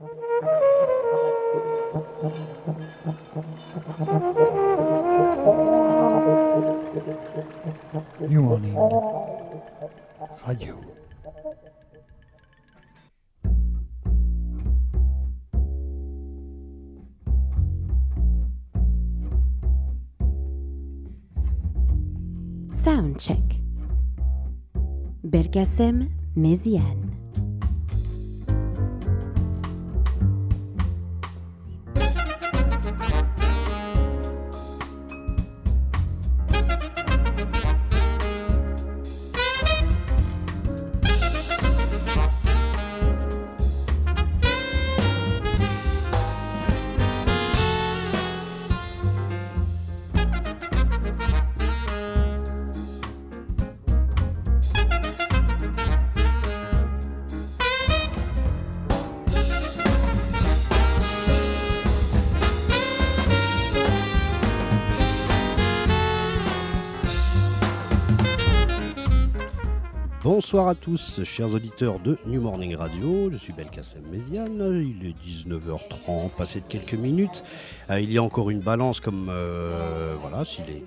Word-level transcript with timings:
New 0.00 0.06
Morning 8.42 8.76
Radio. 10.46 10.78
Soundcheck. 22.70 23.58
Belkacem 25.24 26.08
Méziane. 26.36 27.07
Bonsoir 70.48 70.68
à 70.68 70.74
tous, 70.74 71.22
chers 71.24 71.52
auditeurs 71.52 71.98
de 72.00 72.16
New 72.24 72.40
Morning 72.40 72.74
Radio. 72.74 73.28
Je 73.30 73.36
suis 73.36 73.52
Belkacem 73.52 74.00
Méziane. 74.10 74.82
Il 74.82 75.06
est 75.06 75.14
19h30, 75.46 76.30
passé 76.30 76.60
de 76.60 76.64
quelques 76.64 76.94
minutes. 76.94 77.44
Euh, 77.90 78.00
il 78.00 78.10
y 78.10 78.16
a 78.16 78.22
encore 78.22 78.48
une 78.48 78.60
balance 78.60 78.98
comme. 78.98 79.28
euh, 79.30 80.16
voilà, 80.18 80.46
si 80.46 80.62
les, 80.62 80.82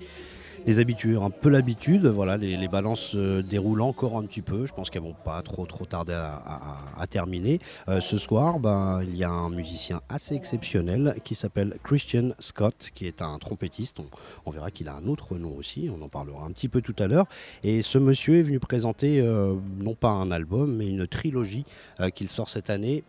les 0.66 0.78
habitués 0.78 1.16
ont 1.16 1.24
un 1.24 1.30
peu 1.30 1.48
l'habitude. 1.48 2.06
Voilà, 2.06 2.36
les, 2.36 2.68
balances 2.68 3.00
se 3.00 3.40
déroulent 3.40 3.82
encore 3.82 4.16
un 4.16 4.22
petit 4.22 4.42
peu. 4.42 4.66
Je 4.66 4.72
pense 4.72 4.90
qu'elles 4.90 5.02
vont 5.02 5.14
pas 5.24 5.42
trop 5.42 5.66
trop 5.66 5.84
tarder 5.84 6.12
à, 6.14 7.06
terminer. 7.08 7.58
Euh, 7.88 8.00
ce 8.00 8.16
soir, 8.18 8.58
ben, 8.58 9.02
il 9.02 9.16
y 9.16 9.24
a 9.24 9.30
un 9.30 9.50
musicien 9.50 10.00
assez 10.08 10.34
exceptionnel 10.34 11.16
qui 11.24 11.34
s'appelle 11.34 11.76
Christian 11.82 12.30
Scott, 12.38 12.90
qui 12.94 13.06
est 13.06 13.22
un 13.22 13.38
trompettiste. 13.38 13.98
On, 14.46 14.50
verra 14.50 14.70
qu'il 14.70 14.88
a 14.88 14.94
un 14.94 15.06
autre 15.06 15.36
nom 15.36 15.54
aussi. 15.56 15.90
On 15.94 16.02
en 16.02 16.08
parlera 16.08 16.44
un 16.44 16.52
petit 16.52 16.68
peu 16.68 16.80
tout 16.80 16.96
à 16.98 17.06
l'heure. 17.06 17.26
Et 17.64 17.82
ce 17.82 17.98
monsieur 17.98 18.38
est 18.38 18.42
venu 18.42 18.60
présenter 18.60 19.20
euh, 19.20 19.54
non 19.78 19.94
pas 19.94 20.10
un 20.10 20.30
album, 20.30 20.76
mais 20.76 20.86
une 20.86 21.06
trilogie 21.06 21.64
euh, 22.00 22.10
qu'il 22.10 22.28
sort 22.28 22.50
cette 22.50 22.70
année. 22.70 23.04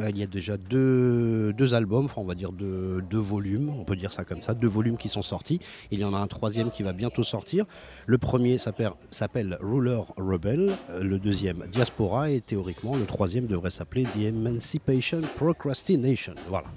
Euh, 0.00 0.10
il 0.10 0.18
y 0.18 0.22
a 0.22 0.26
déjà 0.26 0.56
deux, 0.56 1.52
albums, 1.72 2.08
on 2.16 2.24
va 2.24 2.34
dire 2.34 2.52
deux, 2.52 3.02
deux 3.08 3.18
volumes, 3.18 3.70
on 3.78 3.84
peut 3.84 3.96
dire 3.96 4.12
ça 4.12 4.24
comme 4.24 4.42
ça, 4.42 4.54
deux 4.54 4.68
volumes 4.68 4.96
qui 4.96 5.08
sont 5.08 5.22
sortis. 5.22 5.60
Il 5.90 6.00
y 6.00 6.04
en 6.04 6.14
a 6.14 6.18
un 6.18 6.26
troisième 6.26 6.70
qui 6.70 6.82
va 6.82 6.92
bientôt 6.92 7.22
sortir. 7.22 7.64
Le 8.06 8.18
premier 8.18 8.58
s'appelle 8.58 8.92
s'appelle 9.10 9.56
Ruler 9.60 10.00
Rebel, 10.16 10.72
euh, 10.90 11.02
le 11.02 11.18
deuxième 11.18 11.64
Diaspora 11.70 12.30
et 12.30 12.40
théoriquement 12.40 12.96
le 12.96 13.06
troisième 13.06 13.46
devrait 13.46 13.70
s'appeler 13.70 14.04
The 14.04 14.22
Emancipation 14.24 15.20
Procrastination. 15.36 16.34
Voilà. 16.48 16.68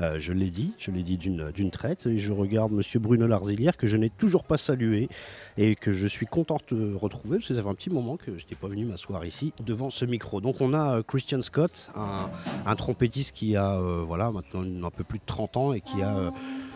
Euh, 0.00 0.18
je 0.18 0.32
l'ai 0.32 0.50
dit, 0.50 0.72
je 0.78 0.90
l'ai 0.90 1.02
dit 1.02 1.16
d'une 1.16 1.70
traite. 1.70 2.06
Et 2.06 2.18
je 2.18 2.32
regarde 2.32 2.72
Monsieur 2.72 2.98
Bruno 2.98 3.26
Larzilière 3.26 3.76
que 3.76 3.86
je 3.86 3.96
n'ai 3.96 4.10
toujours 4.10 4.44
pas 4.44 4.58
salué 4.58 5.08
et 5.56 5.76
que 5.76 5.92
je 5.92 6.06
suis 6.06 6.26
content 6.26 6.58
de 6.70 6.94
retrouver 6.94 7.38
parce 7.38 7.48
que 7.48 7.54
ça 7.54 7.62
fait 7.62 7.68
un 7.68 7.74
petit 7.74 7.90
moment 7.90 8.16
que 8.16 8.36
je 8.36 8.44
n'étais 8.44 8.54
pas 8.54 8.68
venu 8.68 8.84
m'asseoir 8.84 9.24
ici 9.24 9.52
devant 9.64 9.90
ce 9.90 10.04
micro. 10.04 10.40
Donc 10.40 10.60
on 10.60 10.74
a 10.74 10.98
euh, 10.98 11.02
Christian 11.02 11.42
Scott, 11.42 11.90
un, 11.94 12.74
trompettiste 12.76 13.36
qui 13.36 13.56
a 13.56 13.78
euh, 13.78 14.04
voilà 14.06 14.30
maintenant 14.30 14.86
un 14.86 14.90
peu 14.90 15.04
plus 15.04 15.18
de 15.18 15.24
30 15.26 15.56
ans 15.56 15.72
et 15.72 15.80
qui 15.80 16.02
a 16.02 16.32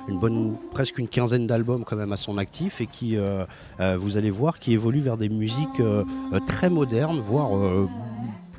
une 0.09 0.19
bonne 0.19 0.57
presque 0.71 0.99
une 0.99 1.09
quinzaine 1.09 1.47
d'albums 1.47 1.85
quand 1.85 1.97
même 1.97 2.13
à 2.13 2.17
son 2.17 2.39
actif 2.39 2.81
et 2.81 2.87
qui 2.87 3.17
vous 3.99 4.17
allez 4.17 4.31
voir 4.31 4.59
qui 4.59 4.73
évolue 4.73 5.01
vers 5.01 5.17
des 5.17 5.29
musiques 5.29 5.83
très 6.47 6.71
modernes, 6.71 7.21
voire 7.21 7.51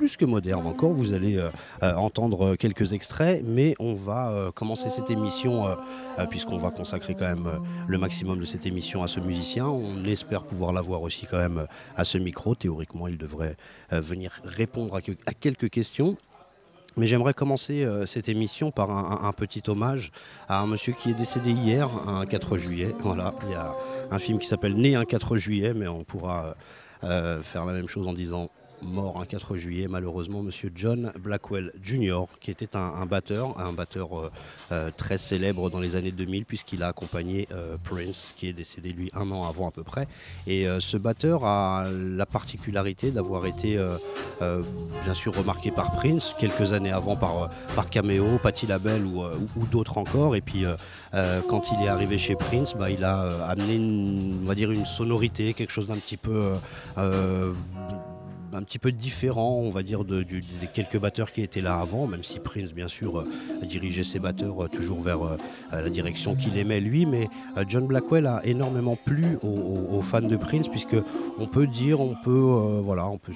plus 0.00 0.16
que 0.16 0.24
moderne 0.24 0.66
encore. 0.66 0.94
Vous 0.94 1.12
allez 1.12 1.36
euh, 1.36 1.50
euh, 1.82 1.92
entendre 1.94 2.56
quelques 2.56 2.94
extraits, 2.94 3.42
mais 3.46 3.74
on 3.78 3.92
va 3.92 4.30
euh, 4.30 4.50
commencer 4.50 4.88
cette 4.88 5.10
émission, 5.10 5.68
euh, 5.68 5.74
euh, 6.18 6.24
puisqu'on 6.24 6.56
va 6.56 6.70
consacrer 6.70 7.14
quand 7.14 7.26
même 7.26 7.46
euh, 7.46 7.58
le 7.86 7.98
maximum 7.98 8.40
de 8.40 8.46
cette 8.46 8.64
émission 8.64 9.02
à 9.02 9.08
ce 9.08 9.20
musicien. 9.20 9.66
On 9.66 10.02
espère 10.06 10.44
pouvoir 10.44 10.72
l'avoir 10.72 11.02
aussi 11.02 11.26
quand 11.30 11.36
même 11.36 11.58
euh, 11.58 11.66
à 11.98 12.04
ce 12.04 12.16
micro. 12.16 12.54
Théoriquement, 12.54 13.08
il 13.08 13.18
devrait 13.18 13.58
euh, 13.92 14.00
venir 14.00 14.40
répondre 14.42 14.94
à, 14.94 15.02
que- 15.02 15.12
à 15.26 15.34
quelques 15.34 15.68
questions. 15.68 16.16
Mais 16.96 17.06
j'aimerais 17.06 17.34
commencer 17.34 17.84
euh, 17.84 18.06
cette 18.06 18.30
émission 18.30 18.70
par 18.70 18.90
un, 18.90 19.32
petit 19.34 19.62
hommage 19.68 20.12
à 20.48 20.60
un 20.62 20.66
monsieur 20.66 20.94
qui 20.94 21.10
est 21.10 21.14
décédé 21.14 21.50
hier, 21.50 21.90
un 22.08 22.24
4 22.24 22.56
juillet. 22.56 22.94
Voilà, 23.00 23.34
il 23.44 23.50
y 23.50 23.54
a 23.54 23.74
un 24.10 24.18
film 24.18 24.38
qui 24.38 24.46
s'appelle 24.48 24.74
Né 24.76 24.94
un 24.94 25.04
4 25.04 25.36
juillet, 25.36 25.74
mais 25.74 25.88
on 25.88 26.04
pourra 26.04 26.46
euh, 26.46 26.54
euh, 27.04 27.42
faire 27.42 27.66
la 27.66 27.74
même 27.74 27.86
chose 27.88 28.08
en 28.08 28.14
disant 28.14 28.48
mort 28.82 29.20
un 29.20 29.24
4 29.24 29.56
juillet, 29.56 29.88
malheureusement, 29.88 30.42
monsieur 30.42 30.70
John 30.74 31.12
Blackwell 31.18 31.72
Jr., 31.82 32.22
qui 32.40 32.50
était 32.50 32.76
un, 32.76 33.06
batteur, 33.06 33.58
un 33.58 33.72
batteur 33.72 34.18
euh, 34.18 34.30
euh, 34.72 34.90
très 34.96 35.18
célèbre 35.18 35.70
dans 35.70 35.80
les 35.80 35.96
années 35.96 36.12
2000, 36.12 36.44
puisqu'il 36.44 36.82
a 36.82 36.88
accompagné 36.88 37.48
euh, 37.52 37.76
Prince, 37.82 38.34
qui 38.36 38.48
est 38.48 38.52
décédé 38.52 38.92
lui 38.92 39.10
un 39.14 39.30
an 39.30 39.48
avant 39.48 39.68
à 39.68 39.70
peu 39.70 39.82
près. 39.82 40.06
Et 40.46 40.66
ce 40.80 40.96
batteur 40.96 41.44
a 41.44 41.84
la 41.90 42.26
particularité 42.26 43.10
d'avoir 43.10 43.46
été 43.46 43.78
bien 44.40 45.14
sûr 45.14 45.36
remarqué 45.36 45.70
par 45.70 45.92
Prince, 45.92 46.34
quelques 46.38 46.72
années 46.72 46.92
avant 46.92 47.16
par, 47.16 47.50
Cameo, 47.90 48.38
Patti 48.38 48.66
LaBelle 48.66 49.04
ou, 49.04 49.66
d'autres 49.70 49.98
encore. 49.98 50.36
Et 50.36 50.40
puis 50.40 50.64
quand 51.48 51.72
il 51.72 51.84
est 51.84 51.88
arrivé 51.88 52.18
chez 52.18 52.34
Prince, 52.34 52.74
bah, 52.74 52.90
il 52.90 53.04
a 53.04 53.46
amené 53.48 54.44
va 54.44 54.54
dire 54.54 54.70
une 54.70 54.86
sonorité, 54.86 55.54
quelque 55.54 55.72
chose 55.72 55.86
d'un 55.86 55.96
petit 55.96 56.16
peu 56.16 56.52
un 58.52 58.62
petit 58.62 58.78
peu 58.78 58.92
différent, 58.92 59.60
on 59.62 59.70
va 59.70 59.82
dire, 59.82 60.04
de- 60.04 60.22
des 60.22 60.40
quelques 60.72 60.98
batteurs 60.98 61.32
qui 61.32 61.42
étaient 61.42 61.60
là 61.60 61.78
avant, 61.78 62.06
même 62.06 62.22
si 62.22 62.38
Prince, 62.40 62.72
bien 62.72 62.88
sûr, 62.88 63.20
euh, 63.20 63.28
dirigeait 63.62 64.04
ses 64.04 64.18
batteurs 64.18 64.64
euh, 64.64 64.68
toujours 64.68 65.00
vers 65.00 65.22
euh, 65.22 65.36
la 65.72 65.88
direction 65.88 66.34
qu'il 66.34 66.56
aimait 66.58 66.80
lui. 66.80 67.06
Mais 67.06 67.28
John 67.68 67.86
Blackwell 67.86 68.26
a 68.26 68.44
énormément 68.44 68.96
plu 68.96 69.38
aux, 69.42 70.00
fans 70.02 70.20
de 70.20 70.36
Prince, 70.36 70.68
puisque 70.68 70.96
on 71.38 71.46
peut 71.46 71.66
dire, 71.66 72.00
on 72.00 72.14
peut, 72.22 72.80
voilà, 72.82 73.06
on 73.06 73.18
peut 73.18 73.32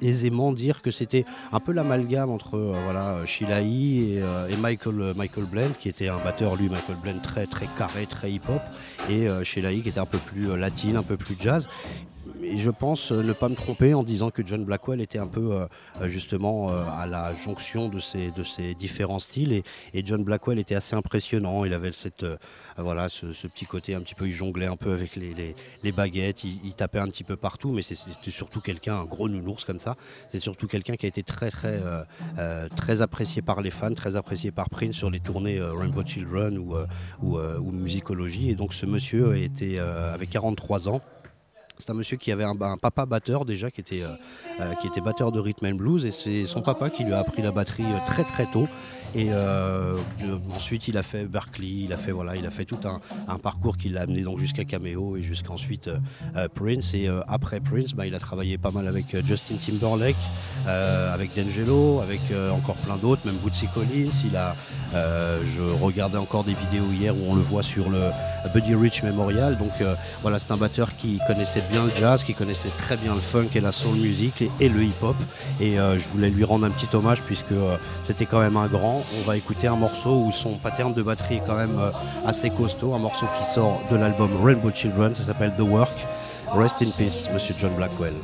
aisément 0.00 0.52
dire 0.52 0.80
que 0.80 0.90
c'était 0.90 1.24
un 1.52 1.60
peu 1.60 1.72
l'amalgame 1.72 2.30
entre 2.30 2.58
voilà 2.58 3.24
Sheila 3.26 3.60
E. 3.60 4.48
et, 4.50 4.56
Michael 4.56 5.12
Michael 5.14 5.44
Blend 5.44 5.72
qui 5.78 5.90
était 5.90 6.08
un 6.08 6.16
batteur 6.16 6.56
lui 6.56 6.70
Michael 6.70 6.96
Blend 7.02 7.20
très 7.22 7.46
très 7.46 7.66
carré 7.76 8.06
très 8.06 8.32
hip 8.32 8.40
hop 8.48 8.62
et 9.10 9.26
E. 9.26 9.42
qui 9.42 9.88
était 9.88 10.00
un 10.00 10.06
peu 10.06 10.18
plus 10.18 10.56
latine 10.56 10.96
un 10.96 11.02
peu 11.02 11.18
plus 11.18 11.36
jazz 11.38 11.68
et 12.42 12.58
je 12.58 12.70
pense 12.70 13.12
euh, 13.12 13.22
ne 13.22 13.32
pas 13.32 13.48
me 13.48 13.54
tromper 13.54 13.94
en 13.94 14.02
disant 14.02 14.30
que 14.30 14.44
John 14.46 14.64
Blackwell 14.64 15.00
était 15.00 15.18
un 15.18 15.26
peu 15.26 15.52
euh, 15.52 15.66
euh, 16.00 16.08
justement 16.08 16.68
à 16.68 17.06
la 17.06 17.34
jonction 17.34 17.88
de 17.88 18.00
ces, 18.00 18.30
de 18.30 18.42
ces 18.42 18.74
différents 18.74 19.18
styles 19.18 19.52
et, 19.52 19.64
John 20.04 20.22
Blackwell 20.22 20.58
était 20.58 20.76
assez 20.76 20.94
impressionnant. 20.94 21.64
Il 21.64 21.74
avait 21.74 21.90
cette, 21.90 22.24
voilà, 22.76 23.08
ce, 23.08 23.26
petit 23.48 23.66
côté 23.66 23.94
un 23.94 24.00
petit 24.00 24.14
peu, 24.14 24.28
il 24.28 24.32
jonglait 24.32 24.66
un 24.66 24.76
peu 24.76 24.92
avec 24.92 25.16
les, 25.16 25.34
les- 25.82 25.92
baguettes, 25.92 26.44
il, 26.44 26.74
tapait 26.74 27.00
un 27.00 27.08
petit 27.08 27.24
peu 27.24 27.36
partout, 27.36 27.72
mais 27.72 27.82
c'était 27.82 28.30
surtout 28.30 28.60
quelqu'un, 28.60 29.00
un 29.00 29.04
gros 29.04 29.28
nounours 29.28 29.64
comme 29.64 29.80
ça. 29.80 29.96
C'est 30.28 30.38
surtout 30.38 30.68
quelqu'un 30.68 30.94
qui 30.94 31.06
a 31.06 31.08
été 31.08 31.22
très 31.22 31.50
très 31.50 31.80
très 32.76 33.02
apprécié 33.02 33.42
par 33.42 33.62
les 33.62 33.70
fans, 33.70 33.94
très 33.94 34.14
apprécié 34.14 34.52
par 34.52 34.70
Prince 34.70 34.94
sur 34.94 35.10
les 35.10 35.20
tournées 35.20 35.60
Rainbow 35.60 36.04
Children 36.04 36.58
ou, 36.58 36.76
ou, 37.22 37.38
ou 37.38 37.72
Musicology. 37.72 38.50
Et 38.50 38.54
donc 38.54 38.74
ce 38.74 38.86
monsieur 38.86 39.36
était 39.36 39.78
euh, 39.78 40.14
avait 40.14 40.26
43 40.26 40.88
ans. 40.88 41.00
C'est 41.78 41.90
un 41.90 41.94
monsieur 41.94 42.16
qui 42.16 42.32
avait 42.32 42.44
un, 42.44 42.56
papa 42.76 43.04
batteur 43.04 43.44
déjà, 43.44 43.70
qui 43.70 43.80
était, 43.80 44.02
euh, 44.02 44.14
euh, 44.60 44.74
qui 44.76 44.86
était 44.86 45.00
batteur 45.02 45.30
de 45.30 45.40
rhythm 45.40 45.66
and 45.66 45.76
blues, 45.76 46.04
et 46.06 46.10
c'est 46.10 46.46
son 46.46 46.62
papa 46.62 46.88
qui 46.88 47.04
lui 47.04 47.12
a 47.12 47.18
appris 47.18 47.42
la 47.42 47.50
batterie 47.50 47.84
euh, 47.84 47.98
très 48.06 48.24
très 48.24 48.46
tôt. 48.46 48.66
Et 49.14 49.28
euh, 49.30 49.96
ensuite, 50.54 50.88
il 50.88 50.96
a 50.98 51.02
fait 51.02 51.24
Berkeley, 51.24 51.84
il 51.84 51.92
a 51.92 51.96
fait 51.96 52.12
voilà, 52.12 52.36
il 52.36 52.46
a 52.46 52.50
fait 52.50 52.64
tout 52.64 52.78
un, 52.84 53.38
parcours 53.38 53.76
qui 53.76 53.88
l'a 53.88 54.02
amené 54.02 54.22
donc 54.22 54.38
jusqu'à 54.38 54.64
Cameo 54.64 55.16
et 55.16 55.22
jusqu'ensuite 55.22 55.88
euh, 55.88 55.98
euh, 56.36 56.48
Prince. 56.54 56.94
Et 56.94 57.08
euh, 57.08 57.20
après 57.28 57.60
Prince, 57.60 57.92
bah, 57.92 58.06
il 58.06 58.14
a 58.14 58.18
travaillé 58.18 58.58
pas 58.58 58.70
mal 58.70 58.86
avec 58.86 59.14
euh, 59.14 59.22
Justin 59.24 59.56
Timberlake, 59.56 60.16
euh, 60.66 61.14
avec 61.14 61.34
D'Angelo, 61.34 62.00
avec 62.00 62.20
encore 62.52 62.76
plein 62.76 62.96
d'autres, 62.96 63.22
même 63.24 63.36
Bootsy 63.36 63.66
Collins. 63.68 64.10
Il 64.24 64.36
a, 64.36 64.54
je 64.92 65.62
regardais 65.82 66.18
encore 66.18 66.44
des 66.44 66.54
vidéos 66.54 66.90
hier 66.92 67.14
où 67.14 67.30
on 67.30 67.34
le 67.34 67.42
voit 67.42 67.62
sur 67.62 67.90
le 67.90 68.00
Buddy 68.54 68.74
Rich 68.74 69.02
Memorial. 69.02 69.56
Donc 69.58 69.72
voilà, 70.22 70.38
c'est 70.38 70.52
un 70.52 70.56
batteur 70.56 70.96
qui 70.96 71.18
connaissait 71.26 71.62
bien 71.70 71.84
le 71.84 71.90
jazz, 71.98 72.24
qui 72.24 72.34
connaissait 72.34 72.70
très 72.78 72.96
bien 72.96 73.14
le 73.14 73.20
funk 73.20 73.48
et 73.54 73.60
la 73.60 73.72
soul 73.72 73.96
music 73.96 74.44
et, 74.60 74.68
le 74.68 74.84
hip-hop. 74.84 75.16
Et 75.60 75.76
je 75.76 76.08
voulais 76.12 76.30
lui 76.30 76.44
rendre 76.44 76.66
un 76.66 76.70
petit 76.70 76.94
hommage 76.94 77.20
puisque 77.22 77.54
c'était 78.02 78.26
quand 78.26 78.40
même 78.40 78.56
un 78.56 78.66
grand. 78.66 78.95
On 78.96 79.26
va 79.26 79.36
écouter 79.36 79.66
un 79.66 79.76
morceau 79.76 80.22
où 80.26 80.32
son 80.32 80.52
pattern 80.52 80.92
de 80.94 81.02
batterie 81.02 81.36
est 81.36 81.42
quand 81.46 81.56
même 81.56 81.78
assez 82.26 82.50
costaud, 82.50 82.94
un 82.94 82.98
morceau 82.98 83.26
qui 83.38 83.44
sort 83.44 83.80
de 83.90 83.96
l'album 83.96 84.30
Rainbow 84.42 84.70
Children, 84.70 85.14
ça 85.14 85.24
s'appelle 85.24 85.54
The 85.56 85.62
Work. 85.62 86.06
Rest 86.54 86.82
in 86.82 86.90
peace, 86.96 87.28
Monsieur 87.32 87.54
John 87.58 87.74
Blackwell. 87.76 88.14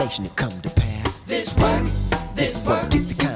legislation 0.00 0.24
to 0.24 0.30
come 0.30 0.62
to 0.62 0.70
pass. 0.70 1.18
This 1.26 1.54
work, 1.56 1.86
this 2.34 2.64
work 2.64 2.94
is 2.94 3.08
the 3.08 3.14
kind 3.14 3.29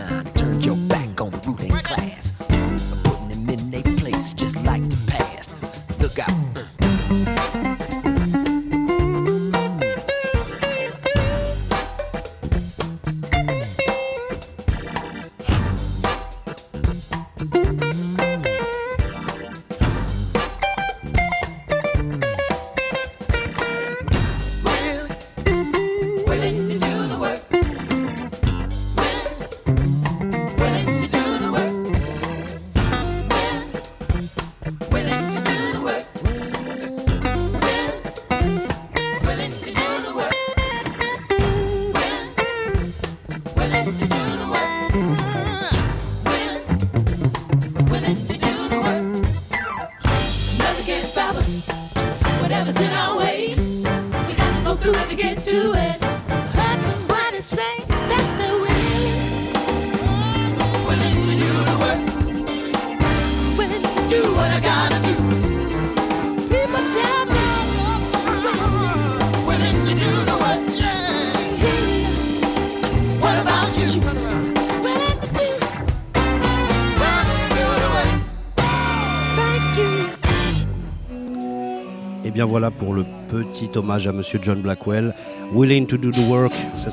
pour 82.70 82.94
le 82.94 83.04
petit 83.30 83.70
hommage 83.76 84.06
à 84.06 84.12
Monsieur 84.12 84.38
John 84.42 84.60
Blackwell. 84.60 85.14
Willing 85.52 85.86
to 85.86 85.96
do 85.96 86.10
the 86.10 86.26
work, 86.28 86.52
c'est 86.74 86.90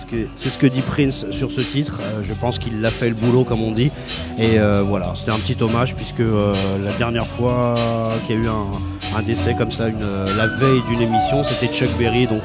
ce 0.49 0.57
que, 0.57 0.67
dit 0.67 0.81
Prince 0.81 1.25
sur 1.31 1.51
ce 1.51 1.61
titre. 1.61 1.99
Euh, 2.01 2.21
je 2.23 2.33
pense 2.33 2.59
qu'il 2.59 2.83
a 2.85 2.91
fait 2.91 3.09
le 3.09 3.15
boulot 3.15 3.43
comme 3.43 3.61
on 3.61 3.71
dit. 3.71 3.91
Et 4.37 4.59
euh, 4.59 4.83
voilà, 4.83 5.13
c'était 5.15 5.31
un 5.31 5.39
petit 5.39 5.57
hommage 5.61 5.95
puisque 5.95 6.19
euh, 6.19 6.53
la 6.83 6.91
dernière 6.93 7.25
fois 7.25 7.73
qu'il 8.25 8.35
y 8.35 8.39
a 8.39 8.41
eu 8.43 8.47
un, 8.47 8.69
décès 9.21 9.53
comme 9.55 9.71
ça, 9.71 9.89
une, 9.89 9.99
la 10.37 10.47
veille 10.47 10.81
d'une 10.89 11.01
émission, 11.01 11.43
c'était 11.43 11.67
Chuck 11.71 11.89
Berry. 11.97 12.27
Donc 12.27 12.43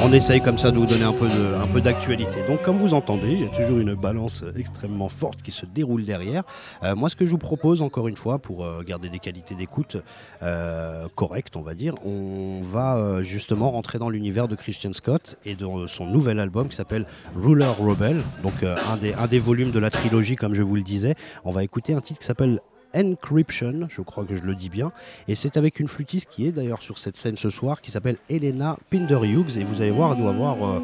on 0.00 0.12
essaye 0.12 0.40
comme 0.40 0.58
ça 0.58 0.72
de 0.72 0.76
vous 0.76 0.86
donner 0.86 1.04
un 1.04 1.12
peu, 1.12 1.26
un 1.26 1.80
d'actualité. 1.80 2.44
Donc 2.46 2.62
comme 2.62 2.76
vous 2.76 2.94
entendez, 2.94 3.32
il 3.32 3.40
y 3.42 3.44
a 3.44 3.48
toujours 3.48 3.78
une 3.78 3.94
balance 3.94 4.44
extrêmement 4.56 5.08
forte 5.08 5.42
qui 5.42 5.50
se 5.50 5.64
déroule 5.64 6.04
derrière. 6.04 6.42
Euh, 6.82 6.94
moi 6.94 7.08
ce 7.08 7.16
que 7.16 7.24
je 7.24 7.30
vous 7.30 7.38
propose 7.38 7.82
encore 7.82 8.08
une 8.08 8.16
fois 8.16 8.38
pour 8.38 8.64
euh, 8.64 8.82
garder 8.82 9.08
des 9.08 9.18
qualités 9.18 9.54
d'écoute 9.54 9.96
euh, 10.42 11.06
correctes 11.14 11.56
on 11.56 11.62
va 11.62 11.74
dire, 11.74 11.94
on 12.04 12.60
va 12.62 13.22
justement 13.22 13.70
rentrer 13.70 13.98
dans 13.98 14.10
l'univers 14.10 14.48
de 14.48 14.56
Christian 14.56 14.92
Scott 14.92 15.36
et 15.44 15.54
de 15.54 15.86
son 15.86 16.06
nouvel 16.06 16.40
album 16.40 16.68
qui 16.68 16.76
s'appelle 16.76 17.06
Ruler 17.36 17.66
Rebel, 17.78 18.22
donc 18.42 18.62
un, 18.62 18.76
un 19.18 19.26
des 19.26 19.38
volumes 19.38 19.70
de 19.70 19.78
la 19.78 19.90
trilogie 19.90 20.36
comme 20.36 20.54
je 20.54 20.62
vous 20.62 20.76
le 20.76 20.82
disais. 20.82 21.14
On 21.44 21.50
va 21.50 21.64
écouter 21.64 21.94
un 21.94 22.00
titre 22.00 22.20
qui 22.20 22.26
s'appelle 22.26 22.60
Encryption, 22.94 23.86
je 23.88 24.02
crois 24.02 24.24
que 24.24 24.36
je 24.36 24.42
le 24.42 24.54
dis 24.54 24.68
bien. 24.68 24.92
Et 25.28 25.34
c'est 25.34 25.56
avec 25.56 25.80
une 25.80 25.88
flûtiste 25.88 26.28
qui 26.30 26.46
est 26.46 26.52
d'ailleurs 26.52 26.82
sur 26.82 26.98
cette 26.98 27.16
scène 27.16 27.36
ce 27.36 27.50
soir, 27.50 27.80
qui 27.80 27.90
s'appelle 27.90 28.16
Elena 28.28 28.78
Pinder 28.90 29.20
Hughes. 29.22 29.58
Et 29.58 29.64
vous 29.64 29.82
allez 29.82 29.90
voir, 29.90 30.12
elle 30.12 30.18
doit 30.18 30.30
avoir, 30.30 30.56
euh, 30.62 30.80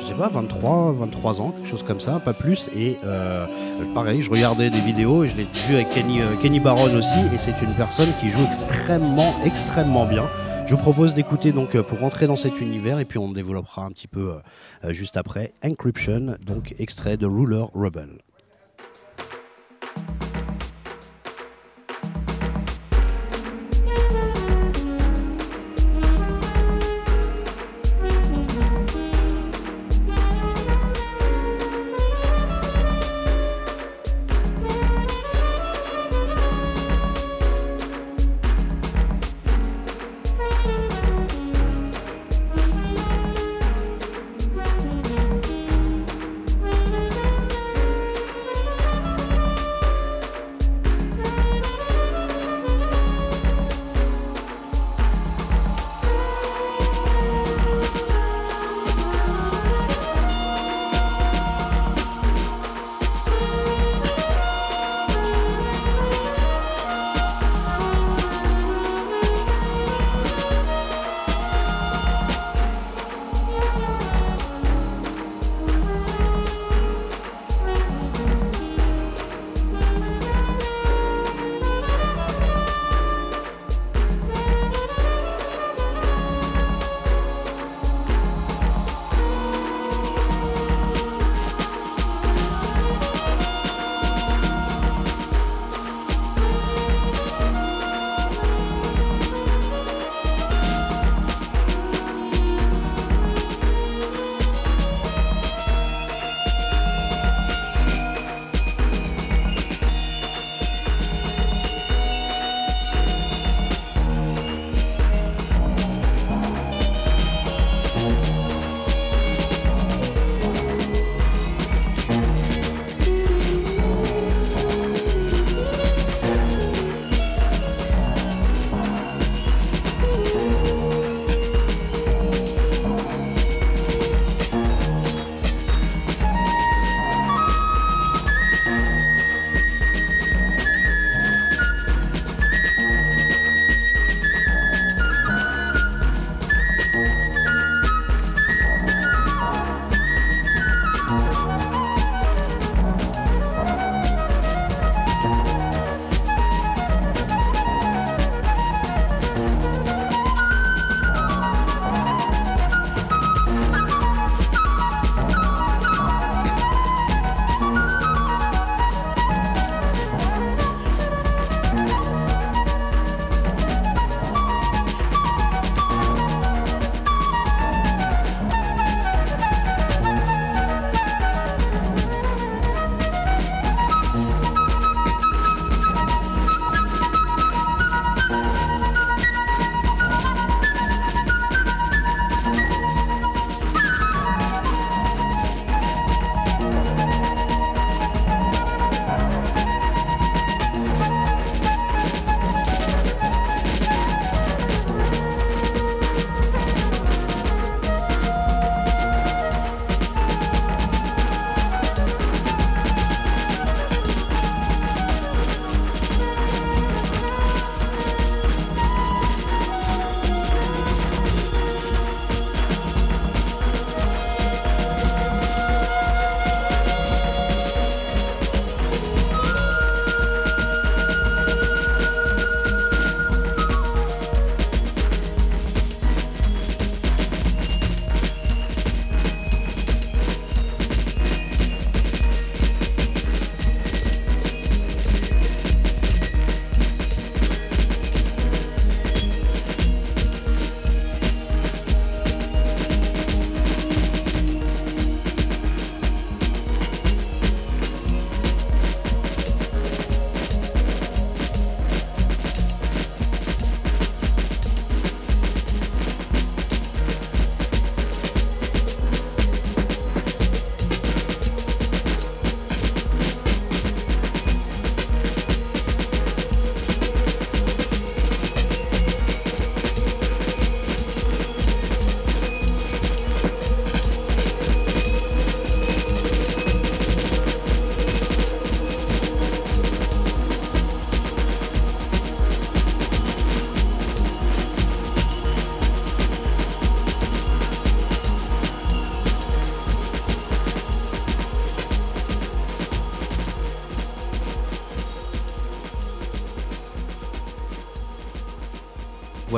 je 0.00 0.06
sais 0.06 0.14
pas, 0.14 0.28
23, 0.28 0.92
23 0.92 1.40
ans, 1.40 1.50
quelque 1.50 1.68
chose 1.68 1.82
comme 1.82 2.00
ça, 2.00 2.20
pas 2.20 2.32
plus. 2.32 2.68
Et 2.76 2.98
euh, 3.04 3.46
pareil, 3.94 4.22
je 4.22 4.30
regardais 4.30 4.70
des 4.70 4.80
vidéos 4.80 5.24
et 5.24 5.28
je 5.28 5.36
l'ai 5.36 5.46
vu 5.68 5.74
avec 5.74 5.90
Kenny, 5.90 6.22
euh, 6.22 6.36
Kenny 6.40 6.60
Barron 6.60 6.94
aussi. 6.94 7.18
Et 7.32 7.38
c'est 7.38 7.60
une 7.62 7.74
personne 7.74 8.10
qui 8.20 8.28
joue 8.28 8.44
extrêmement, 8.44 9.34
extrêmement 9.44 10.06
bien. 10.06 10.28
Je 10.66 10.74
vous 10.74 10.82
propose 10.82 11.14
d'écouter 11.14 11.52
donc 11.52 11.80
pour 11.82 12.00
rentrer 12.00 12.26
dans 12.26 12.34
cet 12.34 12.60
univers 12.60 12.98
et 12.98 13.04
puis 13.04 13.18
on 13.18 13.30
développera 13.30 13.84
un 13.84 13.90
petit 13.90 14.08
peu 14.08 14.32
juste 14.88 15.16
après 15.16 15.52
Encryption, 15.64 16.34
donc 16.44 16.74
extrait 16.80 17.16
de 17.16 17.24
Ruler 17.24 17.66
Rebel. 17.72 18.18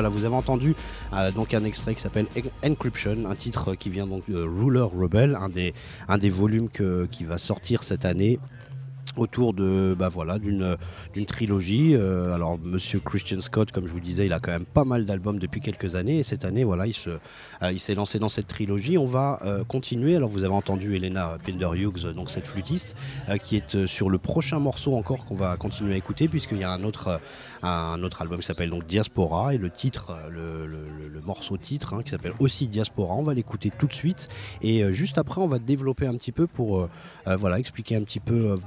Vous 0.08 0.24
avez 0.24 0.34
entendu 0.34 0.74
euh, 1.12 1.30
donc 1.30 1.54
un 1.54 1.64
extrait 1.64 1.94
qui 1.94 2.00
s'appelle 2.00 2.26
Encryption, 2.64 3.26
un 3.28 3.34
titre 3.34 3.74
qui 3.74 3.90
vient 3.90 4.06
donc 4.06 4.28
de 4.28 4.40
Ruler 4.40 4.80
Rebel, 4.80 5.38
un 6.08 6.18
des 6.18 6.30
volumes 6.30 6.68
qui 7.10 7.24
va 7.24 7.38
sortir 7.38 7.82
cette 7.82 8.04
année 8.04 8.38
autour 9.16 9.54
de 9.54 9.94
bah 9.98 10.08
voilà 10.08 10.38
d'une 10.38 10.76
d'une 11.14 11.26
trilogie. 11.26 11.94
Euh, 11.94 12.34
alors 12.34 12.58
monsieur 12.58 13.00
Christian 13.00 13.40
Scott 13.40 13.72
comme 13.72 13.86
je 13.86 13.92
vous 13.92 14.00
disais 14.00 14.26
il 14.26 14.32
a 14.32 14.40
quand 14.40 14.52
même 14.52 14.64
pas 14.66 14.84
mal 14.84 15.04
d'albums 15.04 15.38
depuis 15.38 15.60
quelques 15.60 15.94
années. 15.94 16.18
Et 16.18 16.22
cette 16.22 16.44
année 16.44 16.64
voilà 16.64 16.86
il 16.86 16.94
euh, 17.06 17.76
s'est 17.76 17.94
lancé 17.94 18.18
dans 18.18 18.28
cette 18.28 18.48
trilogie. 18.48 18.98
On 18.98 19.06
va 19.06 19.40
euh, 19.44 19.64
continuer. 19.64 20.16
Alors 20.16 20.28
vous 20.28 20.44
avez 20.44 20.54
entendu 20.54 20.96
Elena 20.96 21.38
Pinder 21.44 21.70
Hughes 21.74 22.12
donc 22.14 22.30
cette 22.30 22.46
flûtiste 22.46 22.96
qui 23.42 23.56
est 23.56 23.86
sur 23.86 24.10
le 24.10 24.18
prochain 24.18 24.58
morceau 24.58 24.94
encore 24.94 25.24
qu'on 25.24 25.36
va 25.36 25.56
continuer 25.56 25.94
à 25.94 25.96
écouter 25.96 26.28
puisqu'il 26.28 26.58
y 26.58 26.64
a 26.64 26.70
un 26.70 26.84
autre 26.84 27.20
un 27.62 28.02
autre 28.02 28.22
album 28.22 28.40
qui 28.40 28.46
s'appelle 28.46 28.70
donc 28.70 28.86
Diaspora. 28.86 29.54
Et 29.54 29.58
le 29.58 29.70
titre 29.70 30.14
le, 30.30 30.66
le, 30.66 31.20
morceau 31.24 31.58
titre 31.58 31.92
hein, 31.94 32.02
qui 32.02 32.10
s'appelle 32.10 32.32
aussi 32.38 32.68
Diaspora 32.68 33.14
on 33.14 33.22
va 33.22 33.34
l'écouter 33.34 33.70
tout 33.76 33.86
de 33.86 33.92
suite. 33.92 34.28
Et 34.62 34.92
juste 34.92 35.18
après 35.18 35.40
on 35.40 35.48
va 35.48 35.58
développer 35.58 36.06
un 36.06 36.14
petit 36.14 36.32
peu 36.32 36.46
pour 36.46 36.88
voilà 37.26 37.58
expliquer 37.58 37.96
un 37.96 38.02
petit 38.02 38.20
peu 38.20 38.58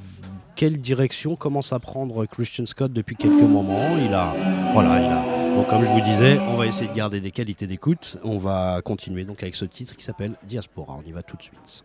quelle 0.56 0.78
direction 0.80 1.36
commence 1.36 1.74
à 1.74 1.80
prendre 1.80 2.26
Christian 2.26 2.66
Scott 2.66 2.94
depuis 2.94 3.16
quelques 3.16 3.42
moments. 3.42 3.98
Il 3.98 4.14
a, 4.14 4.34
voilà, 4.74 5.00
il 5.00 5.06
a. 5.06 5.56
Donc 5.56 5.68
comme 5.68 5.84
je 5.84 5.90
vous 5.90 6.02
disais, 6.02 6.40
on 6.40 6.54
va 6.54 6.66
essayer 6.66 6.90
de 6.90 6.96
garder 6.96 7.20
des 7.20 7.32
qualités 7.32 7.68
d'écoute. 7.68 8.18
On 8.24 8.38
va 8.38 8.82
continuer 8.84 9.26
donc 9.26 9.44
avec 9.44 9.56
ce 9.56 9.66
titre 9.66 9.96
qui 9.96 10.04
s'appelle 10.04 10.34
Diaspora. 10.44 10.98
On 11.04 11.08
y 11.08 11.12
va 11.12 11.24
tout 11.24 11.38
de 11.38 11.44
suite. 11.44 11.84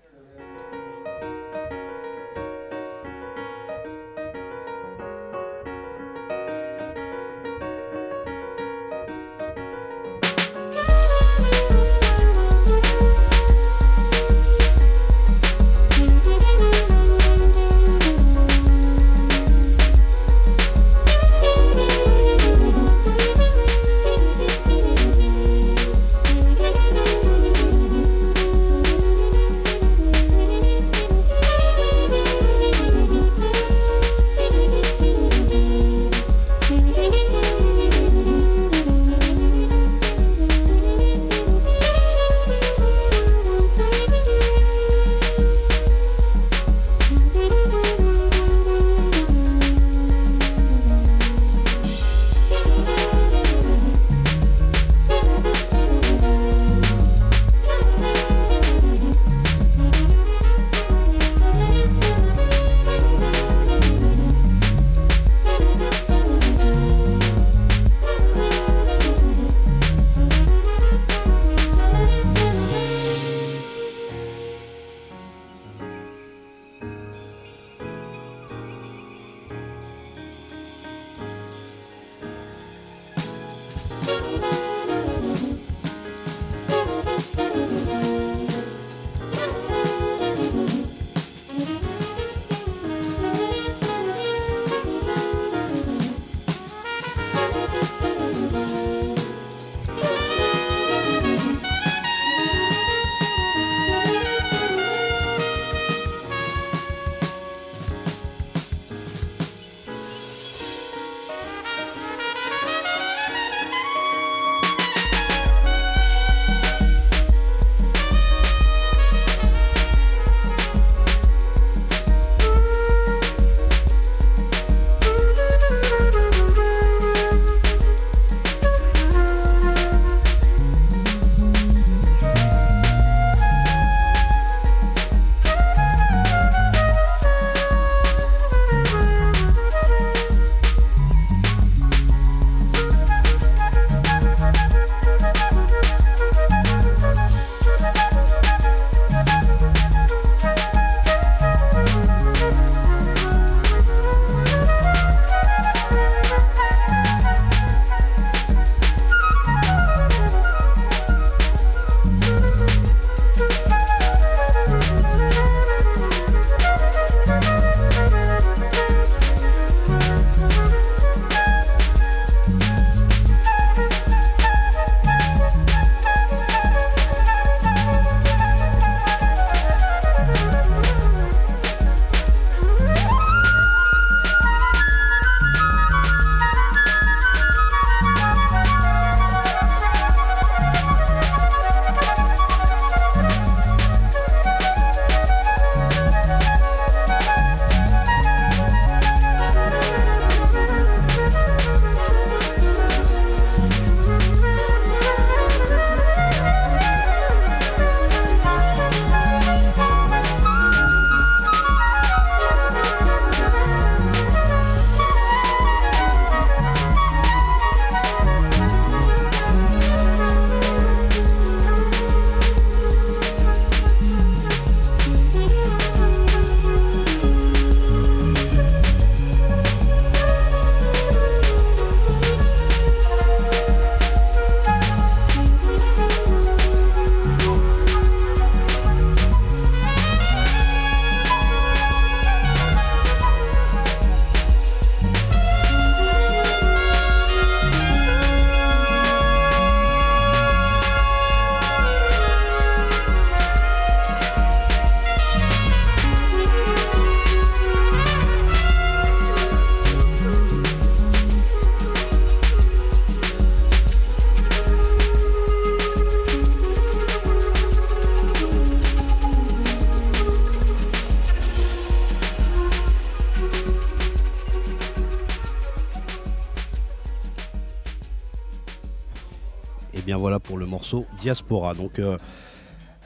Diaspora. 281.20 281.74
Donc 281.74 282.00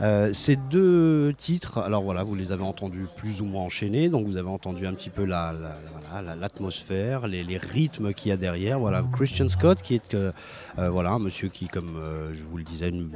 euh, 0.01 0.33
ces 0.33 0.57
deux 0.57 1.35
titres, 1.37 1.77
alors 1.79 2.03
voilà, 2.03 2.23
vous 2.23 2.35
les 2.35 2.53
avez 2.53 2.63
entendus 2.63 3.05
plus 3.17 3.43
ou 3.43 3.45
moins 3.45 3.65
enchaînés, 3.65 4.09
donc 4.09 4.27
vous 4.27 4.39
avez 4.39 4.49
entendu 4.49 4.87
un 4.87 4.95
petit 4.95 5.11
peu 5.11 5.27
l'atmosphère, 5.27 7.27
les, 7.27 7.59
rythmes 7.59 8.15
qu'il 8.15 8.31
y 8.31 8.33
a 8.33 8.39
derrière. 8.39 8.79
Voilà, 8.79 9.05
Christian 9.13 9.49
Scott, 9.49 9.83
qui 9.83 9.97
est 9.97 10.15
euh, 10.15 10.33
voilà, 10.79 11.11
un 11.11 11.19
monsieur 11.19 11.49
qui, 11.49 11.69
comme 11.69 11.99
euh, 11.99 12.33
je 12.33 12.43
vous 12.43 12.57
le 12.57 12.65
disais, 12.65 12.89
une, 12.89 13.11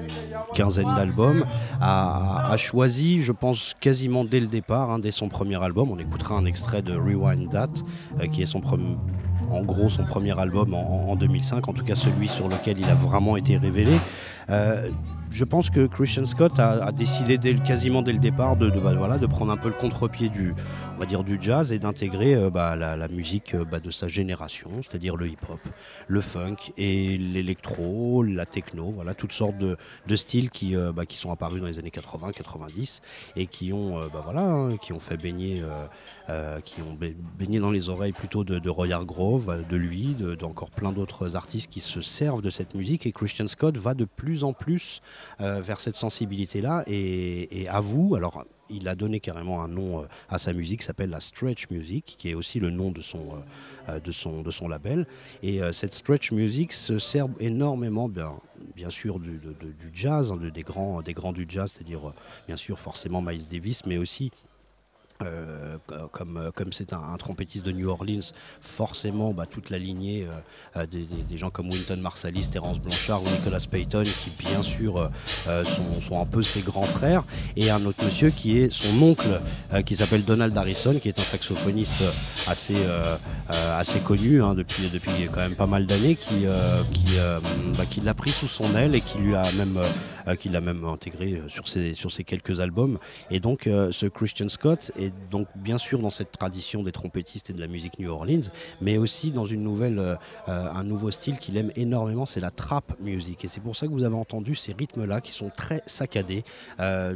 quinzaine 0.52 0.94
d'albums, 0.94 1.46
a, 1.80 2.54
choisi, 2.58 3.22
je 3.22 3.32
pense, 3.32 3.74
quasiment 3.80 4.24
dès 4.24 4.40
le 4.40 4.48
départ, 4.48 4.90
hein, 4.90 4.98
dès 4.98 5.10
son 5.10 5.30
premier 5.30 5.62
album. 5.62 5.90
On 5.90 5.98
écoutera 5.98 6.36
un 6.36 6.44
extrait 6.44 6.82
de 6.82 6.94
Rewind 6.94 7.48
That, 7.50 7.70
qui 8.30 8.42
est 8.42 8.46
son 8.46 8.60
en 9.50 9.62
gros 9.62 9.88
son 9.88 10.04
premier 10.04 10.38
album 10.38 10.74
en, 10.74 11.16
2005, 11.16 11.68
en 11.68 11.72
tout 11.72 11.84
cas 11.84 11.94
celui 11.94 12.28
sur 12.28 12.48
lequel 12.48 12.78
il 12.78 12.86
a 12.86 12.94
vraiment 12.94 13.36
été 13.36 13.56
révélé 13.56 13.98
euh, 14.50 14.92
je 15.34 15.42
pense 15.42 15.68
que 15.68 15.86
Christian 15.88 16.26
Scott 16.26 16.60
a, 16.60 16.92
décidé 16.92 17.38
quasiment 17.66 18.02
dès 18.02 18.12
le 18.12 18.20
départ 18.20 18.56
de, 18.56 18.70
bah, 18.70 18.94
voilà, 18.94 19.18
de 19.18 19.26
prendre 19.26 19.50
un 19.50 19.56
peu 19.56 19.68
le 19.68 19.74
contre-pied 19.74 20.28
du, 20.28 20.54
du 21.26 21.38
jazz 21.40 21.72
et 21.72 21.80
d'intégrer 21.80 22.34
euh, 22.36 22.50
bah, 22.50 22.76
la, 22.76 23.08
musique 23.08 23.54
euh, 23.54 23.64
bah, 23.64 23.80
de 23.80 23.90
sa 23.90 24.06
génération, 24.06 24.70
c'est-à-dire 24.76 25.16
le 25.16 25.26
hip-hop, 25.26 25.58
le 26.06 26.20
funk 26.20 26.56
et 26.76 27.16
l'électro, 27.18 28.22
la 28.22 28.46
techno, 28.46 28.92
voilà, 28.92 29.14
toutes 29.14 29.32
sortes 29.32 29.58
de, 29.58 29.76
styles 30.14 30.50
qui, 30.50 30.76
euh, 30.76 30.92
qui 31.08 31.16
sont 31.16 31.32
apparus 31.32 31.60
dans 31.60 31.66
les 31.66 31.80
années 31.80 31.90
80-90 31.90 33.00
et 33.34 33.46
qui 33.48 33.72
ont, 33.72 33.98
voilà, 34.22 34.42
hein, 34.42 34.76
qui 34.76 34.92
ont 34.92 35.00
fait 35.00 35.16
baigner, 35.16 35.64
qui 36.64 36.80
ont 36.80 36.96
baigné 37.38 37.58
dans 37.58 37.72
les 37.72 37.88
oreilles 37.88 38.12
plutôt 38.12 38.44
de, 38.44 38.60
de 38.60 38.70
Roy 38.70 38.92
Hargrove, 38.92 39.64
de 39.68 39.76
lui, 39.76 40.14
d'encore 40.38 40.70
plein 40.70 40.92
d'autres 40.92 41.34
artistes 41.34 41.72
qui 41.72 41.80
se 41.80 42.00
servent 42.00 42.42
de 42.42 42.50
cette 42.50 42.74
musique 42.76 43.04
et 43.06 43.12
Christian 43.12 43.48
Scott 43.48 43.76
va 43.76 43.94
de 43.94 44.04
plus 44.04 44.44
en 44.44 44.52
plus 44.52 45.02
vers 45.38 45.80
cette 45.80 45.96
sensibilité-là. 45.96 46.84
Et, 46.86 47.66
à 47.68 47.80
vous, 47.80 48.14
alors 48.14 48.44
il 48.70 48.88
a 48.88 48.94
donné 48.94 49.20
carrément 49.20 49.62
un 49.62 49.68
nom 49.68 50.00
euh, 50.00 50.06
à 50.28 50.38
sa 50.38 50.52
musique 50.52 50.80
qui 50.80 50.86
s'appelle 50.86 51.10
la 51.10 51.20
Stretch 51.20 51.68
Music, 51.70 52.14
qui 52.18 52.30
est 52.30 52.34
aussi 52.34 52.60
le 52.60 52.70
nom 52.70 52.90
de 52.90 53.00
son, 53.00 53.42
euh, 53.88 54.00
de 54.00 54.10
son, 54.10 54.42
de 54.42 54.50
son 54.50 54.68
label. 54.68 55.06
Et 55.42 55.60
cette 55.72 55.94
Stretch 55.94 56.32
Music 56.32 56.72
se 56.72 56.98
sert 56.98 57.26
énormément, 57.40 58.08
bien, 58.08 58.32
bien 58.74 58.90
sûr, 58.90 59.18
du, 59.18 59.38
du 59.38 59.90
jazz, 59.92 60.32
hein, 60.32 60.36
des, 60.36 60.62
grands, 60.62 61.02
des 61.02 61.12
grands 61.12 61.32
du 61.32 61.46
jazz, 61.48 61.72
c'est-à-dire 61.74 62.12
bien 62.46 62.56
sûr 62.56 62.78
forcément 62.78 63.20
Miles 63.20 63.46
Davis, 63.48 63.84
mais 63.86 63.98
aussi 63.98 64.30
euh, 65.22 65.76
comme 66.10 66.38
euh, 66.38 66.50
comme 66.50 66.72
c'est 66.72 66.92
un, 66.92 67.16
trompettiste 67.18 67.64
de 67.64 67.70
New 67.70 67.88
Orleans, 67.88 68.32
forcément 68.60 69.32
bah, 69.32 69.46
toute 69.48 69.70
la 69.70 69.78
lignée 69.78 70.26
euh, 70.76 70.86
des, 70.86 71.38
gens 71.38 71.50
comme 71.50 71.70
Winton 71.70 71.98
Marsalis, 71.98 72.48
Terence 72.48 72.80
Blanchard 72.80 73.22
ou 73.22 73.30
Nicolas 73.30 73.60
Payton, 73.70 74.02
qui 74.02 74.30
bien 74.44 74.62
sûr 74.62 75.10
sont, 75.46 76.20
un 76.20 76.26
peu 76.26 76.42
ses 76.42 76.62
grands 76.62 76.86
frères, 76.86 77.22
et 77.56 77.70
un 77.70 77.84
autre 77.86 78.04
monsieur 78.04 78.30
qui 78.30 78.58
est 78.58 78.72
son 78.72 79.00
oncle, 79.02 79.40
qui 79.86 79.94
s'appelle 79.96 80.24
Donald 80.24 80.56
Harrison, 80.56 80.98
qui 80.98 81.08
est 81.08 81.18
un 81.18 81.22
saxophoniste 81.22 82.02
assez 82.46 82.76
assez 83.48 84.00
connu 84.00 84.42
hein, 84.42 84.54
depuis 84.54 84.88
depuis 84.92 85.28
quand 85.32 85.40
même 85.40 85.54
pas 85.54 85.66
mal 85.66 85.86
d'années, 85.86 86.16
qui 86.16 86.46
qui, 86.92 87.16
bah, 87.76 87.86
qui 87.88 88.00
l'a 88.00 88.14
pris 88.14 88.30
sous 88.30 88.48
son 88.48 88.74
aile 88.74 88.94
et 88.94 89.00
qui 89.00 89.18
lui 89.18 89.34
a 89.34 89.44
même 89.52 89.78
qui 90.38 90.48
l'a 90.48 90.60
même 90.60 90.84
intégré 90.84 91.40
sur 91.48 91.68
ses 91.68 91.94
sur 91.94 92.10
ses 92.10 92.24
quelques 92.24 92.60
albums. 92.60 92.98
Et 93.30 93.40
donc 93.40 93.64
ce 93.64 94.06
Christian 94.06 94.48
Scott 94.48 94.92
est 94.98 95.12
donc 95.30 95.48
bien 95.56 95.78
sûr 95.78 95.98
dans 95.98 96.10
cette 96.10 96.32
tradition 96.32 96.82
des 96.82 96.92
trompettistes 96.92 97.50
et 97.50 97.52
de 97.52 97.60
la 97.60 97.66
musique 97.66 97.98
New 97.98 98.10
Orleans, 98.10 98.50
mais 98.80 98.98
aussi 98.98 99.30
dans 99.30 99.46
une 99.46 99.62
nouvelle, 99.62 99.98
euh, 99.98 100.16
un 100.48 100.84
nouveau 100.84 101.10
style 101.10 101.38
qu'il 101.38 101.56
aime 101.56 101.70
énormément, 101.76 102.26
c'est 102.26 102.40
la 102.40 102.50
trap 102.50 102.98
music. 103.00 103.44
Et 103.44 103.48
c'est 103.48 103.60
pour 103.60 103.76
ça 103.76 103.86
que 103.86 103.92
vous 103.92 104.04
avez 104.04 104.16
entendu 104.16 104.54
ces 104.54 104.72
rythmes-là 104.72 105.20
qui 105.20 105.32
sont 105.32 105.50
très 105.50 105.82
saccadés, 105.86 106.44
euh, 106.80 107.14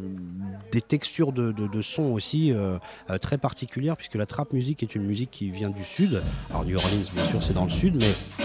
des 0.72 0.80
textures 0.80 1.32
de, 1.32 1.52
de, 1.52 1.82
son 1.82 2.04
aussi 2.04 2.52
euh, 2.52 2.78
très 3.20 3.38
particulières, 3.38 3.96
puisque 3.96 4.16
la 4.16 4.26
trap 4.26 4.52
music 4.52 4.82
est 4.82 4.94
une 4.94 5.04
musique 5.04 5.30
qui 5.30 5.50
vient 5.50 5.70
du 5.70 5.84
sud. 5.84 6.22
Alors 6.50 6.64
New 6.64 6.76
Orleans, 6.76 7.10
bien 7.14 7.26
sûr, 7.26 7.42
c'est 7.42 7.54
dans 7.54 7.64
le 7.64 7.70
sud, 7.70 7.96
mais 7.96 8.44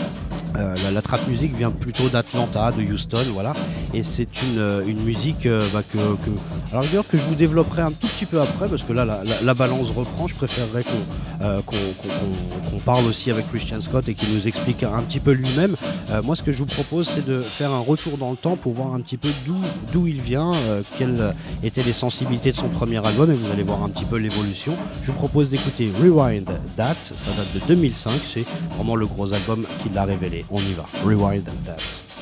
la, 0.55 1.01
trap 1.01 1.27
music 1.27 1.55
vient 1.55 1.71
plutôt 1.71 2.09
d'Atlanta, 2.09 2.71
de 2.71 2.83
Houston, 2.83 3.25
voilà. 3.33 3.53
Et 3.93 4.03
c'est 4.03 4.29
une, 4.43 4.83
une 4.87 5.01
musique 5.03 5.47
bah, 5.73 5.81
que, 5.87 5.97
alors 6.71 7.07
que 7.07 7.17
je 7.17 7.23
vous 7.23 7.35
développerai 7.35 7.81
un 7.81 7.91
tout 7.91 8.07
petit 8.07 8.25
peu 8.25 8.41
après, 8.41 8.67
parce 8.67 8.83
que 8.83 8.93
là, 8.93 9.05
la, 9.05 9.21
la, 9.43 9.53
balance 9.53 9.91
reprend. 9.91 10.27
Je 10.27 10.35
préférerais 10.35 10.83
euh, 11.41 11.61
qu'on 11.61 12.79
parle 12.79 13.05
aussi 13.05 13.31
avec 13.31 13.49
Christian 13.49 13.81
Scott 13.81 14.07
et 14.07 14.13
qu'il 14.13 14.33
nous 14.33 14.47
explique 14.47 14.83
un 14.83 15.01
petit 15.01 15.19
peu 15.19 15.31
lui-même. 15.31 15.75
Euh, 16.11 16.21
moi, 16.23 16.35
ce 16.35 16.43
que 16.43 16.51
je 16.51 16.59
vous 16.59 16.65
propose, 16.65 17.07
c'est 17.07 17.25
de 17.25 17.39
faire 17.41 17.71
un 17.71 17.79
retour 17.79 18.17
dans 18.17 18.31
le 18.31 18.37
temps 18.37 18.55
pour 18.55 18.73
voir 18.73 18.93
un 18.93 19.01
petit 19.01 19.17
peu 19.17 19.29
d'où 19.91 20.07
il 20.07 20.21
vient, 20.21 20.51
euh, 20.53 20.81
quelles 20.97 21.33
étaient 21.63 21.83
les 21.83 21.93
sensibilités 21.93 22.51
de 22.51 22.57
son 22.57 22.69
premier 22.69 23.05
album, 23.05 23.31
et 23.31 23.35
vous 23.35 23.51
allez 23.51 23.63
voir 23.63 23.83
un 23.83 23.89
petit 23.89 24.05
peu 24.05 24.17
l'évolution. 24.17 24.75
Je 25.03 25.11
vous 25.11 25.17
propose 25.17 25.49
d'écouter 25.49 25.91
Rewind 26.01 26.49
That, 26.77 26.95
ça 27.01 27.31
date 27.37 27.53
de 27.53 27.67
2005, 27.67 28.11
c'est 28.33 28.45
vraiment 28.75 28.95
le 28.95 29.05
gros 29.05 29.33
album 29.33 29.65
qui 29.81 29.89
l'a 29.89 30.05
révélé. 30.05 30.22
On 30.49 30.61
y 30.61 30.73
va, 30.73 30.85
Rewind 31.03 31.45
That. 31.65 32.12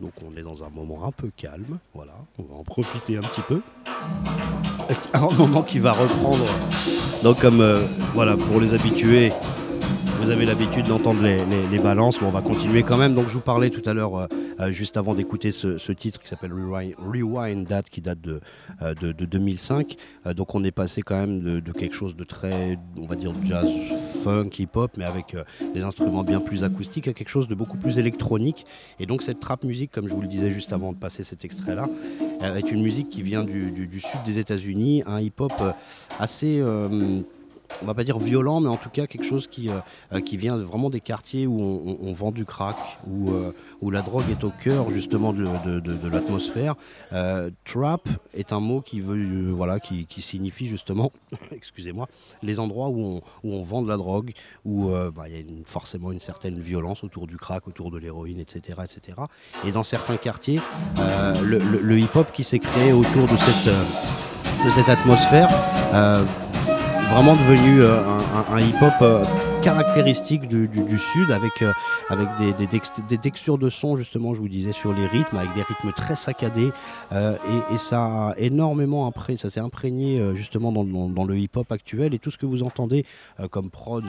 Donc 0.00 0.12
on 0.24 0.36
est 0.36 0.42
dans 0.42 0.62
un 0.62 0.68
moment 0.68 1.06
un 1.06 1.10
peu 1.10 1.30
calme, 1.36 1.78
voilà, 1.92 2.12
on 2.38 2.44
va 2.44 2.54
en 2.54 2.62
profiter 2.62 3.16
un 3.16 3.20
petit 3.20 3.40
peu. 3.40 3.60
Un 5.12 5.28
moment 5.36 5.62
qui 5.62 5.80
va 5.80 5.92
reprendre, 5.92 6.46
donc 7.22 7.40
comme 7.40 7.60
euh, 7.60 7.84
voilà, 8.14 8.36
pour 8.36 8.60
les 8.60 8.74
habitués, 8.74 9.32
vous 10.18 10.30
avez 10.30 10.46
l'habitude 10.46 10.86
d'entendre 10.86 11.22
les, 11.22 11.78
balances, 11.78 12.20
mais 12.20 12.26
on 12.26 12.30
va 12.30 12.40
continuer 12.40 12.82
quand 12.82 12.96
même. 12.96 13.14
Donc 13.14 13.28
je 13.28 13.34
vous 13.34 13.40
parlais 13.40 13.70
tout 13.70 13.88
à 13.88 13.94
l'heure, 13.94 14.16
euh, 14.16 14.26
euh, 14.60 14.70
juste 14.72 14.96
avant 14.96 15.14
d'écouter 15.14 15.52
ce, 15.52 15.92
titre 15.92 16.20
qui 16.20 16.28
s'appelle 16.28 16.52
Rewind, 16.52 17.66
That, 17.66 17.82
qui 17.84 18.00
date 18.00 18.20
de, 18.20 18.40
euh, 18.82 18.94
de, 18.94 19.12
2005. 19.12 19.96
donc 20.34 20.54
on 20.54 20.64
est 20.64 20.72
passé 20.72 21.02
quand 21.02 21.16
même 21.16 21.60
de, 21.60 21.72
quelque 21.72 21.94
chose 21.94 22.16
de 22.16 22.24
très, 22.24 22.78
on 22.96 23.06
va 23.06 23.14
dire, 23.14 23.32
jazz, 23.44 23.66
funk, 24.22 24.50
hip-hop, 24.58 24.92
mais 24.96 25.04
avec 25.04 25.36
des 25.74 25.84
instruments 25.84 26.24
bien 26.24 26.40
plus 26.40 26.64
acoustiques, 26.64 27.08
à 27.08 27.12
quelque 27.12 27.30
chose 27.30 27.48
de 27.48 27.54
beaucoup 27.54 27.76
plus 27.76 27.98
électronique. 27.98 28.66
Et 28.98 29.06
donc 29.06 29.22
cette 29.22 29.40
trap 29.40 29.62
musique, 29.64 29.92
comme 29.92 30.08
je 30.08 30.14
vous 30.14 30.22
le 30.22 30.28
disais 30.28 30.50
juste 30.50 30.72
avant 30.72 30.92
de 30.92 30.98
passer 30.98 31.22
cet 31.22 31.44
extrait-là, 31.44 31.88
est 32.42 32.72
une 32.72 32.82
musique 32.82 33.08
qui 33.08 33.22
vient 33.22 33.44
du, 33.44 33.70
du 33.70 34.00
sud 34.00 34.20
des 34.26 34.38
États-Unis, 34.38 35.02
un 35.06 35.20
hip-hop 35.20 35.52
assez 36.18 36.62
on 37.82 37.86
va 37.86 37.94
pas 37.94 38.04
dire 38.04 38.18
violent, 38.18 38.60
mais 38.60 38.68
en 38.68 38.76
tout 38.76 38.90
cas 38.90 39.06
quelque 39.06 39.24
chose 39.24 39.46
qui, 39.46 39.68
euh, 39.68 39.78
euh, 40.12 40.20
qui 40.20 40.36
vient 40.36 40.56
vraiment 40.56 40.90
des 40.90 41.00
quartiers 41.00 41.46
où 41.46 41.60
on, 42.02 42.12
vend 42.12 42.32
du 42.32 42.44
crack, 42.44 42.76
où, 43.06 43.30
euh, 43.30 43.52
où, 43.80 43.90
la 43.90 44.02
drogue 44.02 44.24
est 44.30 44.42
au 44.42 44.50
cœur 44.50 44.90
justement 44.90 45.32
de, 45.32 46.08
l'atmosphère. 46.08 46.74
trap 47.64 48.08
est 48.34 48.52
un 48.52 48.60
mot 48.60 48.80
qui, 48.80 49.00
veut, 49.00 49.50
voilà, 49.50 49.78
qui, 49.80 50.22
signifie 50.22 50.66
justement, 50.66 51.12
excusez-moi, 51.52 52.08
les 52.42 52.58
endroits 52.58 52.88
où 52.88 53.00
on, 53.00 53.16
où 53.44 53.54
on, 53.54 53.62
vend 53.62 53.82
de 53.82 53.88
la 53.88 53.96
drogue, 53.96 54.32
où 54.64 54.90
bah, 55.14 55.24
il 55.28 55.36
y 55.36 55.38
a 55.38 55.44
forcément 55.64 56.10
une 56.10 56.20
certaine 56.20 56.58
violence 56.58 57.04
autour 57.04 57.26
du 57.26 57.36
crack, 57.36 57.68
autour 57.68 57.90
de 57.90 57.98
l'héroïne, 57.98 58.40
etc., 58.40 58.80
etc. 58.84 59.18
Et 59.66 59.72
dans 59.72 59.84
certains 59.84 60.16
quartiers, 60.16 60.60
le, 60.96 61.58
le 61.58 61.98
hip-hop 61.98 62.32
qui 62.32 62.44
s'est 62.44 62.58
créé 62.58 62.92
autour 62.92 63.26
de 63.28 63.36
cette, 63.36 63.74
de 64.64 64.70
cette 64.70 64.88
atmosphère 64.88 65.48
vraiment 67.10 67.36
devenu 67.36 67.82
euh, 67.82 67.98
un, 68.52 68.60
hip-hop 68.60 68.94
euh, 69.02 69.24
caractéristique 69.62 70.48
du, 70.48 70.98
sud 70.98 71.30
avec, 71.30 71.62
euh, 71.62 71.72
avec 72.08 72.28
des, 72.58 73.18
textures 73.18 73.58
de 73.58 73.68
son 73.68 73.96
justement 73.96 74.34
je 74.34 74.40
vous 74.40 74.48
disais 74.48 74.72
sur 74.72 74.92
les 74.92 75.06
rythmes 75.06 75.36
avec 75.36 75.54
des 75.54 75.62
rythmes 75.62 75.92
très 75.92 76.16
saccadés. 76.16 76.70
Et, 77.12 77.78
ça 77.78 78.04
a 78.04 78.34
énormément 78.38 79.12
ça 79.36 79.50
s'est 79.50 79.60
imprégné 79.60 80.34
justement 80.34 80.72
dans, 80.72 81.24
le 81.24 81.38
hip 81.38 81.50
hop 81.56 81.70
actuel. 81.72 82.14
Et 82.14 82.18
tout 82.18 82.30
ce 82.30 82.38
que 82.38 82.46
vous 82.46 82.62
entendez 82.62 83.04
comme 83.50 83.70
prod 83.70 84.04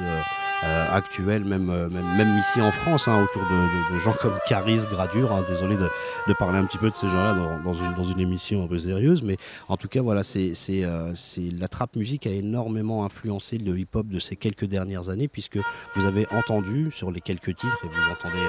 euh, 0.65 0.85
actuelle, 0.91 1.45
même, 1.45 1.69
euh, 1.69 1.88
même, 1.89 2.38
ici 2.38 2.59
en 2.59 2.71
France, 2.71 3.07
hein, 3.07 3.23
autour 3.23 3.43
de, 3.43 3.97
gens 3.97 4.12
comme 4.12 4.38
Caris, 4.45 4.81
Gradure. 4.91 5.31
Hein, 5.31 5.45
désolé 5.47 5.77
de, 5.77 6.33
parler 6.33 6.59
un 6.59 6.65
petit 6.65 6.77
peu 6.77 6.89
de 6.89 6.95
ces 6.95 7.07
gens-là 7.07 7.33
dans, 7.33 7.71
dans, 7.71 7.73
une, 7.73 7.93
dans, 7.93 8.03
une, 8.03 8.19
émission 8.19 8.65
un 8.65 8.67
peu 8.67 8.77
sérieuse, 8.77 9.23
mais 9.23 9.38
en 9.69 9.77
tout 9.77 9.88
cas, 9.88 10.01
voilà, 10.01 10.21
c'est, 10.21 10.53
c'est, 10.55 10.83
euh, 10.83 11.13
la 11.57 11.69
trap 11.69 11.95
musique 11.95 12.27
a 12.27 12.31
énormément 12.31 13.05
influencé 13.05 13.57
le 13.57 13.79
hip-hop 13.79 14.07
de 14.07 14.19
ces 14.19 14.35
quelques 14.35 14.65
dernières 14.65 15.07
années, 15.07 15.29
puisque 15.39 15.60
vous 15.95 16.06
avez 16.06 16.28
entendu 16.32 16.91
sur 16.91 17.12
les 17.12 17.21
quelques 17.21 17.56
titres, 17.56 17.80
et 17.86 17.88
vous 17.88 18.12
entendez 18.12 18.45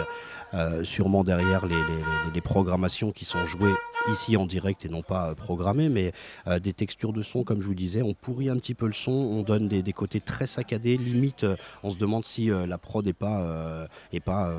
euh, 0.55 0.85
sûrement 0.85 1.25
derrière 1.25 1.67
les, 1.67 2.41
programmations 2.41 3.13
qui 3.13 3.27
sont 3.27 3.45
jouées 3.45 3.75
ici 4.11 4.35
en 4.39 4.47
direct 4.47 4.87
et 4.87 4.89
non 4.89 5.03
pas 5.03 5.29
euh, 5.29 5.35
programmées, 5.35 5.91
mais 5.91 6.13
euh, 6.47 6.59
des 6.59 6.73
textures 6.73 7.13
de 7.13 7.23
son, 7.23 7.45
comme 7.45 7.61
je 7.61 7.67
vous 7.67 7.75
disais, 7.75 8.01
on 8.01 8.15
pourrit 8.15 8.49
un 8.49 8.57
petit 8.57 8.73
peu 8.73 8.87
le 8.87 8.95
son, 8.95 9.13
on 9.13 9.43
donne 9.43 9.69
des, 9.69 9.83
des 9.83 9.93
côtés 9.93 10.23
très 10.23 10.47
saccadés, 10.47 10.97
limite 10.97 11.45
on 11.83 11.91
se 11.91 11.99
demande 11.99 12.25
si 12.25 12.47
la 12.47 12.79
prod 12.79 13.05
n'est 13.05 13.13
pas, 13.13 13.87
est 14.13 14.21
pas 14.21 14.53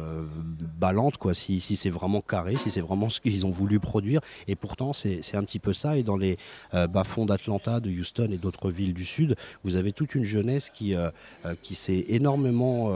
ballante, 0.79 1.17
quoi, 1.17 1.33
si, 1.33 1.59
si 1.59 1.75
c'est 1.75 1.89
vraiment 1.89 2.21
carré, 2.21 2.55
si 2.55 2.69
c'est 2.69 2.81
vraiment 2.81 3.09
ce 3.09 3.19
qu'ils 3.19 3.45
ont 3.45 3.49
voulu 3.49 3.79
produire, 3.79 4.21
et 4.47 4.55
pourtant 4.55 4.93
c'est 4.93 5.35
un 5.35 5.43
petit 5.43 5.59
peu 5.59 5.73
ça, 5.73 5.97
et 5.97 6.03
dans 6.03 6.17
les 6.17 6.37
bas-fonds 6.71 7.25
d'Atlanta, 7.25 7.79
de 7.79 7.89
Houston 7.89 8.29
et 8.31 8.37
d'autres 8.37 8.69
villes 8.69 8.93
du 8.93 9.05
Sud, 9.05 9.35
vous 9.63 9.75
avez 9.75 9.91
toute 9.91 10.13
une 10.13 10.25
jeunesse 10.25 10.69
qui, 10.69 10.95
qui 11.61 11.75
s'est 11.75 12.05
énormément 12.09 12.91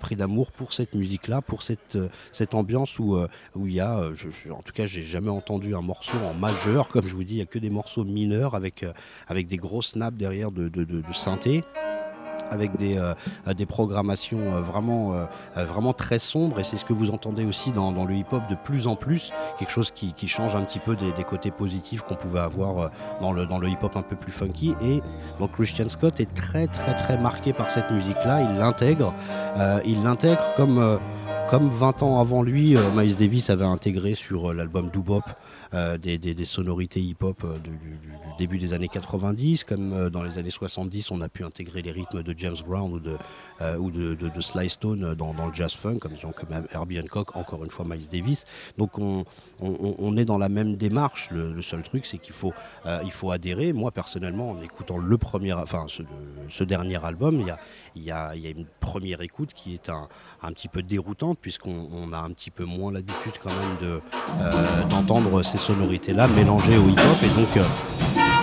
pris 0.00 0.16
d'amour 0.16 0.52
pour 0.52 0.72
cette 0.72 0.94
musique-là, 0.94 1.40
pour 1.40 1.62
cette 1.62 1.98
cette 2.32 2.54
ambiance 2.54 2.98
où, 2.98 3.16
euh, 3.16 3.28
où 3.54 3.66
il 3.66 3.74
y 3.74 3.80
a, 3.80 3.98
euh, 3.98 4.14
en 4.50 4.62
tout 4.62 4.72
cas, 4.72 4.86
j'ai 4.86 5.02
jamais 5.02 5.30
entendu 5.30 5.74
un 5.74 5.82
morceau 5.82 6.16
en 6.28 6.34
majeur, 6.34 6.88
comme 6.88 7.06
je 7.06 7.14
vous 7.14 7.24
dis, 7.24 7.34
il 7.34 7.36
n'y 7.36 7.42
a 7.42 7.46
que 7.46 7.58
des 7.58 7.70
morceaux 7.70 8.04
mineurs 8.04 8.54
avec, 8.54 8.82
euh, 8.82 8.92
avec 9.28 9.46
des 9.46 9.56
gros 9.56 9.82
snaps 9.82 10.16
derrière 10.16 10.50
de, 10.50 10.68
de, 10.68 11.02
synthé 11.12 11.64
avec 12.50 12.76
des, 12.76 13.00
des 13.56 13.66
programmations 13.66 14.60
vraiment, 14.60 15.26
vraiment 15.56 15.92
très 15.92 16.18
sombres. 16.18 16.60
Et 16.60 16.64
c'est 16.64 16.76
ce 16.76 16.84
que 16.84 16.92
vous 16.92 17.10
entendez 17.10 17.44
aussi 17.44 17.72
dans, 17.72 18.04
le 18.04 18.14
hip-hop 18.14 18.42
de 18.50 18.54
plus 18.54 18.86
en 18.86 18.96
plus, 18.96 19.32
quelque 19.58 19.70
chose 19.70 19.90
qui, 19.90 20.28
change 20.28 20.54
un 20.54 20.62
petit 20.62 20.78
peu 20.78 20.94
des, 20.94 21.24
côtés 21.24 21.50
positifs 21.50 22.02
qu'on 22.02 22.16
pouvait 22.16 22.40
avoir 22.40 22.90
dans 23.20 23.32
le, 23.32 23.46
dans 23.46 23.58
le 23.58 23.68
hip-hop 23.68 23.96
un 23.96 24.02
peu 24.02 24.16
plus 24.16 24.32
funky. 24.32 24.74
Et 24.82 25.00
donc 25.38 25.52
Christian 25.52 25.88
Scott 25.88 26.20
est 26.20 26.32
très 26.32 26.66
très 26.66 26.94
très 26.94 27.18
marqué 27.18 27.52
par 27.52 27.70
cette 27.70 27.90
musique-là, 27.90 28.42
il 28.42 28.58
l'intègre, 28.58 29.14
il 29.84 30.02
l'intègre 30.02 30.54
comme 30.54 30.98
comme 31.48 31.68
20 31.68 32.02
ans 32.02 32.20
avant 32.20 32.42
lui, 32.42 32.76
euh, 32.76 32.90
Miles 32.94 33.16
Davis 33.16 33.50
avait 33.50 33.64
intégré 33.64 34.14
sur 34.14 34.50
euh, 34.50 34.54
l'album 34.54 34.90
Doobop 34.90 35.24
euh, 35.74 35.98
des, 35.98 36.44
sonorités 36.44 37.00
hip-hop 37.00 37.44
du, 37.62 37.70
début 38.38 38.58
des 38.58 38.72
années 38.72 38.88
90, 38.88 39.64
comme 39.64 40.08
dans 40.10 40.22
les 40.22 40.38
années 40.38 40.50
70, 40.50 41.10
on 41.10 41.20
a 41.20 41.28
pu 41.28 41.44
intégrer 41.44 41.82
les 41.82 41.90
rythmes 41.90 42.22
de 42.22 42.34
James 42.36 42.56
Brown 42.66 42.92
ou 42.92 43.00
de, 43.90 44.40
Sly 44.40 44.70
Stone 44.70 45.14
dans, 45.14 45.32
le 45.32 45.52
jazz 45.52 45.72
funk, 45.72 45.98
comme 45.98 46.12
disons 46.12 46.32
comme 46.32 46.64
Herbie 46.72 47.00
Hancock, 47.00 47.36
encore 47.36 47.64
une 47.64 47.70
fois 47.70 47.84
Miles 47.88 48.08
Davis. 48.08 48.44
Donc 48.78 48.98
on, 48.98 50.16
est 50.16 50.24
dans 50.24 50.38
la 50.38 50.48
même 50.48 50.76
démarche. 50.76 51.30
Le, 51.30 51.60
seul 51.62 51.82
truc, 51.82 52.06
c'est 52.06 52.18
qu'il 52.18 52.34
faut, 52.34 52.52
faut 53.10 53.30
adhérer. 53.30 53.72
Moi 53.72 53.90
personnellement, 53.90 54.50
en 54.50 54.62
écoutant 54.62 54.98
le 54.98 55.18
premier, 55.18 55.52
enfin 55.52 55.86
ce, 55.88 56.64
dernier 56.64 57.04
album, 57.04 57.44
il 57.96 58.02
y 58.02 58.10
a 58.10 58.34
une 58.34 58.66
première 58.80 59.22
écoute 59.22 59.54
qui 59.54 59.74
est 59.74 59.88
un, 59.88 60.08
un 60.46 60.52
petit 60.52 60.68
peu 60.68 60.82
déroutante 60.82 61.38
puisqu'on 61.40 62.12
a 62.12 62.18
un 62.18 62.30
petit 62.30 62.50
peu 62.50 62.64
moins 62.64 62.92
l'habitude 62.92 63.32
quand 63.42 63.50
même 63.50 64.00
euh, 64.40 64.84
d'entendre 64.90 65.42
ces 65.42 65.56
sonorités-là 65.56 66.28
mélangées 66.28 66.76
au 66.76 66.88
hip-hop. 66.88 67.22
Et 67.22 67.40
donc, 67.40 67.56
euh, 67.56 67.62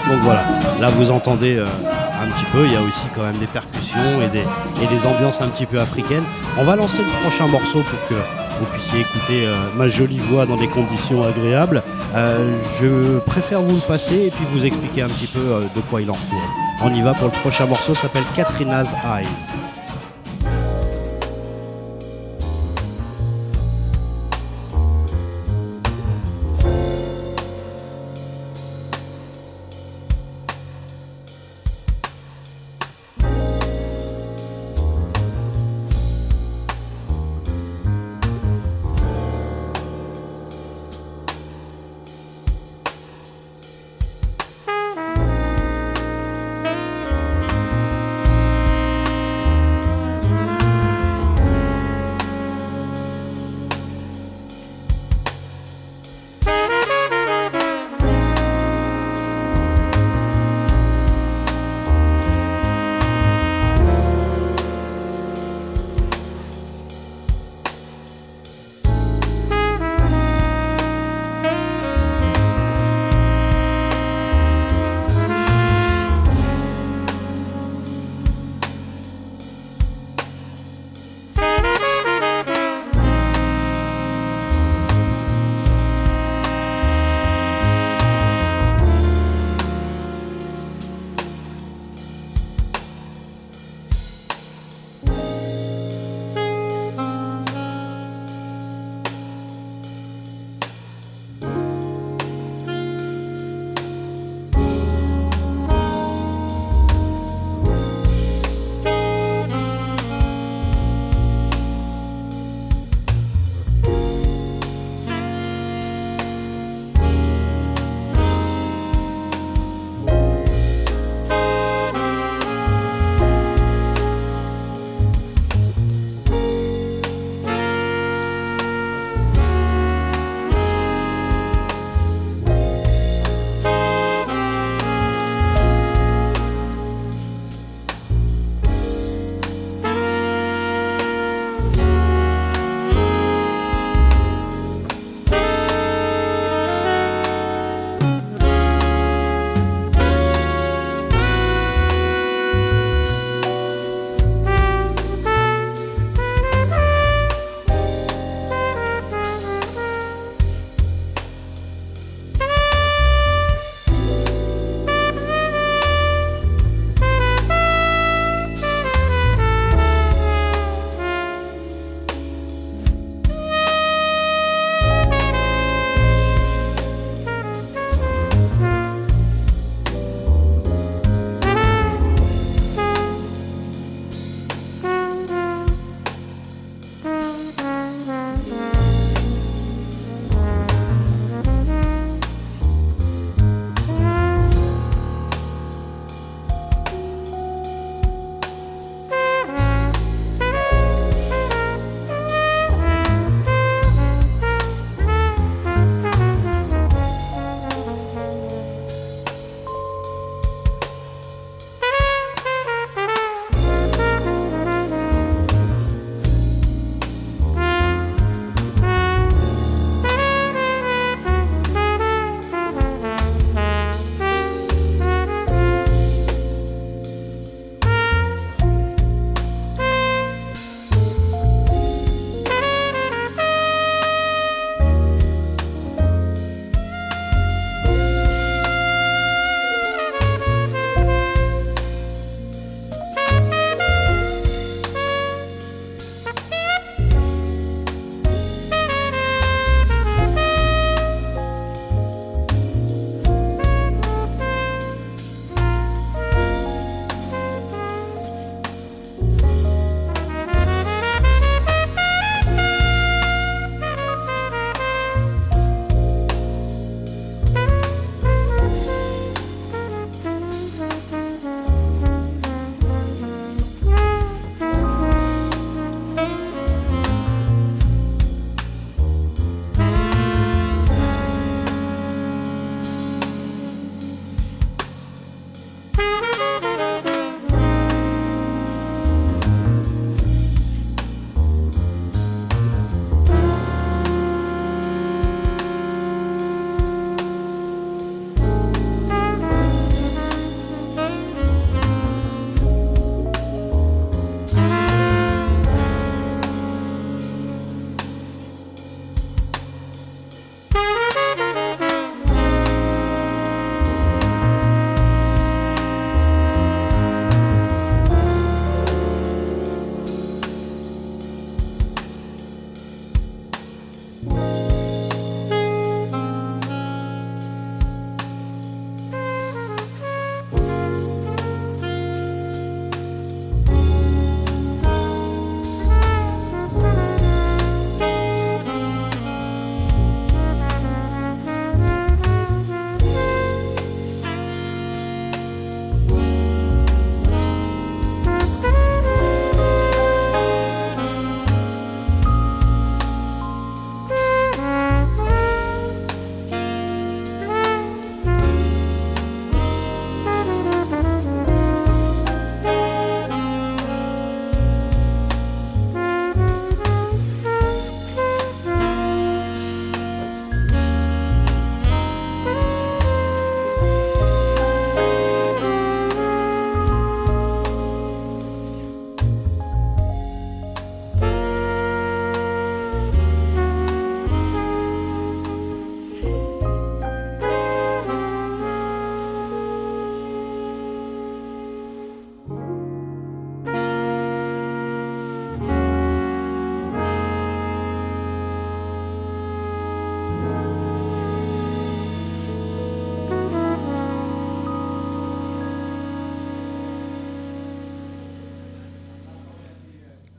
donc 0.10 0.22
voilà, 0.22 0.44
là 0.80 0.90
vous 0.90 1.12
entendez 1.12 1.58
euh, 1.58 1.66
un 1.66 2.28
petit 2.32 2.46
peu, 2.52 2.66
il 2.66 2.74
y 2.74 2.76
a 2.76 2.82
aussi 2.82 3.08
quand 3.16 3.24
même 3.24 3.38
des 3.38 3.48
percussions 3.48 4.22
et 4.22 4.30
des, 4.30 4.44
et 4.84 4.88
des 4.88 5.06
ambiances 5.06 5.42
un 5.42 5.50
petit 5.50 5.66
peu 5.66 5.80
africaines. 5.80 6.24
On 6.58 6.64
va 6.64 6.76
lancer 6.76 7.04
le 7.04 7.22
prochain 7.22 7.48
morceau 7.48 7.82
pour 7.82 8.08
que 8.08 8.16
vous 8.60 8.66
puissiez 8.74 9.02
écouter 9.02 9.50
ma 9.76 9.88
jolie 9.88 10.20
voix 10.20 10.46
dans 10.46 10.56
des 10.56 10.68
conditions 10.68 11.24
agréables. 11.24 11.82
je 12.14 13.18
préfère 13.20 13.60
vous 13.60 13.74
le 13.74 13.82
passer 13.82 14.28
et 14.28 14.30
puis 14.30 14.46
vous 14.52 14.68
expliquer 14.68 15.02
un 15.02 15.08
petit 15.08 15.26
peu 15.26 15.40
de 15.76 15.82
quoi 15.90 16.00
il 16.00 16.12
en 16.12 16.14
retourne. 16.14 16.42
On 16.84 16.94
y 16.94 17.02
va 17.02 17.16
pour 17.16 17.26
le 17.26 17.40
prochain 17.40 17.66
morceau, 17.66 17.96
s'appelle 17.96 18.26
Katrina's 18.36 18.90
Eyes. 19.04 19.71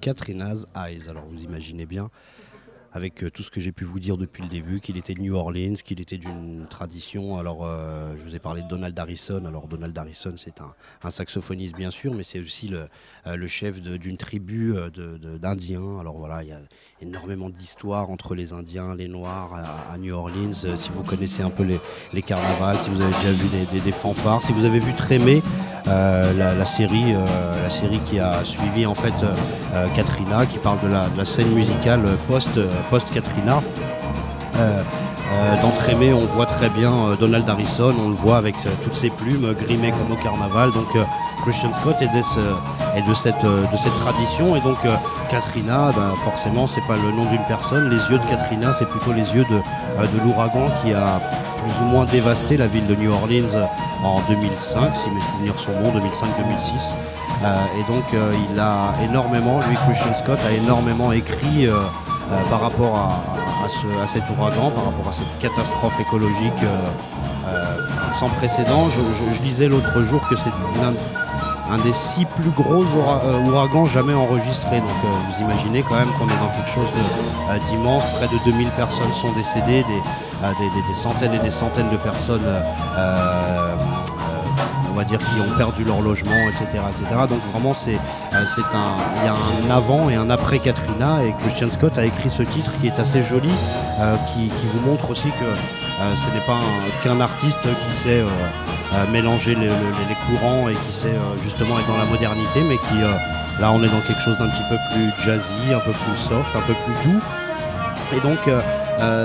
Katrina's 0.03 0.67
Eyes. 0.77 1.09
Alors 1.09 1.25
vous 1.25 1.43
imaginez 1.43 1.87
bien 1.87 2.11
avec 2.95 3.25
euh, 3.25 3.31
tout 3.31 3.43
ce 3.43 3.51
que 3.51 3.61
j'ai 3.61 3.73
pu 3.73 3.85
vous 3.85 3.99
dire 3.99 4.17
depuis 4.19 4.43
le 4.43 4.49
début, 4.49 4.81
qu'il 4.81 4.97
était 4.97 5.15
de 5.15 5.21
New 5.21 5.35
Orleans, 5.35 5.75
qu'il 5.83 6.01
était 6.01 6.19
d'une 6.19 6.67
tradition. 6.69 7.39
Alors, 7.39 7.65
euh, 7.65 8.15
je 8.19 8.23
vous 8.23 8.35
ai 8.35 8.39
parlé 8.39 8.63
de 8.63 8.69
Donald 8.69 8.99
Harrison. 8.99 9.45
Alors, 9.47 9.67
Donald 9.67 9.97
Harrison, 9.97 10.35
c'est 10.37 10.61
un, 10.61 11.11
saxophoniste, 11.11 11.75
bien 11.75 11.91
sûr, 11.91 12.13
mais 12.15 12.23
c'est 12.23 12.41
aussi 12.41 12.69
le, 12.69 12.89
euh, 13.27 13.37
le 13.37 13.47
chef 13.47 13.81
d'une 13.81 14.17
tribu 14.17 14.75
d'Indiens. 15.41 16.01
Alors, 16.01 16.19
voilà, 16.19 16.43
il 16.43 16.51
y 16.51 16.53
a 16.53 16.61
énormément 17.01 17.49
d'histoires 17.49 18.11
entre 18.11 18.35
les 18.35 18.53
Indiens, 18.53 18.95
les 18.95 19.09
Noirs 19.09 19.55
à, 19.91 19.97
New 19.99 20.15
Orleans. 20.15 20.53
si 20.53 20.91
vous 20.91 21.03
connaissez 21.03 21.43
un 21.43 21.51
peu 21.51 21.63
les, 21.63 21.79
les, 22.13 22.23
carnavals, 22.23 22.79
si 22.79 22.91
vous 22.91 23.01
avez 23.01 23.13
déjà 23.15 23.33
vu 23.33 23.81
des, 23.81 23.93
fanfares, 23.93 24.43
si 24.43 24.53
vous 24.53 24.65
avez 24.65 24.79
vu 24.79 24.93
Trémé, 24.93 25.43
la, 25.87 26.65
série, 26.65 27.13
la 27.13 27.71
série 27.71 28.01
qui 28.07 28.19
a 28.19 28.45
suivi 28.45 28.87
en 28.87 28.95
fait 28.95 29.15
Katrina, 29.95 30.47
qui 30.47 30.59
parle 30.59 30.81
de 30.83 30.89
la, 30.89 31.09
de 31.09 31.19
la 31.19 31.25
scène 31.25 31.53
musicale 31.55 32.03
post 32.29 32.59
post-Katrina. 32.91 33.61
Euh, 34.57 34.83
euh, 35.33 35.63
D'entrée, 35.63 36.13
on 36.13 36.27
voit 36.27 36.47
très 36.47 36.69
bien 36.69 36.93
euh, 36.93 37.17
Donald 37.17 37.49
Harrison, 37.49 37.95
on 38.05 38.09
le 38.09 38.15
voit 38.15 38.37
avec 38.37 38.55
toutes 38.83 38.95
ses 38.95 39.09
plumes 39.09 39.55
grimées 39.55 39.93
comme 39.93 40.13
au 40.13 40.23
carnaval. 40.23 40.71
Donc 40.73 40.89
Christian 41.43 41.73
Scott 41.75 41.97
est 42.03 42.09
de, 42.09 43.15
cette, 43.15 43.39
tradition. 44.01 44.57
Et 44.57 44.61
donc 44.61 44.79
Katrina, 45.31 45.91
ben, 45.97 46.15
forcément, 46.23 46.67
c'est 46.67 46.87
pas 46.87 46.97
le 46.97 47.17
nom 47.17 47.25
d'une 47.31 47.45
personne. 47.49 47.89
Les 47.89 47.97
yeux 48.11 48.19
de 48.19 48.29
Katrina, 48.29 48.73
c'est 48.79 48.89
plutôt 48.89 49.13
les 49.13 49.35
yeux 49.35 49.45
de, 49.45 50.07
de 50.07 50.25
l'ouragan 50.25 50.67
qui 50.83 50.93
a 50.93 51.21
plus 51.63 51.85
ou 51.85 51.89
moins 51.89 52.05
dévasté 52.05 52.57
la 52.57 52.67
ville 52.67 52.87
de 52.87 52.95
New 52.95 53.13
Orleans 53.13 53.67
en 54.05 54.21
2005, 54.29 54.97
si 54.97 55.11
mes 55.11 55.21
souvenirs 55.21 55.59
sont 55.59 55.73
bons, 55.81 55.99
2005-2006. 55.99 56.95
et 57.79 57.93
donc 57.93 58.05
il 58.13 58.61
a 58.61 58.93
énormément, 59.09 59.61
lui 59.69 59.77
Christian 59.87 60.13
Scott 60.13 60.39
a 60.45 60.53
énormément 60.53 61.13
écrit 61.13 61.69
euh, 62.31 62.43
par 62.51 62.61
rapport 62.61 62.97
à, 62.97 64.07
cet 64.07 64.23
ouragan, 64.31 64.71
par 64.71 64.85
rapport 64.85 65.09
à 65.09 65.13
cette 65.13 65.39
catastrophe 65.39 65.99
écologique 66.01 66.63
euh, 66.63 66.79
euh, 67.49 67.77
sans 68.15 68.29
précédent. 68.29 68.89
Je, 68.91 69.43
lisais 69.43 69.69
l'autre 69.69 70.03
jour 70.03 70.27
que 70.29 70.37
c'est 70.37 70.51
un, 71.71 71.79
des 71.79 71.93
six 71.93 72.25
plus 72.25 72.51
gros 72.51 72.85
ouragans 73.47 73.87
jamais 73.87 74.15
enregistrés. 74.15 74.79
Donc 74.79 75.01
vous 75.03 75.43
imaginez 75.43 75.83
quand 75.83 75.97
même 75.97 76.11
qu'on 76.19 76.27
est 76.27 76.39
dans 76.39 76.53
quelque 76.55 76.71
chose 76.71 76.89
d'immense. 77.69 78.05
Près 78.17 78.29
de 78.29 78.39
2000 78.45 78.69
personnes 78.71 79.13
sont 79.21 79.33
décédées, 79.33 79.85
des, 79.85 80.95
centaines 80.95 81.35
et 81.35 81.39
des 81.39 81.51
centaines 81.51 81.91
de 81.91 81.97
personnes 81.97 82.47
on 84.93 84.97
va 84.97 85.05
dire, 85.05 85.19
qui 85.19 85.41
ont 85.41 85.57
perdu 85.57 85.85
leur 85.85 86.01
logement, 86.01 86.49
etc. 86.49 86.83
etc. 86.91 87.21
Donc 87.29 87.41
vraiment, 87.53 87.75
c'est, 87.75 87.95
euh, 87.95 88.45
c'est 88.47 88.61
un, 88.61 88.93
il 89.21 89.25
y 89.25 89.29
a 89.29 89.35
un 89.35 89.77
avant 89.77 90.11
et 90.11 90.15
un 90.15 90.31
après 90.31 90.59
Katrina, 90.59 91.25
et 91.25 91.33
Christian 91.41 91.71
Scott 91.71 91.99
a 91.99 92.05
écrit 92.05 92.31
ce 92.31 92.43
titre 92.43 92.71
qui 92.81 92.89
est 92.89 92.99
assez 92.99 93.23
joli, 93.23 93.51
euh, 94.01 94.17
qui, 94.33 94.51
vous 94.65 94.81
montre 94.87 95.11
aussi 95.11 95.29
que 95.29 95.45
euh, 95.45 96.15
ce 96.17 96.35
n'est 96.35 96.45
pas 96.47 96.61
qu'un 97.03 97.21
artiste 97.21 97.61
qui 97.63 97.97
sait 97.97 98.23
mélanger 99.11 99.55
les, 99.55 99.69
courants 100.27 100.69
et 100.69 100.75
qui 100.75 100.93
sait 100.93 101.15
justement 101.43 101.79
être 101.79 101.89
dans 101.89 101.99
la 101.99 102.05
modernité, 102.05 102.61
mais 102.69 102.77
qui, 102.77 103.01
là, 103.61 103.73
on 103.73 103.83
est 103.83 103.89
dans 103.89 104.01
quelque 104.07 104.21
chose 104.21 104.37
d'un 104.39 104.49
petit 104.49 104.63
peu 104.69 104.77
plus 104.93 105.25
jazzy, 105.25 105.75
un 105.75 105.81
peu 105.81 105.93
plus 105.93 106.17
soft, 106.17 106.55
un 106.55 106.61
peu 106.61 106.75
plus 106.75 107.11
doux. 107.11 107.21
Et 108.17 108.21
donc, 108.21 108.39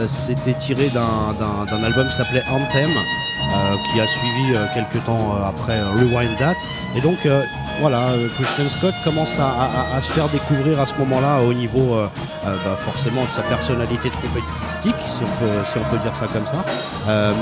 c'était 0.07 0.53
tiré 0.53 0.89
d'un 0.89 1.83
album 1.83 2.07
qui 2.09 2.15
s'appelait 2.15 2.43
Anthem. 2.49 2.89
Euh, 3.47 3.77
qui 3.85 4.01
a 4.01 4.07
suivi 4.07 4.53
euh, 4.53 4.65
quelques 4.73 5.01
temps 5.05 5.31
euh, 5.31 5.47
après 5.47 5.81
Rewind 5.81 6.37
That. 6.37 6.55
Et 6.97 7.01
donc 7.01 7.17
voilà, 7.79 8.07
Christian 8.35 8.67
Scott 8.69 8.93
commence 9.03 9.37
à, 9.39 10.01
se 10.01 10.11
faire 10.11 10.27
découvrir 10.29 10.79
à 10.79 10.85
ce 10.85 10.95
moment-là 10.95 11.41
au 11.41 11.53
niveau 11.53 11.95
bah, 12.43 12.75
forcément 12.75 13.23
de 13.23 13.29
sa 13.29 13.43
personnalité 13.43 14.09
trompettistique, 14.09 14.95
si 15.05 15.23
on 15.23 15.91
peut, 15.91 15.97
dire 16.01 16.15
ça 16.15 16.25
comme 16.25 16.47
ça, 16.47 16.65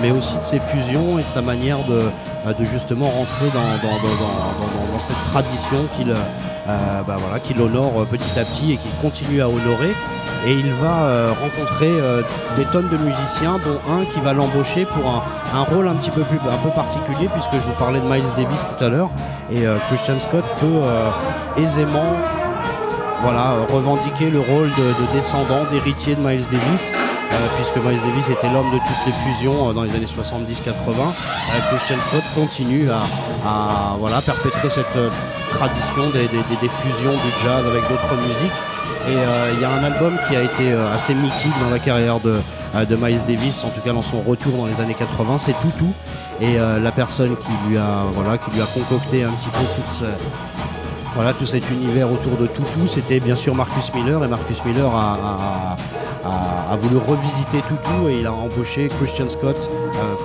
mais 0.02 0.12
aussi 0.12 0.36
de 0.38 0.44
ses 0.44 0.60
fusions 0.60 1.20
et 1.20 1.24
de 1.24 1.30
sa 1.30 1.42
manière 1.42 1.78
de, 1.86 2.12
de 2.52 2.66
justement 2.66 3.06
rentrer 3.06 3.50
dans, 3.54 3.88
dans, 3.88 5.00
cette 5.00 5.24
tradition 5.32 5.86
qu'il 5.96 6.14
bah, 6.66 7.18
voilà, 7.20 7.40
qu'il 7.40 7.62
honore 7.62 8.06
petit 8.06 8.40
à 8.40 8.44
petit 8.44 8.74
et 8.74 8.78
qu'il 8.78 8.92
continue 9.02 9.42
à 9.42 9.48
honorer 9.48 9.94
et 10.46 10.54
il 10.54 10.72
va 10.74 11.04
euh, 11.04 11.34
rencontrer 11.42 11.90
euh, 11.90 12.22
des 12.56 12.66
tonnes 12.66 12.90
de 12.90 12.98
musiciens, 12.98 13.58
dont 13.66 13.80
un 13.92 14.06
qui 14.06 14.20
va 14.20 14.34
l'embaucher 14.34 14.86
pour 14.86 15.10
un, 15.10 15.64
rôle 15.64 15.88
un 15.88 15.96
petit 15.96 16.12
peu 16.12 16.22
plus 16.22 16.38
un 16.38 16.58
peu 16.58 16.70
particulier, 16.70 17.28
puisque 17.34 17.54
je 17.54 17.68
vous 17.68 17.74
parlais 17.80 18.00
de 18.00 18.06
Miles 18.06 18.24
Davis 18.38 18.60
tout 18.60 18.84
à 18.84 18.90
l'heure, 18.90 19.10
et 19.52 19.66
euh, 19.66 19.78
Christian 19.88 20.20
Scott 20.20 20.44
peut 20.60 21.62
aisément 21.62 22.14
voilà, 23.24 23.56
revendiquer 23.72 24.30
le 24.30 24.40
rôle 24.40 24.70
de, 24.70 25.18
descendant, 25.18 25.64
d'héritier 25.72 26.16
de 26.16 26.22
Miles 26.22 26.46
Davis. 26.52 26.94
Puisque 27.56 27.78
Miles 27.78 28.00
Davis 28.08 28.30
était 28.30 28.50
l'homme 28.50 28.72
de 28.72 28.78
toutes 28.78 29.06
les 29.06 29.12
fusions 29.12 29.74
dans 29.74 29.84
les 29.84 29.94
années 29.96 30.06
70-80, 30.06 30.72
Christian 31.70 31.98
Scott 32.00 32.24
continue 32.36 32.90
à, 32.90 33.96
voilà, 34.00 34.22
perpétrer 34.22 34.70
cette 34.70 34.98
tradition 35.52 36.10
des, 36.10 36.28
des 36.28 36.70
fusions 36.70 37.14
du 37.14 37.44
jazz 37.44 37.66
avec 37.66 37.82
d'autres 37.90 38.16
musiques 38.16 38.52
et 39.08 39.18
euh, 39.18 39.52
il 39.54 39.62
y 39.62 39.66
a 39.66 39.70
un 39.70 39.84
album 39.84 40.18
qui 40.28 40.36
a 40.36 40.42
été 40.42 40.72
euh, 40.72 40.92
assez 40.94 41.14
mythique 41.14 41.54
dans 41.62 41.70
la 41.70 41.78
carrière 41.78 42.20
de, 42.20 42.40
euh, 42.76 42.86
de 42.86 42.96
Miles 42.96 43.22
Davis, 43.28 43.64
en 43.64 43.70
tout 43.70 43.82
cas 43.82 43.94
dans 43.94 44.02
son 44.02 44.22
retour 44.22 44.54
dans 44.58 44.66
les 44.66 44.82
années 44.82 44.96
80, 44.96 45.38
c'est 45.38 45.54
Toutou. 45.62 45.94
Et 46.42 46.58
la 46.58 46.92
personne 46.92 47.38
qui 47.38 47.70
lui 47.70 47.78
a, 47.78 48.04
voilà, 48.14 48.38
qui 48.38 48.52
lui 48.52 48.62
a 48.62 48.66
concocté 48.66 49.24
un 49.24 49.30
petit 49.30 49.48
peu 49.52 49.64
toute 49.78 50.06
voilà, 51.16 51.34
tout 51.34 51.46
cet 51.46 51.70
univers 51.72 52.12
autour 52.12 52.38
de 52.38 52.46
Toutou, 52.46 52.88
c'était 52.88 53.22
bien 53.22 53.36
sûr 53.36 53.56
Marcus 53.56 53.94
Miller. 53.94 54.24
Et 54.24 54.28
Marcus 54.28 54.64
Miller 54.66 54.92
a, 54.94 55.78
voulu 56.78 56.98
revisiter 56.98 57.62
Toutou 57.62 58.10
et 58.10 58.20
il 58.20 58.28
a 58.28 58.34
embauché 58.34 58.90
Christian 59.00 59.30
Scott 59.30 59.70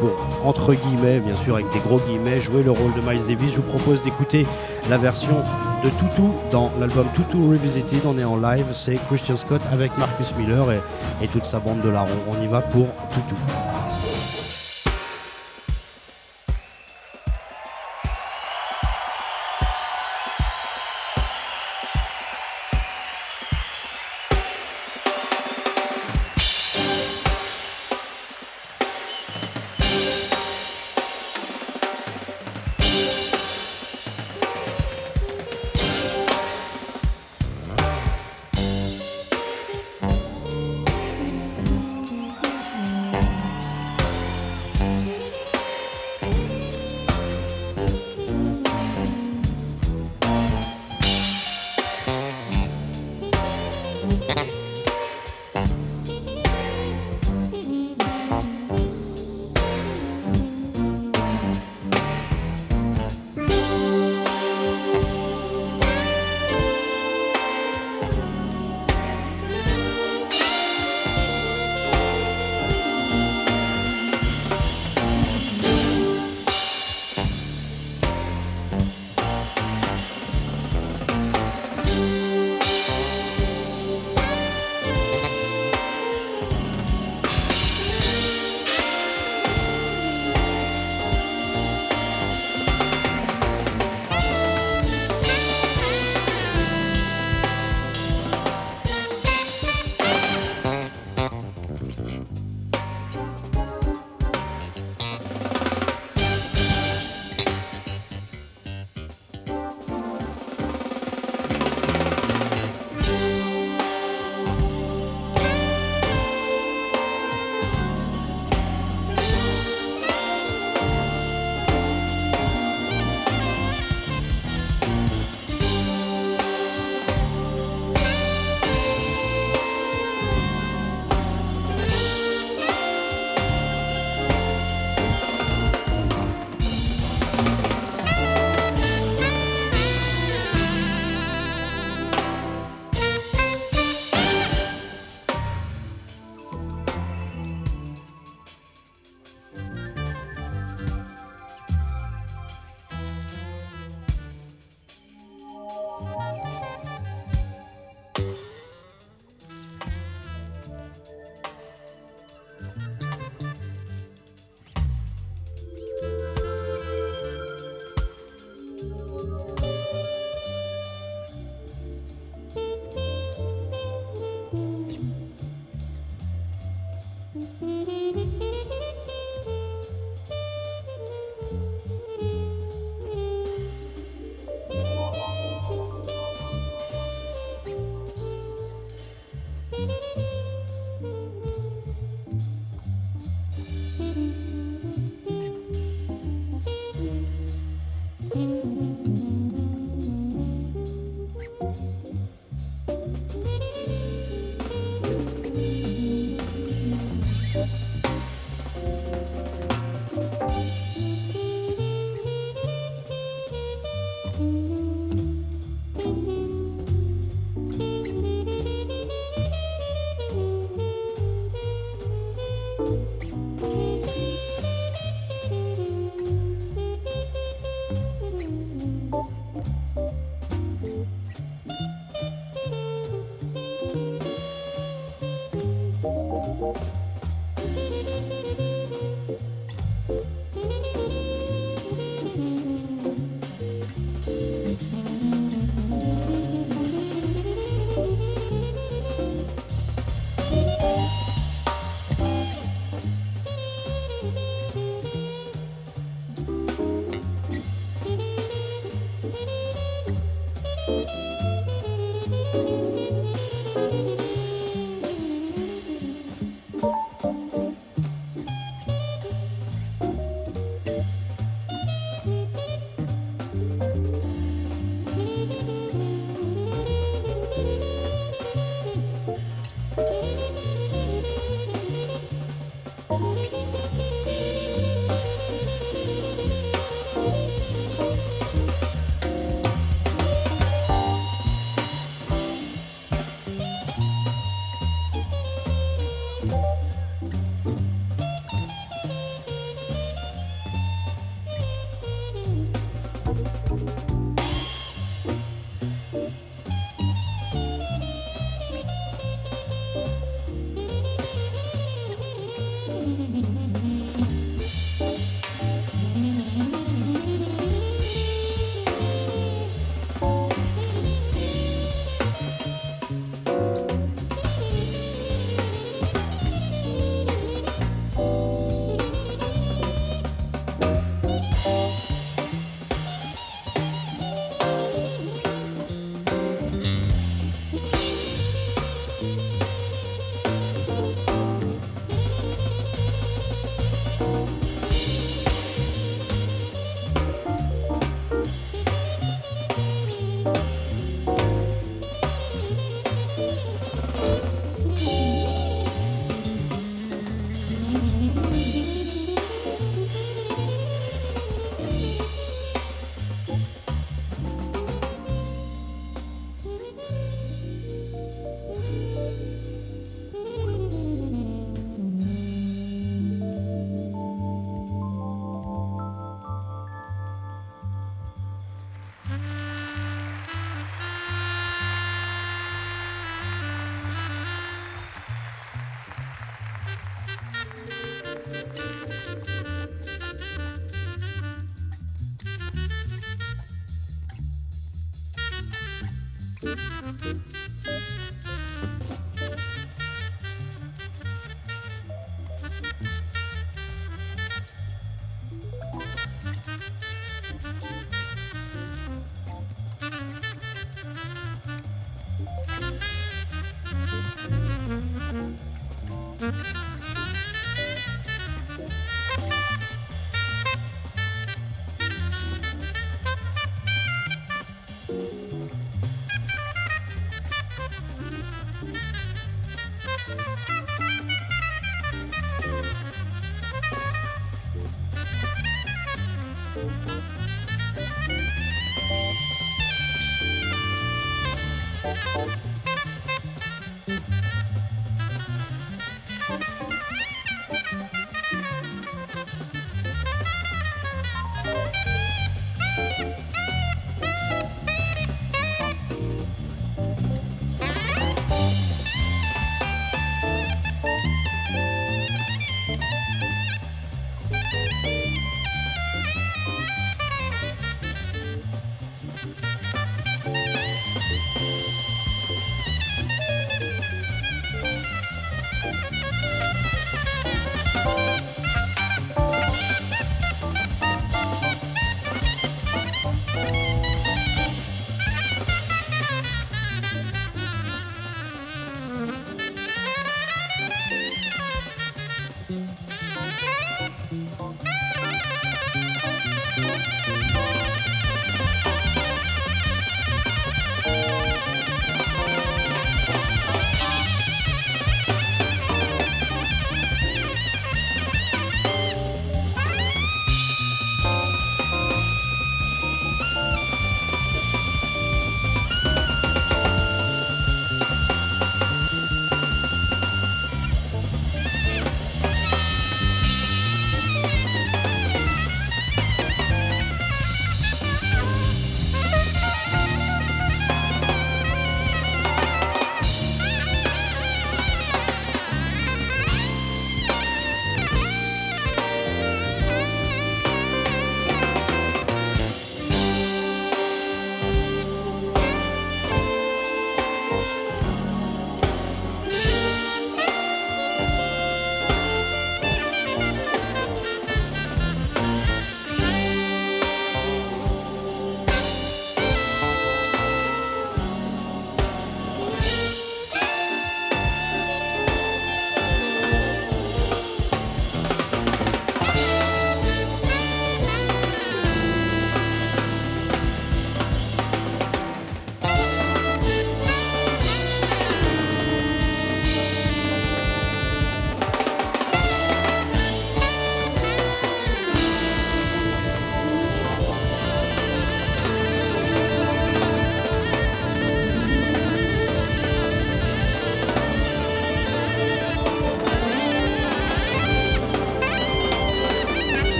pour, 0.00 0.10
entre 0.44 0.72
guillemets, 0.72 1.20
bien 1.20 1.36
sûr 1.36 1.56
avec 1.56 1.70
des 1.72 1.78
gros 1.80 1.98
guillemets, 1.98 2.40
jouer 2.40 2.62
le 2.62 2.70
rôle 2.70 2.94
de 2.94 3.00
Miles 3.02 3.26
Davis. 3.26 3.52
Je 3.52 3.56
vous 3.56 3.68
propose 3.68 4.02
d'écouter 4.02 4.46
la 4.88 4.96
version 4.96 5.44
de 5.84 5.90
Toutou 5.90 6.32
dans 6.50 6.72
l'album 6.80 7.06
Toutou 7.14 7.50
Revisited. 7.50 8.00
On 8.06 8.18
est 8.18 8.24
en 8.24 8.38
live, 8.38 8.66
c'est 8.72 8.98
Christian 9.08 9.36
Scott 9.36 9.60
avec 9.70 9.96
Marcus 9.98 10.34
Miller 10.38 10.72
et, 10.72 10.80
et 11.22 11.28
toute 11.28 11.44
sa 11.44 11.60
bande 11.60 11.82
de 11.82 11.90
larrons. 11.90 12.08
On 12.28 12.42
y 12.42 12.46
va 12.46 12.62
pour 12.62 12.86
Toutou. 13.12 13.36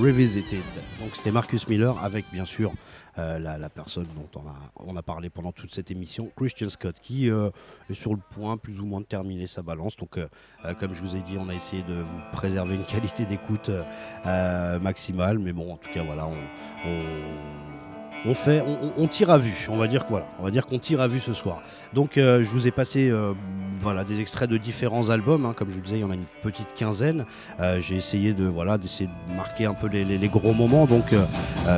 Revisited. 0.00 0.62
Donc 0.98 1.14
c'était 1.14 1.30
Marcus 1.30 1.68
Miller 1.68 2.02
avec 2.02 2.24
bien 2.32 2.46
sûr 2.46 2.72
euh, 3.18 3.38
la, 3.38 3.68
personne 3.68 4.06
dont 4.14 4.42
on 4.76 4.96
a, 4.96 5.02
parlé 5.02 5.28
pendant 5.28 5.52
toute 5.52 5.74
cette 5.74 5.90
émission, 5.90 6.30
Christian 6.36 6.70
Scott, 6.70 6.96
qui 7.02 7.28
euh, 7.28 7.50
est 7.90 7.94
sur 7.94 8.14
le 8.14 8.20
point 8.30 8.56
plus 8.56 8.80
ou 8.80 8.86
moins 8.86 9.00
de 9.00 9.06
terminer 9.06 9.46
sa 9.46 9.60
balance. 9.60 9.96
Donc 9.96 10.16
euh, 10.16 10.26
comme 10.78 10.94
je 10.94 11.02
vous 11.02 11.16
ai 11.16 11.20
dit, 11.20 11.36
on 11.38 11.48
a 11.50 11.54
essayé 11.54 11.82
de 11.82 11.94
vous 11.94 12.18
préserver 12.32 12.76
une 12.76 12.84
qualité 12.86 13.26
d'écoute 13.26 13.70
maximale. 14.24 15.38
Mais 15.38 15.52
bon, 15.52 15.74
en 15.74 15.76
tout 15.76 15.90
cas, 15.90 16.02
voilà, 16.02 16.26
on 16.26 17.69
fait, 18.34 18.62
on, 18.96 19.06
tire 19.08 19.30
à 19.30 19.38
vue. 19.38 19.66
On 19.70 19.76
va 19.76 19.86
dire 19.86 20.04
voilà, 20.08 20.26
on 20.38 20.44
va 20.44 20.50
dire 20.50 20.66
qu'on 20.66 20.78
tire 20.78 21.00
à 21.00 21.08
vue 21.08 21.20
ce 21.20 21.32
soir. 21.32 21.62
Donc 21.94 22.18
euh, 22.18 22.42
je 22.42 22.48
vous 22.50 22.68
ai 22.68 22.70
passé 22.70 23.08
euh, 23.08 23.32
voilà 23.80 24.04
des 24.04 24.20
extraits 24.20 24.48
de 24.48 24.58
différents 24.58 25.10
albums. 25.10 25.46
Hein. 25.46 25.54
comme 25.56 25.70
je 25.70 25.76
vous 25.76 25.80
disais, 25.80 25.96
il 25.96 26.02
y 26.02 26.04
en 26.04 26.10
a 26.10 26.14
une 26.14 26.26
petite 26.42 26.74
quinzaine. 26.74 27.24
Euh, 27.60 27.80
j'ai 27.80 27.96
essayé 27.96 28.32
de 28.32 28.44
voilà 28.44 28.78
d'essayer 28.78 29.08
de 29.08 29.34
marquer 29.34 29.66
un 29.66 29.74
peu 29.74 29.88
les, 29.88 30.28
gros 30.28 30.52
moments. 30.52 30.86
Donc 30.86 31.14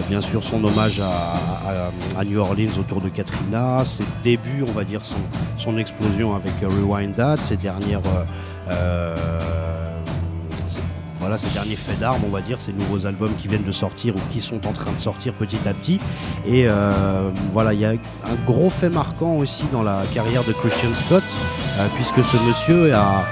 bien 0.09 0.21
sûr 0.21 0.43
son 0.43 0.63
hommage 0.65 1.01
à, 1.01 2.25
New 2.25 2.39
Orleans 2.39 2.79
autour 2.79 3.01
de 3.01 3.09
Katrina, 3.09 3.85
ses 3.85 4.05
débuts, 4.23 4.65
on 4.67 4.73
va 4.73 4.85
dire 4.85 5.05
son, 5.05 5.17
son 5.57 5.79
explosion 5.79 6.35
avec 6.35 6.53
Rewind 6.61 7.15
That, 7.15 7.39
ses 7.39 7.57
dernières 7.57 8.03
ces 11.39 11.49
derniers 11.51 11.77
faits 11.77 11.99
d'armes, 11.99 12.23
on 12.27 12.31
va 12.31 12.41
dire, 12.41 12.61
ces 12.61 12.73
nouveaux 12.73 13.07
albums 13.07 13.35
qui 13.37 13.49
viennent 13.49 13.65
de 13.65 13.73
sortir 13.73 14.15
ou 14.17 14.21
qui 14.31 14.41
sont 14.41 14.67
en 14.67 14.73
train 14.73 14.93
de 14.93 14.99
sortir 14.99 15.33
petit 15.35 15.59
à 15.67 15.75
petit. 15.75 16.01
Et 16.47 16.65
euh, 16.67 17.31
voilà, 17.53 17.75
il 17.75 17.81
y 17.81 17.85
a 17.85 17.91
un 17.91 18.45
gros 18.47 18.71
fait 18.71 18.91
marquant 18.91 19.37
aussi 19.37 19.65
dans 19.73 19.83
la 19.83 20.03
carrière 20.15 20.45
de 20.45 20.53
Christian 20.53 20.95
Scott, 20.95 21.23
euh, 21.79 21.87
puisque 21.97 22.23
ce 22.23 22.37
monsieur 22.47 22.95
a 22.95 23.25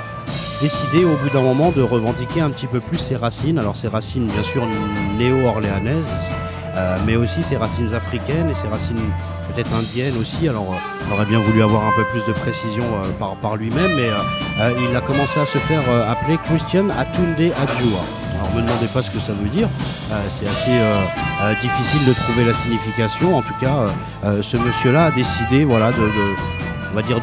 décidé 0.61 1.05
au 1.05 1.17
bout 1.17 1.31
d'un 1.33 1.43
moment 1.43 1.71
de 1.71 1.83
revendiquer 1.83 2.41
un 2.41 2.51
petit 2.51 2.67
peu 2.67 2.81
plus 2.81 2.99
ses 2.99 3.17
racines. 3.17 3.59
Alors 3.59 3.77
ses 3.77 3.89
racines 3.89 4.27
bien 4.27 4.43
sûr 4.43 4.67
néo-orléanaises, 5.19 6.07
euh, 6.77 6.97
mais 7.07 7.17
aussi 7.17 7.43
ses 7.43 7.57
racines 7.57 7.95
africaines 7.95 8.51
et 8.51 8.55
ses 8.55 8.69
racines 8.69 8.97
peut-être 9.53 9.73
indiennes 9.75 10.17
aussi. 10.21 10.49
Alors 10.49 10.67
on 11.09 11.13
aurait 11.13 11.27
bien 11.27 11.39
voulu 11.39 11.63
avoir 11.63 11.85
un 11.87 11.93
peu 11.93 12.05
plus 12.05 12.25
de 12.27 12.33
précision 12.39 12.85
par, 13.19 13.35
par 13.37 13.57
lui-même, 13.57 13.91
mais 13.97 14.09
euh, 14.61 14.73
il 14.91 14.95
a 14.95 15.01
commencé 15.01 15.41
à 15.41 15.47
se 15.47 15.57
faire 15.57 15.83
euh, 15.89 16.13
appeler 16.13 16.37
Christian 16.45 16.91
Atunde 16.91 17.41
Adjua. 17.41 18.01
Alors 18.35 18.51
ne 18.55 18.61
me 18.61 18.67
demandez 18.67 18.89
pas 18.89 19.01
ce 19.01 19.11
que 19.11 19.19
ça 19.19 19.33
veut 19.33 19.49
dire, 19.49 19.69
euh, 20.13 20.23
c'est 20.29 20.47
assez 20.47 20.79
difficile 21.63 22.07
de 22.07 22.13
trouver 22.13 22.45
la 22.45 22.53
signification. 22.53 23.37
En 23.37 23.43
tout 23.43 23.55
cas, 23.61 23.87
ce 24.43 24.57
monsieur-là 24.57 25.07
a 25.07 25.11
décidé 25.11 25.65
voilà, 25.65 25.91
de, 25.91 25.97
on 26.91 26.95
va 26.95 27.03
dire, 27.03 27.21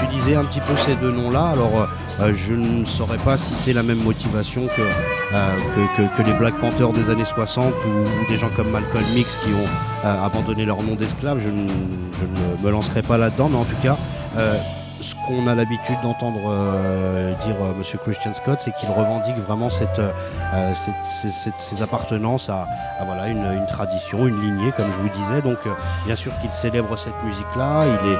d'utiliser 0.00 0.36
un 0.36 0.44
petit 0.44 0.60
peu 0.60 0.76
ces 0.76 0.94
deux 0.94 1.10
noms-là. 1.10 1.50
Alors 1.50 1.88
je 2.32 2.54
ne 2.54 2.84
saurais 2.84 3.18
pas 3.18 3.36
si 3.36 3.54
c'est 3.54 3.72
la 3.72 3.82
même 3.82 4.02
motivation 4.02 4.66
que, 4.66 6.16
que, 6.16 6.22
les 6.22 6.32
Black 6.34 6.54
Panthers 6.54 6.92
des 6.92 7.10
années 7.10 7.24
60 7.24 7.72
ou, 7.72 8.30
des 8.30 8.36
gens 8.36 8.50
comme 8.56 8.70
Malcolm 8.70 9.04
X 9.16 9.38
qui 9.38 9.50
ont 9.50 10.08
abandonné 10.08 10.64
leur 10.64 10.82
nom 10.82 10.94
d'esclave. 10.94 11.38
Je, 11.38 11.48
je, 11.48 12.24
ne 12.24 12.66
me 12.66 12.70
lancerai 12.70 13.02
pas 13.02 13.18
là-dedans, 13.18 13.48
mais 13.48 13.58
en 13.58 13.64
tout 13.64 13.76
cas, 13.82 13.96
ce 15.00 15.14
qu'on 15.14 15.46
a 15.46 15.54
l'habitude 15.54 15.96
d'entendre 16.02 16.40
euh, 16.48 17.32
dire 17.44 17.56
euh, 17.60 17.72
Monsieur 17.76 17.98
Christian 17.98 18.34
Scott, 18.34 18.58
c'est 18.60 18.74
qu'il 18.74 18.88
revendique 18.90 19.36
vraiment 19.36 19.70
cette, 19.70 19.98
euh, 19.98 20.74
ses 20.74 21.82
appartenances 21.82 22.48
à, 22.48 22.66
voilà, 23.04 23.28
une, 23.28 23.66
tradition, 23.66 24.26
une 24.26 24.40
lignée, 24.40 24.72
comme 24.76 24.86
je 24.86 25.02
vous 25.02 25.08
disais. 25.08 25.42
Donc, 25.42 25.58
bien 26.06 26.16
sûr 26.16 26.32
qu'il 26.40 26.52
célèbre 26.52 26.96
cette 26.98 27.22
musique-là. 27.24 27.82
Il 27.86 28.10
est, 28.10 28.16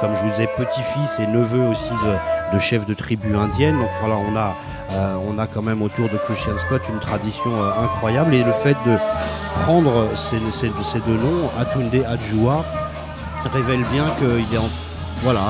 comme 0.00 0.14
je 0.14 0.22
vous 0.22 0.30
disais, 0.30 0.48
petit-fils 0.56 1.18
et 1.18 1.26
neveu 1.26 1.62
aussi 1.62 1.90
de, 1.90 2.54
de 2.54 2.58
chefs 2.60 2.86
de 2.86 2.94
tribus 2.94 3.36
indiennes. 3.36 3.78
Donc, 3.78 3.90
voilà, 4.00 4.16
on 4.16 4.36
a, 4.36 4.54
on 5.28 5.38
a 5.38 5.46
quand 5.46 5.62
même 5.62 5.82
autour 5.82 6.08
de 6.08 6.16
Christian 6.18 6.56
Scott 6.58 6.82
une 6.88 7.00
tradition 7.00 7.50
incroyable. 7.82 8.34
Et 8.34 8.44
le 8.44 8.52
fait 8.52 8.76
de 8.86 8.96
prendre 9.64 10.08
ces, 10.14 10.38
ces 10.52 11.00
deux 11.00 11.16
noms, 11.16 11.50
Atunde 11.58 11.92
Adjua, 12.06 12.64
révèle 13.52 13.84
bien 13.92 14.06
qu'il 14.18 14.54
est 14.54 14.58
en. 14.58 14.68
Voilà, 15.22 15.40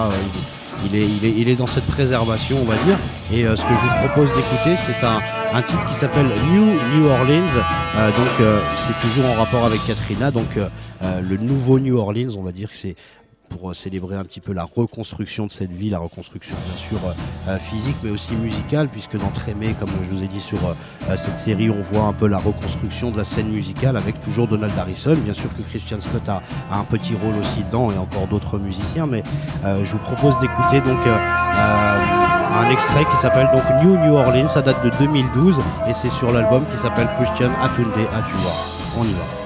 dans 1.57 1.67
cette 1.67 1.87
préservation, 1.87 2.57
on 2.61 2.65
va 2.65 2.77
dire. 2.85 2.99
Et 3.33 3.45
euh, 3.45 3.57
ce 3.57 3.63
que 3.63 3.69
je 3.69 3.75
vous 3.75 4.09
propose 4.09 4.29
d'écouter, 4.35 4.77
c'est 4.77 5.07
un, 5.07 5.63
titre 5.63 5.87
qui 5.87 5.95
s'appelle 5.95 6.27
New 6.51 6.65
New 6.95 7.07
Orleans. 7.09 7.63
Euh, 7.97 8.09
donc 8.09 8.41
euh, 8.41 8.61
c'est 8.77 8.99
toujours 9.01 9.31
en 9.31 9.35
rapport 9.35 9.65
avec 9.65 9.85
Katrina. 9.87 10.31
Donc 10.31 10.59
le 11.03 11.37
nouveau 11.37 11.79
New 11.79 11.99
Orleans, 11.99 12.37
on 12.39 12.43
va 12.43 12.53
dire 12.53 12.71
que 12.71 12.77
c'est 12.77 12.95
pour 13.53 13.71
euh, 13.71 13.75
célébrer 13.75 14.17
un 14.17 14.25
petit 14.25 14.41
peu 14.41 14.53
la 14.53 14.65
reconstruction 14.65 15.47
de 15.47 15.53
cette 15.53 15.71
ville, 15.71 15.93
la 15.93 15.99
reconstruction 15.99 16.57
bien 16.67 16.79
sûr 16.79 16.99
euh, 17.07 17.13
euh, 17.49 17.59
physique 17.59 17.97
mais 18.03 18.11
aussi 18.11 18.35
musicale, 18.35 18.89
puisque 18.89 19.17
dans 19.17 19.31
Trémé, 19.31 19.75
comme 19.79 19.91
je 20.03 20.11
vous 20.11 20.23
ai 20.23 20.27
dit 20.27 20.41
sur 20.41 20.59
cette 21.17 21.39
série, 21.39 21.71
on 21.71 21.81
voit 21.81 22.05
un 22.05 22.13
peu 22.13 22.27
la 22.27 22.39
reconstruction 22.39 23.11
de 23.11 23.19
la 23.19 23.25
scène 23.25 23.49
musicale 23.49 23.97
avec 23.97 24.21
toujours 24.21 24.47
Donald 24.47 24.73
Harrison. 24.79 25.15
Bien 25.15 25.35
sûr 25.35 25.55
que 25.57 25.63
Christian 25.63 26.01
Scott 26.01 26.29
a, 26.29 26.43
un 26.71 26.85
petit 26.85 27.15
rôle 27.15 27.35
aussi 27.41 27.63
dedans 27.65 27.91
et 27.91 27.99
encore 27.99 28.27
d'autres 28.27 28.59
musiciens, 28.59 29.07
mais 29.07 29.23
je 29.65 29.93
vous 29.93 29.99
propose 29.99 30.39
d'écouter 30.41 30.81
donc 30.81 31.01
un 31.07 32.71
extrait 32.71 33.05
qui 33.05 33.17
s'appelle 33.17 33.49
donc 33.53 33.63
New 33.83 33.97
New 33.99 34.15
Orleans, 34.15 34.49
ça 34.49 34.63
date 34.63 34.85
de 34.85 34.91
2012 34.99 35.61
et 35.89 35.93
c'est 35.93 36.11
sur 36.11 36.33
l'album 36.33 36.65
qui 36.71 36.77
s'appelle 36.77 37.09
Christian 37.19 37.51
Atunde 37.63 37.93
Adjua. 38.13 38.53
On 38.99 39.05
y 39.05 39.13
va. 39.13 39.42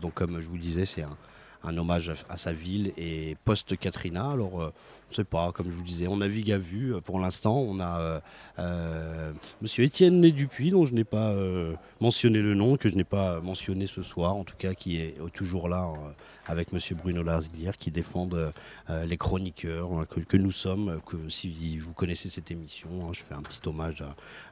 Donc 0.00 0.14
comme 0.14 0.40
je 0.40 0.48
vous 0.48 0.58
disais, 0.58 0.86
c'est 0.86 1.02
un, 1.02 1.78
hommage 1.78 2.12
à, 2.28 2.36
sa 2.36 2.52
ville 2.52 2.92
et 2.96 3.36
post-Katrina. 3.44 4.30
Alors, 4.30 4.60
euh, 4.60 4.66
on 4.66 5.10
ne 5.10 5.14
sait 5.14 5.24
pas, 5.24 5.50
comme 5.52 5.70
je 5.70 5.74
vous 5.74 5.82
disais, 5.82 6.06
on 6.06 6.18
navigue 6.18 6.52
à 6.52 6.58
vue. 6.58 6.94
euh, 6.94 7.00
Pour 7.00 7.18
l'instant, 7.18 7.56
on 7.56 7.80
a 7.80 8.00
euh, 8.00 8.20
euh, 8.58 9.32
Monsieur 9.62 9.84
Étienne 9.84 10.20
Dupuis, 10.20 10.70
dont 10.70 10.84
je 10.84 10.92
n'ai 10.92 11.04
pas 11.04 11.30
euh, 11.30 11.72
mentionné 12.00 12.40
le 12.42 12.54
nom, 12.54 12.76
que 12.76 12.88
je 12.88 12.96
n'ai 12.96 13.04
pas 13.04 13.40
mentionné 13.40 13.86
ce 13.86 14.02
soir, 14.02 14.36
en 14.36 14.44
tout 14.44 14.56
cas, 14.58 14.74
qui 14.74 14.96
est 14.98 15.16
toujours 15.32 15.68
là 15.68 15.88
euh, 15.88 16.10
avec 16.46 16.72
Monsieur 16.72 16.94
Bruno 16.94 17.22
Larzilière, 17.22 17.76
qui 17.76 17.90
défendent 17.90 18.52
euh, 18.90 19.04
les 19.04 19.16
chroniqueurs 19.16 19.90
hein, 19.92 20.06
que, 20.06 20.36
nous 20.36 20.52
sommes. 20.52 20.88
euh, 20.88 20.98
Que 21.06 21.16
si 21.28 21.78
vous 21.78 21.92
connaissez 21.92 22.28
cette 22.28 22.50
émission, 22.50 22.88
hein, 23.02 23.12
je 23.12 23.22
fais 23.22 23.34
un 23.34 23.42
petit 23.42 23.60
hommage 23.68 24.04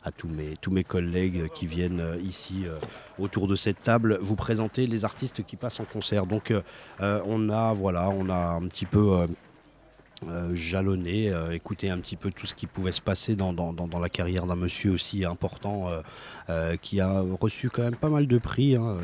à, 0.05 0.13
tous 0.13 0.29
mes 0.29 0.85
collègues 0.85 1.49
qui 1.55 1.67
viennent 1.67 2.01
euh, 2.01 2.17
ici 2.23 2.65
euh, 2.67 2.77
autour 3.19 3.47
de 3.47 3.55
cette 3.55 3.83
table 3.83 4.19
vous 4.21 4.37
présenter 4.37 4.87
les 4.87 5.05
artistes 5.05 5.45
qui 5.45 5.57
passent 5.57 5.81
en 5.81 5.85
concert. 5.85 6.27
Donc 6.27 6.51
euh, 6.51 6.63
euh, 7.01 7.21
on 7.27 7.49
a 7.51 7.73
voilà, 7.73 8.09
on 8.11 8.29
a 8.29 8.53
un 8.55 8.67
petit 8.69 8.87
peu 8.87 9.13
euh, 9.13 9.27
euh, 10.29 10.55
jalonné, 10.55 11.31
euh, 11.31 11.51
écouté 11.51 11.91
un 11.91 11.99
petit 11.99 12.17
peu 12.17 12.31
tout 12.31 12.47
ce 12.47 12.55
qui 12.55 12.67
pouvait 12.67 12.93
se 12.93 13.01
passer 13.01 13.35
dans, 13.35 13.53
la 14.01 14.09
carrière 14.09 14.47
d'un 14.47 14.55
monsieur 14.55 14.93
aussi 14.93 15.25
important 15.25 15.89
euh, 15.89 16.01
euh, 16.49 16.77
qui 16.77 17.01
a 17.01 17.25
reçu 17.41 17.71
quand 17.71 17.83
même 17.83 17.97
pas 17.97 18.09
mal 18.09 18.27
de 18.27 18.39
prix 18.39 18.77
hein, 18.77 18.85
euh, 18.85 19.01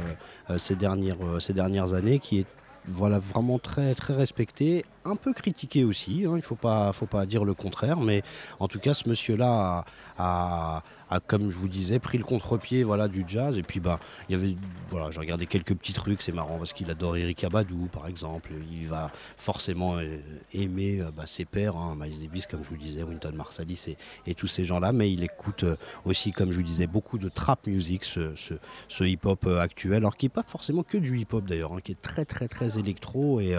euh, 0.51 0.59
ces, 0.59 0.77
dernières, 0.77 1.17
euh, 1.23 1.41
ces 1.41 1.53
dernières 1.53 1.95
années, 1.95 2.21
qui 2.21 2.41
est 2.41 2.47
voilà, 2.91 3.19
vraiment 3.19 3.59
très, 3.59 3.95
très 3.95 4.15
respecté, 4.15 4.85
un 5.05 5.17
peu 5.17 5.33
critiqué 5.33 5.85
aussi, 5.85 6.25
hein, 6.27 6.33
il 6.33 6.37
ne 6.37 6.41
faut 6.43 6.57
pas, 6.57 6.93
dire 7.27 7.45
le 7.45 7.55
contraire, 7.55 8.01
mais 8.01 8.23
en 8.61 8.69
tout 8.69 8.79
cas 8.79 8.95
ce 8.95 9.09
monsieur-là 9.09 9.85
a- 10.19 10.83
a, 11.11 11.21
comme 11.21 11.51
je 11.51 11.59
vous 11.59 11.69
disais, 11.69 11.99
pris 11.99 12.19
le 12.19 12.25
contre-pied 12.25 12.83
voilà, 12.83 13.09
du 13.09 13.25
jazz, 13.27 13.57
et 13.57 13.63
puis 13.63 13.81
bah, 13.81 13.99
il 14.29 14.33
y 14.33 14.35
avait, 14.39 14.57
voilà, 14.91 15.11
j'ai 15.11 15.21
regardé 15.21 15.47
quelques 15.47 15.75
petits 15.75 15.93
trucs, 15.93 16.23
c'est 16.23 16.33
marrant 16.33 16.59
parce 16.59 16.73
qu'il 16.73 16.91
adore 16.91 17.17
Eric 17.17 17.45
Abadou 17.45 17.89
par 17.93 18.07
exemple, 18.07 18.51
il 18.71 18.87
va 18.87 19.11
forcément 19.37 19.97
euh, 19.97 20.19
aimer 20.53 21.01
euh, 21.01 21.11
bah, 21.11 21.25
ses 21.27 21.45
pairs, 21.45 21.77
hein, 21.77 21.97
Miles 21.99 22.21
Davis 22.21 22.47
comme 22.47 22.63
je 22.63 22.69
vous 22.69 22.77
disais, 22.77 23.03
Winton 23.03 23.33
Marsalis 23.35 23.97
et, 24.27 24.35
tous 24.35 24.47
ces 24.47 24.65
gens-là, 24.65 24.93
mais 24.93 25.13
il 25.13 25.25
écoute 25.25 25.65
euh, 25.65 25.77
aussi, 26.05 26.31
comme 26.33 26.53
je 26.53 26.59
vous 26.59 26.63
disais, 26.63 26.87
beaucoup 26.87 27.19
de 27.19 27.29
trap 27.29 27.67
music, 27.67 28.05
ce, 28.05 29.05
hip-hop 29.05 29.47
actuel, 29.47 29.97
alors 29.97 30.17
qui 30.17 30.27
n'est 30.27 30.31
pas 30.31 30.45
forcément 30.47 30.83
que 30.83 30.99
du 30.99 31.19
hip-hop 31.19 31.45
d'ailleurs, 31.45 31.73
hein, 31.73 31.81
qui 31.83 31.93
est 31.93 32.01
très 32.01 32.25
très 32.25 32.47
très 32.47 32.79
électro 32.79 33.41
et 33.41 33.57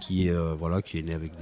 qui, 0.00 0.28
est, 0.28 0.32
voilà, 0.54 0.80
qui 0.80 0.98
est 0.98 1.02
né 1.02 1.14
avec 1.14 1.32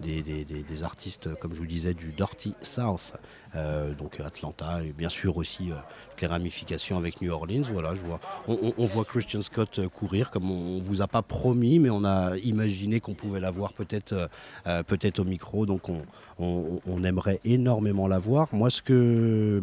des, 0.00 0.22
des, 0.22 0.82
artistes, 0.82 1.34
comme 1.36 1.52
je 1.52 1.58
vous 1.58 1.66
disais, 1.66 1.94
du 1.94 2.12
Dirty 2.12 2.54
South, 2.62 3.14
donc 3.54 4.20
Atlanta, 4.20 4.82
et 4.82 4.92
bien 4.92 5.08
sûr 5.08 5.36
aussi 5.36 5.70
euh, 5.70 5.74
les 6.20 6.26
ramifications 6.26 6.96
avec 6.96 7.20
New 7.20 7.30
Orleans. 7.32 7.62
Voilà, 7.72 7.94
je 7.94 8.00
vois, 8.02 8.20
on, 8.48 8.84
voit 8.86 9.04
Christian 9.04 9.42
Scott 9.42 9.78
euh, 9.78 9.88
courir, 9.88 10.30
comme 10.30 10.50
on, 10.50 10.76
ne 10.76 10.80
vous 10.82 11.02
a 11.02 11.06
pas 11.06 11.22
promis, 11.22 11.78
mais 11.78 11.90
on 11.90 12.04
a 12.04 12.36
imaginé 12.38 13.00
qu'on 13.00 13.14
pouvait 13.14 13.40
l'avoir 13.40 13.72
peut-être 13.72 14.12
euh, 14.12 14.28
euh, 14.66 14.82
peut-être 14.82 15.20
au 15.20 15.24
micro, 15.24 15.66
donc 15.66 15.88
on, 15.88 16.02
on- 16.38 17.04
aimerait 17.04 17.40
énormément 17.44 18.08
la 18.08 18.18
voir. 18.18 18.48
Moi, 18.52 18.70
ce 18.70 18.80
que 18.82 19.60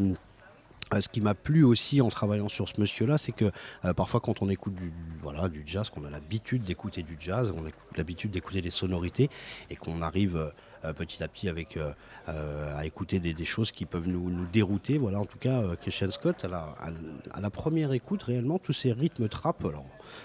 euh, 0.93 0.99
ce 0.99 1.09
qui 1.09 1.21
m'a 1.21 1.33
plu 1.33 1.63
aussi 1.63 2.01
en 2.01 2.09
travaillant 2.09 2.49
sur 2.49 2.67
ce 2.69 2.79
monsieur-là, 2.79 3.17
c'est 3.17 3.31
que 3.31 3.51
euh, 3.85 3.93
parfois 3.93 4.19
quand 4.19 4.41
on 4.41 4.49
écoute 4.49 4.75
du, 4.75 4.91
voilà, 5.23 5.49
du 5.49 5.63
jazz, 5.65 5.89
qu'on 5.89 6.05
a 6.05 6.09
l'habitude 6.09 6.63
d'écouter 6.63 7.01
du 7.01 7.17
jazz, 7.19 7.51
on 7.55 7.65
a 7.65 7.71
l'habitude 7.97 8.31
d'écouter 8.31 8.61
des 8.61 8.71
sonorités, 8.71 9.29
et 9.69 9.75
qu'on 9.75 10.01
arrive 10.01 10.35
euh, 10.35 10.47
euh, 10.47 10.49
petit 10.93 11.23
à 11.23 11.27
petit 11.27 11.49
avec, 11.49 11.77
euh, 11.77 11.91
euh, 12.29 12.77
à 12.77 12.85
écouter 12.85 13.19
des, 13.19 13.45
choses 13.45 13.71
qui 13.71 13.85
peuvent 13.85 14.07
nous, 14.07 14.45
dérouter. 14.51 14.97
Voilà, 14.97 15.19
en 15.19 15.25
tout 15.25 15.37
cas, 15.37 15.61
euh, 15.61 15.75
Christian 15.75 16.11
Scott, 16.11 16.45
à 16.45 17.39
la, 17.39 17.49
première 17.49 17.93
écoute, 17.93 18.23
réellement, 18.23 18.59
tous 18.59 18.73
ces 18.73 18.91
rythmes 18.91 19.27
trap, 19.27 19.63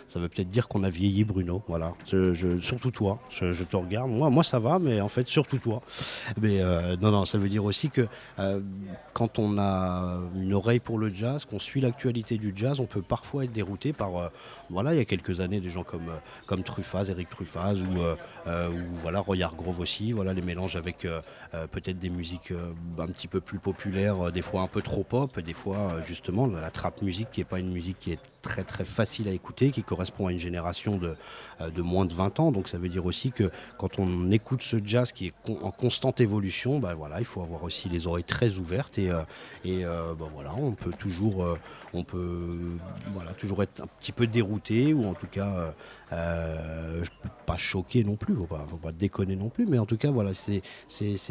ça 0.09 0.21
veut 0.21 0.29
peut-être 0.29 0.49
dire 0.49 0.69
qu'on 0.69 0.85
a 0.85 0.91
vieilli 0.91 1.25
Bruno, 1.25 1.63
voilà. 1.69 1.95
Surtout 2.61 2.91
toi, 2.91 3.19
je, 3.31 3.63
te 3.65 3.77
regarde. 3.77 4.11
Moi, 4.11 4.31
moi, 4.31 4.45
ça 4.45 4.59
va, 4.59 4.79
mais 4.79 5.01
en 5.01 5.09
fait, 5.09 5.27
surtout 5.27 5.59
toi. 5.59 5.83
Mais 6.41 6.61
euh, 6.61 6.97
non, 7.01 7.11
non, 7.11 7.25
ça 7.25 7.39
veut 7.39 7.49
dire 7.49 7.65
aussi 7.65 7.91
que 7.91 8.07
euh, 8.39 8.61
quand 9.13 9.39
on 9.39 9.59
a 9.59 10.21
une 10.35 10.55
oreille 10.55 10.81
pour 10.81 10.99
le 10.99 11.09
jazz, 11.09 11.45
qu'on 11.45 11.59
suit 11.59 11.81
l'actualité 11.81 12.39
du 12.39 12.53
jazz, 12.55 12.81
on 12.81 12.87
peut 12.87 13.03
parfois 13.03 13.45
être 13.45 13.53
dérouté 13.53 13.93
par, 13.93 14.17
euh, 14.17 14.29
voilà, 14.71 14.95
il 14.95 14.99
y 14.99 15.01
a 15.01 15.05
quelques 15.05 15.41
années, 15.41 15.61
des 15.61 15.71
gens 15.71 15.85
comme, 15.85 16.11
comme 16.47 16.63
Truffaz, 16.63 17.11
Eric 17.11 17.29
Truffaz, 17.29 17.81
ou, 17.81 17.99
ou 17.99 18.83
voilà, 19.03 19.21
Roy 19.21 19.43
Hargrove 19.43 19.81
aussi, 19.81 20.13
voilà, 20.13 20.33
les 20.33 20.43
mélanges 20.43 20.77
avec 20.77 21.07
peut-être 21.73 21.99
des 21.99 22.11
musiques 22.11 22.53
un 22.99 23.07
petit 23.07 23.29
peu 23.29 23.41
plus 23.41 23.59
populaires, 23.59 24.31
des 24.33 24.43
fois 24.43 24.63
un 24.63 24.67
peu 24.67 24.83
trop 24.83 25.05
pop, 25.05 25.39
des 25.41 25.53
fois 25.53 26.01
justement 26.05 26.47
la 26.47 26.71
trap 26.71 27.03
musique 27.03 27.31
qui 27.31 27.41
n'est 27.41 27.45
pas 27.45 27.59
une 27.59 27.73
musique 27.73 27.99
qui 27.99 28.13
est 28.13 28.21
très 28.47 28.65
très 28.65 28.85
facile 28.85 29.29
à 29.29 29.33
écouter, 29.33 29.71
qui 29.71 29.83
correspond 29.83 30.29
à 30.29 30.33
une 30.33 30.39
génération 30.39 30.97
de, 30.97 31.17
euh, 31.61 31.71
de 31.71 31.83
moins 31.83 32.05
de 32.05 32.15
20 32.15 32.41
ans. 32.41 32.53
Donc 32.53 32.69
ça 32.69 32.79
veut 32.79 32.89
dire 32.89 33.05
aussi 33.05 33.33
que 33.33 33.51
quand 33.77 33.99
on 33.99 34.31
écoute 34.31 34.63
ce 34.63 34.77
jazz 34.83 35.13
qui 35.13 35.27
est 35.27 35.35
en 35.49 35.71
constante 35.71 36.21
évolution, 36.21 36.79
bah 36.79 36.95
voilà, 36.95 37.19
il 37.19 37.27
faut 37.27 37.43
avoir 37.43 37.65
aussi 37.65 37.89
les 37.89 38.07
oreilles 38.07 38.25
très 38.25 38.59
ouvertes 38.59 38.99
et, 38.99 39.11
euh, 39.11 39.23
et 39.65 39.85
euh, 39.85 40.15
bah 40.19 40.27
voilà, 40.33 40.55
on 40.57 40.73
peut 40.73 40.93
toujours, 40.93 41.47
on 41.93 42.05
peut 42.05 42.49
voilà, 43.09 43.33
toujours 43.33 43.63
être 43.63 43.83
un 43.83 43.89
petit 44.01 44.13
peu 44.13 44.27
dérouté 44.27 44.95
ou 44.95 45.07
en 45.07 45.15
tout 45.15 45.27
cas 45.27 45.75
euh, 46.13 47.03
peux 47.23 47.29
pas 47.47 47.57
choqué 47.57 48.05
non 48.05 48.17
plus, 48.17 48.35
faut 48.35 48.47
pas, 48.47 48.67
faut 48.69 48.77
pas 48.77 48.93
déconner 48.93 49.37
non 49.37 49.49
plus, 49.49 49.67
mais 49.67 49.79
en 49.79 49.87
tout 49.87 49.97
cas 49.97 50.11
voilà, 50.11 50.33
c'est 50.35 50.63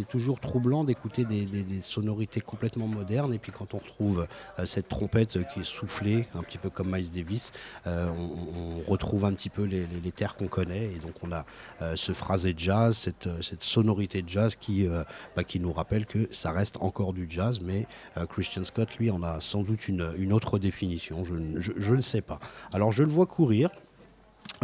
toujours 0.08 0.40
troublant 0.40 0.84
d'écouter 0.84 1.26
des, 1.26 1.46
sonorités 1.82 2.42
complètement 2.42 2.88
modernes 2.88 3.34
et 3.34 3.40
puis 3.40 3.52
quand 3.52 3.74
on 3.74 3.78
retrouve 3.78 4.28
euh, 4.60 4.66
cette 4.66 4.88
trompette 4.88 5.38
qui 5.50 5.60
est 5.62 5.64
soufflée, 5.66 6.28
un 6.36 6.44
petit 6.44 6.58
peu 6.58 6.70
comme 6.70 6.92
Miles 6.94 7.12
Davis, 7.12 7.52
euh, 7.88 8.10
on, 8.10 8.90
retrouve 8.90 9.26
un 9.26 9.34
petit 9.34 9.50
peu 9.50 9.64
les, 9.64 9.86
les- 9.88 10.12
terres 10.12 10.36
qu'on 10.36 10.48
connaît 10.48 10.86
et 10.86 11.00
donc 11.00 11.16
on 11.24 11.32
a 11.32 11.46
euh, 11.82 11.96
ce 11.96 12.14
phrasé 12.14 12.54
de 12.54 12.60
jazz, 12.60 12.96
cette, 12.98 13.28
cette 13.42 13.64
sonorité 13.64 14.22
de 14.22 14.30
jazz 14.30 14.56
qui, 14.56 14.88
bah, 15.36 15.44
qui 15.44 15.60
nous 15.60 15.74
rappelle 15.74 16.06
que 16.06 16.28
ça 16.32 16.52
reste 16.52 16.78
encore 16.82 17.14
du 17.14 17.28
jazz, 17.30 17.60
mais 17.62 17.88
Christian 18.30 18.64
Scott 18.64 18.96
lui 18.98 19.10
en 19.12 19.24
a 19.24 19.40
sans 19.42 19.64
doute 19.64 19.88
une, 19.88 20.14
une 20.18 20.32
autre 20.34 20.60
définition, 20.60 21.24
je, 21.24 21.34
je- 21.58 21.72
je 21.78 21.96
ne 21.96 22.02
sais 22.02 22.22
pas. 22.22 22.40
Alors 22.72 22.92
je 22.92 23.04
le 23.04 23.10
vois 23.10 23.26
courir. 23.26 23.70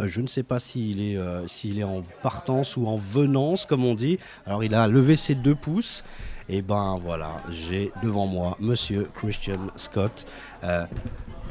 Euh, 0.02 0.06
Je 0.06 0.20
ne 0.20 0.26
sais 0.26 0.42
pas 0.42 0.58
s'il 0.58 1.00
est, 1.00 1.16
euh, 1.16 1.46
s'il 1.46 1.78
est 1.78 1.84
en 1.84 2.02
partance 2.22 2.76
ou 2.76 2.86
en 2.86 2.96
venance, 2.96 3.66
comme 3.66 3.84
on 3.84 3.94
dit. 3.94 4.18
Alors, 4.46 4.64
il 4.64 4.74
a 4.74 4.86
levé 4.88 5.16
ses 5.16 5.34
deux 5.34 5.54
pouces. 5.54 6.04
Et 6.48 6.60
ben 6.60 6.98
voilà, 7.00 7.40
j'ai 7.50 7.92
devant 8.02 8.26
moi 8.26 8.56
Monsieur 8.60 9.08
Christian 9.14 9.68
Scott. 9.76 10.26
euh, 10.64 10.84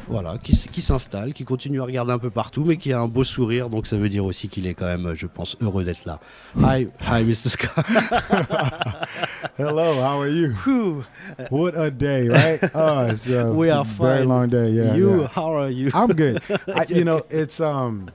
voilà, 0.10 0.38
qui, 0.40 0.82
s'installe, 0.82 1.34
qui 1.34 1.46
continue 1.46 1.80
à 1.80 1.86
regarder 1.86 2.12
un 2.12 2.20
peu 2.20 2.30
partout, 2.30 2.66
mais 2.66 2.76
qui 2.76 2.92
a 2.92 3.00
un 3.00 3.08
beau 3.08 3.24
sourire. 3.24 3.70
Donc, 3.70 3.88
ça 3.88 3.96
veut 3.96 4.10
dire 4.10 4.26
aussi 4.26 4.50
qu'il 4.50 4.68
est 4.68 4.74
quand 4.74 4.86
même, 4.88 5.14
je 5.14 5.26
pense, 5.26 5.56
heureux 5.62 5.86
d'être 5.86 6.04
là. 6.06 6.20
Hi, 6.58 6.90
hi, 7.00 7.24
Mr. 7.24 7.48
Scott. 7.50 7.86
Hello, 9.58 9.94
how 10.02 10.20
are 10.20 10.28
you? 10.28 11.04
What 11.50 11.76
a 11.78 11.90
day, 11.92 12.28
right? 12.28 12.60
Oh, 12.74 13.08
it's 13.10 13.28
a 13.30 13.52
We 13.54 13.70
are 13.70 13.86
very 13.86 14.20
fine. 14.20 14.28
long 14.28 14.48
day. 14.50 14.72
Yeah, 14.72 14.96
you, 14.96 15.22
yeah. 15.22 15.28
how 15.34 15.54
are 15.56 15.70
you? 15.70 15.92
I'm 15.94 16.12
good. 16.14 16.42
I, 16.68 16.86
you 16.90 17.06
know, 17.06 17.22
it's 17.30 17.62
um, 17.62 18.10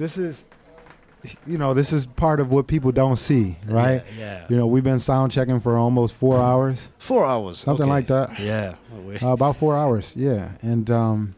this 0.00 0.16
is, 0.16 0.46
you 1.46 1.58
know, 1.58 1.74
this 1.74 1.92
is 1.92 2.06
part 2.06 2.40
of 2.40 2.50
what 2.50 2.66
people 2.66 2.90
don't 2.90 3.16
see, 3.16 3.58
right? 3.66 4.02
Yeah. 4.18 4.46
You 4.48 4.56
know, 4.56 4.66
we've 4.66 4.82
been 4.82 4.98
sound 4.98 5.30
checking 5.30 5.60
for 5.60 5.76
almost 5.76 6.14
four 6.14 6.40
hours, 6.40 6.88
Four 6.98 7.26
hours. 7.26 7.58
something 7.58 7.84
okay. 7.84 7.90
like 7.90 8.06
that. 8.06 8.38
Yeah. 8.40 8.76
Uh, 9.22 9.28
about 9.34 9.56
four 9.56 9.76
hours, 9.76 10.16
yeah. 10.16 10.52
And 10.62 10.90
um, 10.90 11.34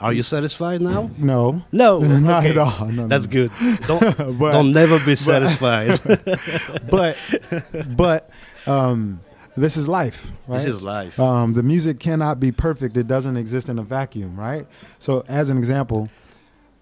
Are 0.00 0.12
you 0.12 0.22
satisfied 0.22 0.82
now? 0.82 1.08
no, 1.16 1.64
No. 1.72 1.98
not 2.20 2.40
okay. 2.44 2.50
at 2.50 2.58
all. 2.58 2.86
No, 2.88 2.90
no, 3.04 3.06
That's 3.06 3.26
no. 3.26 3.32
good. 3.32 3.50
Don't, 3.86 4.38
But- 4.38 4.52
don't 4.52 4.72
never 4.72 4.98
be 5.06 5.14
satisfied. 5.30 5.98
but 6.90 7.16
but 7.96 8.28
um, 8.66 9.20
this 9.56 9.78
is 9.78 9.88
life, 9.88 10.30
right? 10.46 10.56
This 10.58 10.66
is 10.66 10.84
life. 10.84 11.18
Um, 11.18 11.54
the 11.54 11.62
music 11.62 12.00
cannot 12.00 12.38
be 12.38 12.52
perfect. 12.52 12.98
It 12.98 13.06
doesn't 13.06 13.38
exist 13.38 13.70
in 13.70 13.78
a 13.78 13.82
vacuum, 13.82 14.38
right? 14.38 14.66
So, 14.98 15.24
as 15.26 15.48
an 15.48 15.56
example, 15.56 16.10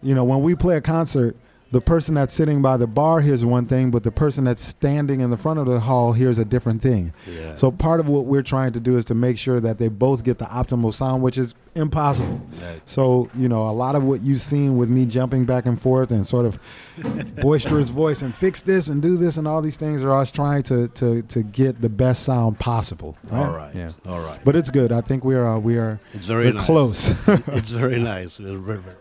you 0.03 0.14
know, 0.14 0.24
when 0.24 0.42
we 0.42 0.55
play 0.55 0.76
a 0.76 0.80
concert, 0.80 1.36
the 1.70 1.80
person 1.80 2.14
that's 2.14 2.34
sitting 2.34 2.61
by 2.61 2.76
the 2.76 2.86
bar 2.86 3.22
hears 3.22 3.46
one 3.46 3.64
thing, 3.64 3.90
but 3.90 4.03
the 4.03 4.12
person 4.12 4.44
that's 4.44 4.61
standing 4.61 5.22
in 5.22 5.30
the 5.30 5.38
front 5.38 5.59
of 5.59 5.64
the 5.64 5.80
hall 5.80 6.12
hears 6.12 6.36
a 6.36 6.44
different 6.44 6.82
thing. 6.82 7.14
Yeah. 7.26 7.55
So, 7.55 7.70
part 7.70 7.98
of 7.98 8.09
what 8.11 8.26
we're 8.26 8.42
trying 8.42 8.72
to 8.72 8.80
do 8.80 8.98
is 8.98 9.07
to 9.07 9.14
make 9.14 9.38
sure 9.38 9.59
that 9.59 9.78
they 9.78 9.88
both 9.88 10.22
get 10.22 10.36
the 10.36 10.44
optimal 10.44 10.92
sound, 10.92 11.22
which 11.22 11.38
is 11.38 11.55
impossible. 11.74 12.42
Yeah. 12.61 12.74
So, 12.84 13.30
you 13.34 13.48
know, 13.48 13.66
a 13.70 13.72
lot 13.72 13.94
of 13.94 14.03
what 14.05 14.20
you've 14.20 14.42
seen 14.42 14.76
with 14.76 14.90
me 14.90 15.07
jumping 15.07 15.46
back 15.46 15.64
and 15.64 15.80
forth 15.80 16.11
and 16.11 16.26
sort 16.26 16.44
of 16.44 16.59
boisterous 17.40 17.88
voice 17.88 18.20
and 18.20 18.34
fix 18.34 18.61
this 18.61 18.88
and 18.88 19.00
do 19.00 19.16
this 19.16 19.38
and 19.38 19.48
all 19.48 19.62
these 19.62 19.78
things 19.78 20.05
are 20.05 20.12
us 20.12 20.30
trying 20.30 20.62
to 20.64 20.88
to 20.88 21.22
to 21.22 21.42
get 21.42 21.80
the 21.80 21.88
best 21.88 22.24
sound 22.24 22.59
possible. 22.59 23.16
Right? 23.30 23.46
All 23.46 23.57
right. 23.57 23.74
Yeah. 23.74 23.92
All 24.07 24.20
right. 24.20 24.38
But 24.44 24.57
it's 24.57 24.68
good. 24.68 24.92
I 24.92 25.00
think 25.00 25.24
we 25.24 25.34
are 25.34 25.46
uh, 25.46 25.59
we 25.59 25.78
are 25.78 25.98
It's 26.12 26.26
very 26.26 26.53
nice. 26.53 26.66
close. 26.66 27.28
it's 27.48 27.70
very 27.70 27.98
nice. 27.98 28.38
We're 28.38 28.59
very, 28.59 28.78
very- 28.78 28.96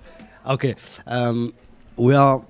Okay. 0.45 0.75
Um, 1.07 1.53
we 1.97 2.13
are. 2.15 2.41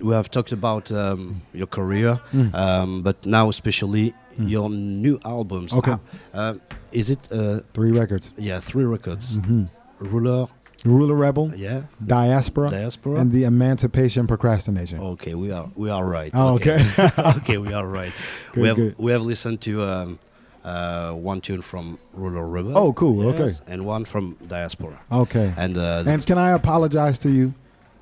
We 0.00 0.14
have 0.14 0.30
talked 0.30 0.52
about 0.52 0.92
um, 0.92 1.42
your 1.52 1.66
career, 1.66 2.20
Mm. 2.32 2.54
um, 2.54 3.02
but 3.02 3.26
now 3.26 3.48
especially 3.48 4.14
your 4.38 4.70
new 4.70 5.18
albums. 5.24 5.72
Okay. 5.74 5.96
Uh, 6.32 6.36
uh, 6.36 6.54
is 6.92 7.10
it? 7.10 7.18
Uh, 7.32 7.60
Three 7.74 7.90
records. 7.90 8.32
yeah, 8.36 8.60
three 8.60 8.84
records. 8.84 9.36
hmm 9.36 9.64
Ruler, 9.98 10.46
Ruler 10.86 11.16
Rebel, 11.16 11.52
Yeah. 11.56 11.82
Diaspora, 12.06 12.70
Diaspora. 12.70 13.18
and 13.20 13.32
the 13.32 13.42
Emancipation 13.44 14.28
Procrastination. 14.28 15.00
Okay, 15.00 15.34
we 15.34 15.50
are 15.50 15.68
we 15.74 15.90
are 15.90 16.04
right. 16.06 16.30
Oh, 16.32 16.54
okay. 16.54 16.78
okay, 17.38 17.58
we 17.66 17.72
are 17.72 17.84
right. 17.84 18.12
Good, 18.52 18.62
we 18.62 18.68
have 18.68 18.76
good. 18.76 18.94
we 18.98 19.10
have 19.12 19.22
listened 19.22 19.60
to 19.62 19.82
um, 19.82 20.18
uh, 20.68 21.12
one 21.32 21.40
tune 21.40 21.62
from 21.62 21.98
Ruler 22.14 22.46
River. 22.56 22.72
Oh, 22.74 22.92
cool, 22.92 23.28
okay. 23.32 23.52
and 23.72 23.80
one 23.86 24.04
from 24.04 24.36
Diaspora. 24.54 24.98
Okay. 25.10 25.48
And 25.56 25.76
uh, 25.76 26.04
And 26.12 26.26
can 26.26 26.38
I 26.38 26.50
apologize 26.60 27.18
to 27.18 27.30
you? 27.30 27.52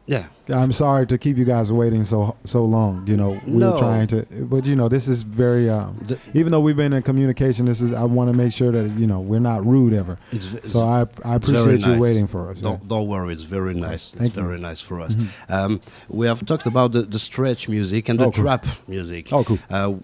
yeah, 0.09 0.25
I'm 0.63 0.73
sorry 0.73 1.05
to 1.07 1.17
keep 1.19 1.37
you 1.37 1.45
guys 1.45 1.69
waiting 1.73 2.05
so 2.05 2.19
so 2.45 2.61
long. 2.65 2.93
You 3.11 3.17
know, 3.17 3.31
we 3.47 3.59
No. 3.59 3.73
were 3.73 3.79
trying 3.79 4.07
to, 4.13 4.19
but 4.53 4.65
you 4.71 4.77
know, 4.77 4.89
this 4.89 5.09
is 5.09 5.23
very. 5.43 5.69
Um, 5.69 5.97
the, 6.09 6.17
even 6.41 6.53
though 6.53 6.61
we've 6.67 6.77
been 6.85 6.93
in 6.99 7.03
communication, 7.03 7.67
this 7.67 7.81
is. 7.81 7.91
I 7.93 8.05
want 8.17 8.31
to 8.31 8.37
make 8.43 8.53
sure 8.53 8.71
that 8.79 8.87
you 9.01 9.07
know 9.11 9.21
we're 9.31 9.41
not 9.53 9.61
rude 9.67 9.93
ever. 10.03 10.17
it's, 10.37 10.47
v- 10.53 10.61
So 10.73 10.79
I 10.81 11.01
I 11.31 11.35
it's 11.37 11.49
appreciate 11.49 11.83
you 11.87 11.99
waiting 12.07 12.29
for 12.29 12.43
us. 12.51 12.61
Don't, 12.61 12.81
don't 12.89 13.09
worry, 13.09 13.33
it's 13.37 13.49
very 13.59 13.75
nice. 13.75 14.13
Thank 14.13 14.29
it's 14.29 14.37
you. 14.37 14.45
very 14.47 14.61
nice 14.69 14.81
for 14.89 14.97
us. 15.07 15.13
Mhm. 15.17 15.27
Um, 15.57 15.81
we 16.09 16.25
have 16.31 16.41
talked 16.51 16.67
about 16.67 16.93
the, 16.93 17.03
the 17.03 17.19
stretch 17.19 17.69
music 17.69 18.09
and 18.09 18.17
the 18.21 18.27
Oh, 18.27 18.31
cool. 18.31 18.45
trap 18.45 18.63
music. 18.87 19.33
Oh, 19.33 19.43
cool. 19.49 19.59
Uh, 19.69 19.95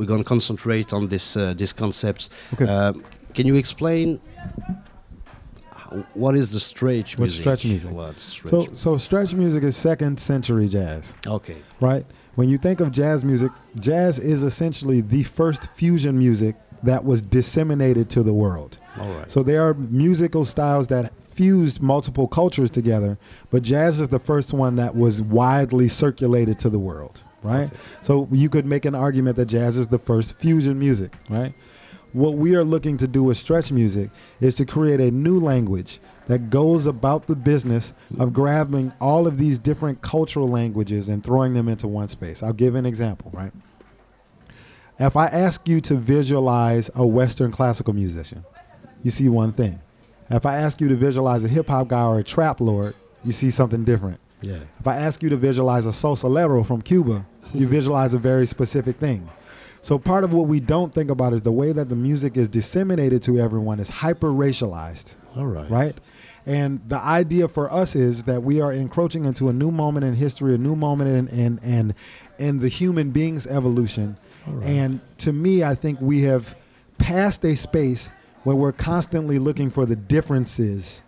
we're 0.00 0.06
going 0.06 0.24
to 0.24 0.28
concentrate 0.28 0.94
on 0.94 1.08
this 1.08 1.36
uh, 1.36 1.52
these 1.54 1.74
concepts. 1.74 2.30
Okay. 2.54 2.64
Um, 2.64 3.04
can 3.34 3.46
you 3.46 3.54
explain 3.54 4.18
what 6.14 6.34
is 6.34 6.50
the 6.50 6.60
stretch 6.60 7.18
What's 7.18 7.32
music? 7.32 7.42
stretch 7.42 7.64
music? 7.66 7.90
What's 7.90 8.22
stretch 8.22 8.50
So 8.50 8.74
so 8.74 8.96
stretch 8.96 9.34
music 9.34 9.62
is 9.62 9.76
second 9.76 10.18
century 10.18 10.68
jazz, 10.68 11.14
okay. 11.26 11.58
right? 11.80 12.04
When 12.36 12.48
you 12.48 12.56
think 12.56 12.80
of 12.80 12.92
jazz 12.92 13.24
music, 13.24 13.52
jazz 13.78 14.18
is 14.18 14.42
essentially 14.42 15.02
the 15.02 15.22
first 15.24 15.70
fusion 15.72 16.16
music 16.16 16.56
that 16.82 17.04
was 17.04 17.20
disseminated 17.20 18.08
to 18.10 18.22
the 18.22 18.32
world. 18.32 18.78
All 18.98 19.12
right. 19.12 19.30
So 19.30 19.42
there 19.42 19.68
are 19.68 19.74
musical 19.74 20.46
styles 20.46 20.86
that 20.88 21.12
fused 21.22 21.82
multiple 21.82 22.26
cultures 22.26 22.70
together, 22.70 23.18
but 23.50 23.62
jazz 23.62 24.00
is 24.00 24.08
the 24.08 24.18
first 24.18 24.54
one 24.54 24.76
that 24.76 24.96
was 24.96 25.20
widely 25.20 25.88
circulated 25.88 26.58
to 26.60 26.70
the 26.70 26.78
world, 26.78 27.22
right? 27.42 27.64
Okay. 27.64 27.76
So 28.00 28.28
you 28.30 28.48
could 28.48 28.66
make 28.66 28.84
an 28.84 28.94
argument 28.94 29.36
that 29.36 29.46
jazz 29.46 29.76
is 29.76 29.88
the 29.88 29.98
first 29.98 30.38
fusion 30.38 30.78
music, 30.78 31.14
right? 31.28 31.54
What 32.12 32.34
we 32.36 32.56
are 32.56 32.64
looking 32.64 32.96
to 32.98 33.06
do 33.06 33.22
with 33.22 33.36
stretch 33.38 33.70
music 33.70 34.10
is 34.40 34.56
to 34.56 34.64
create 34.64 35.00
a 35.00 35.10
new 35.12 35.38
language 35.38 36.00
that 36.26 36.50
goes 36.50 36.86
about 36.86 37.26
the 37.26 37.36
business 37.36 37.94
of 38.18 38.32
grabbing 38.32 38.92
all 39.00 39.26
of 39.26 39.38
these 39.38 39.58
different 39.58 40.02
cultural 40.02 40.48
languages 40.48 41.08
and 41.08 41.22
throwing 41.22 41.54
them 41.54 41.68
into 41.68 41.86
one 41.86 42.08
space. 42.08 42.42
I'll 42.42 42.52
give 42.52 42.74
an 42.74 42.86
example, 42.86 43.30
right? 43.32 43.52
If 44.98 45.16
I 45.16 45.26
ask 45.26 45.66
you 45.66 45.80
to 45.82 45.94
visualize 45.94 46.90
a 46.94 47.06
Western 47.06 47.50
classical 47.50 47.94
musician, 47.94 48.44
you 49.02 49.10
see 49.10 49.28
one 49.28 49.52
thing. 49.52 49.80
If 50.28 50.46
I 50.46 50.56
ask 50.56 50.80
you 50.80 50.88
to 50.88 50.96
visualize 50.96 51.44
a 51.44 51.48
hip 51.48 51.68
hop 51.68 51.88
guy 51.88 52.04
or 52.04 52.18
a 52.18 52.24
trap 52.24 52.60
lord, 52.60 52.94
you 53.24 53.32
see 53.32 53.50
something 53.50 53.84
different. 53.84 54.20
Yeah. 54.42 54.60
If 54.78 54.86
I 54.86 54.96
ask 54.96 55.22
you 55.22 55.28
to 55.30 55.36
visualize 55.36 55.86
a 55.86 55.90
salsalero 55.90 56.64
from 56.64 56.82
Cuba, 56.82 57.26
you 57.54 57.68
visualize 57.78 58.14
a 58.14 58.18
very 58.18 58.46
specific 58.46 58.96
thing. 58.96 59.28
So 59.82 59.98
part 59.98 60.24
of 60.24 60.34
what 60.34 60.46
we 60.46 60.60
don't 60.60 60.94
think 60.94 61.10
about 61.10 61.32
is 61.32 61.42
the 61.42 61.52
way 61.52 61.72
that 61.72 61.88
the 61.88 61.96
music 61.96 62.36
is 62.36 62.48
disseminated 62.48 63.22
to 63.24 63.38
everyone 63.38 63.80
is 63.80 63.88
hyper 63.88 64.28
racialized, 64.30 65.16
All 65.36 65.46
right. 65.46 65.70
right? 65.70 66.00
And 66.46 66.80
the 66.88 66.98
idea 66.98 67.48
for 67.48 67.72
us 67.72 67.94
is 67.94 68.24
that 68.24 68.42
we 68.42 68.60
are 68.60 68.72
encroaching 68.72 69.24
into 69.24 69.48
a 69.48 69.52
new 69.52 69.70
moment 69.70 70.04
in 70.04 70.14
history, 70.14 70.54
a 70.54 70.58
new 70.58 70.74
moment 70.76 71.30
in 71.30 71.38
in 71.38 71.58
in, 71.62 71.94
in 72.38 72.58
the 72.58 72.68
human 72.68 73.10
being's 73.10 73.46
evolution. 73.46 74.16
Right. 74.46 74.66
And 74.66 75.00
to 75.18 75.32
me, 75.32 75.62
I 75.64 75.74
think 75.74 76.00
we 76.00 76.22
have 76.22 76.56
passed 76.98 77.44
a 77.44 77.54
space 77.54 78.10
where 78.44 78.56
we're 78.56 78.72
constantly 78.72 79.38
looking 79.38 79.68
for 79.70 79.84
the 79.84 79.96
differences, 79.96 81.02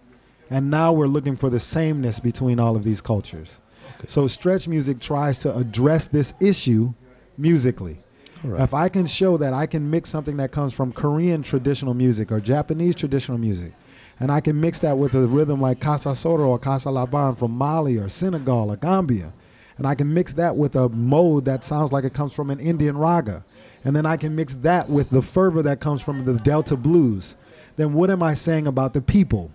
and 0.53 0.71
now 0.71 0.93
we're 0.93 1.07
looking 1.07 1.35
for 1.35 1.49
the 1.49 1.59
sameness 1.59 2.21
between 2.21 2.61
all 2.61 2.77
of 2.77 2.85
these 2.85 3.01
cultures. 3.01 3.61
Okay. 3.97 4.05
So 4.07 4.27
stretch 4.27 4.69
music 4.69 5.01
tries 5.01 5.41
to 5.41 5.57
address 5.57 6.09
this 6.09 6.35
issue 6.41 6.93
musically. 7.39 7.99
All 8.45 8.51
right. 8.51 8.61
If 8.61 8.75
I 8.75 8.91
can 8.91 9.07
show 9.07 9.39
that 9.39 9.55
I 9.55 9.65
can 9.65 9.89
mix 9.91 10.11
something 10.11 10.37
that 10.37 10.53
comes 10.53 10.75
from 10.75 10.93
Korean 10.93 11.43
traditional 11.43 11.95
music 11.95 12.31
or 12.31 12.39
Japanese 12.39 12.95
traditional 12.95 13.39
music, 13.39 13.73
and 14.21 14.31
I 14.31 14.41
can 14.43 14.61
mix 14.61 14.79
that 14.81 14.99
with 14.99 15.15
a 15.15 15.27
rhythm 15.27 15.59
like 15.59 15.81
Casa 15.81 16.11
Soro 16.11 16.49
or 16.49 16.59
Casa 16.59 16.91
Laban 16.91 17.35
from 17.37 17.53
Mali 17.53 17.97
or 17.97 18.11
Senegal 18.11 18.71
or 18.71 18.77
Gambia, 18.77 19.33
and 19.79 19.87
I 19.87 19.95
can 19.95 20.13
mix 20.13 20.35
that 20.35 20.55
with 20.55 20.77
a 20.77 20.91
mode 20.91 21.47
that 21.47 21.65
sounds 21.65 21.93
like 21.93 22.05
it 22.05 22.13
comes 22.13 22.35
from 22.35 22.51
an 22.51 22.61
Indian 22.61 22.99
raga, 22.99 23.43
and 23.85 23.97
then 23.97 24.05
I 24.05 24.19
can 24.19 24.37
mix 24.37 24.53
that 24.57 24.91
with 24.91 25.09
the 25.09 25.23
fervor 25.23 25.63
that 25.63 25.81
comes 25.81 26.03
from 26.03 26.27
the 26.27 26.35
Delta 26.35 26.77
blues, 26.77 27.37
then 27.77 27.95
what 27.95 28.11
am 28.11 28.23
I 28.23 28.35
saying 28.35 28.67
about 28.67 28.93
the 28.93 29.01
people? 29.01 29.51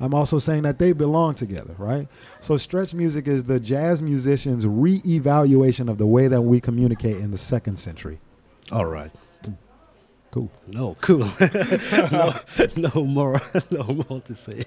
I'm 0.00 0.14
also 0.14 0.38
saying 0.38 0.62
that 0.62 0.78
they 0.78 0.92
belong 0.92 1.34
together, 1.34 1.74
right? 1.76 2.08
So 2.40 2.56
stretch 2.56 2.94
music 2.94 3.28
is 3.28 3.44
the 3.44 3.60
jazz 3.60 4.00
musicians' 4.00 4.66
re-evaluation 4.66 5.88
of 5.88 5.98
the 5.98 6.06
way 6.06 6.26
that 6.28 6.40
we 6.42 6.58
communicate 6.60 7.16
in 7.18 7.30
the 7.30 7.36
second 7.38 7.78
century. 7.78 8.18
All 8.72 8.86
right. 8.86 9.10
Cool. 10.30 10.50
No, 10.68 10.96
cool. 11.00 11.28
no, 12.12 12.34
no 12.76 13.04
more, 13.04 13.42
no 13.70 14.04
more 14.08 14.20
to 14.22 14.34
say. 14.36 14.64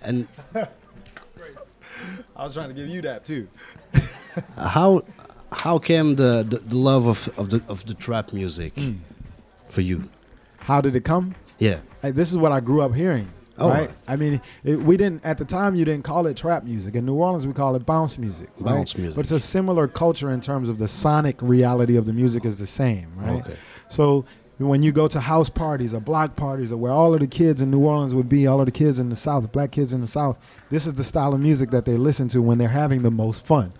And 0.00 0.26
I 0.54 2.44
was 2.44 2.54
trying 2.54 2.68
to 2.70 2.74
give 2.74 2.88
you 2.88 3.02
that 3.02 3.24
too. 3.26 3.48
how 4.56 5.02
how 5.52 5.78
came 5.78 6.16
the, 6.16 6.44
the, 6.48 6.58
the 6.58 6.76
love 6.76 7.06
of, 7.06 7.28
of 7.38 7.50
the 7.50 7.62
of 7.68 7.84
the 7.86 7.94
trap 7.94 8.32
music 8.32 8.72
Hmm. 8.74 8.92
for 9.68 9.82
you? 9.82 10.08
How 10.58 10.80
did 10.80 10.96
it 10.96 11.04
come? 11.04 11.34
Yeah. 11.58 11.80
Hey, 12.00 12.10
this 12.12 12.30
is 12.30 12.36
what 12.36 12.50
I 12.52 12.60
grew 12.60 12.80
up 12.82 12.94
hearing. 12.94 13.28
Oh, 13.60 13.68
right? 13.68 13.90
I 14.06 14.16
mean, 14.16 14.40
it, 14.64 14.76
we 14.80 14.96
didn't 14.96 15.24
at 15.24 15.38
the 15.38 15.44
time. 15.44 15.74
You 15.74 15.84
didn't 15.84 16.04
call 16.04 16.26
it 16.26 16.36
trap 16.36 16.64
music. 16.64 16.94
In 16.94 17.04
New 17.06 17.14
Orleans, 17.14 17.46
we 17.46 17.52
call 17.52 17.74
it 17.76 17.84
bounce 17.84 18.18
music. 18.18 18.48
right? 18.58 18.74
Bounce 18.76 18.96
music. 18.96 19.16
But 19.16 19.20
it's 19.22 19.32
a 19.32 19.40
similar 19.40 19.88
culture 19.88 20.30
in 20.30 20.40
terms 20.40 20.68
of 20.68 20.78
the 20.78 20.88
sonic 20.88 21.36
reality 21.42 21.96
of 21.96 22.06
the 22.06 22.12
music 22.12 22.44
is 22.44 22.56
the 22.56 22.66
same, 22.66 23.12
right? 23.16 23.40
Okay. 23.44 23.56
So 23.88 24.24
when 24.58 24.82
you 24.82 24.90
go 24.92 25.06
to 25.08 25.20
house 25.20 25.48
parties 25.48 25.94
or 25.94 26.00
block 26.00 26.34
parties 26.36 26.72
or 26.72 26.76
where 26.76 26.92
all 26.92 27.14
of 27.14 27.20
the 27.20 27.26
kids 27.28 27.62
in 27.62 27.70
New 27.70 27.80
Orleans 27.80 28.14
would 28.14 28.28
be, 28.28 28.46
all 28.46 28.60
of 28.60 28.66
the 28.66 28.72
kids 28.72 28.98
in 28.98 29.08
the 29.08 29.16
South, 29.16 29.50
black 29.52 29.70
kids 29.70 29.92
in 29.92 30.00
the 30.00 30.08
South, 30.08 30.36
this 30.70 30.86
is 30.86 30.94
the 30.94 31.04
style 31.04 31.32
of 31.34 31.40
music 31.40 31.70
that 31.70 31.84
they 31.84 31.96
listen 31.96 32.26
to 32.28 32.42
when 32.42 32.58
they're 32.58 32.68
having 32.68 33.02
the 33.02 33.10
most 33.10 33.44
fun. 33.46 33.72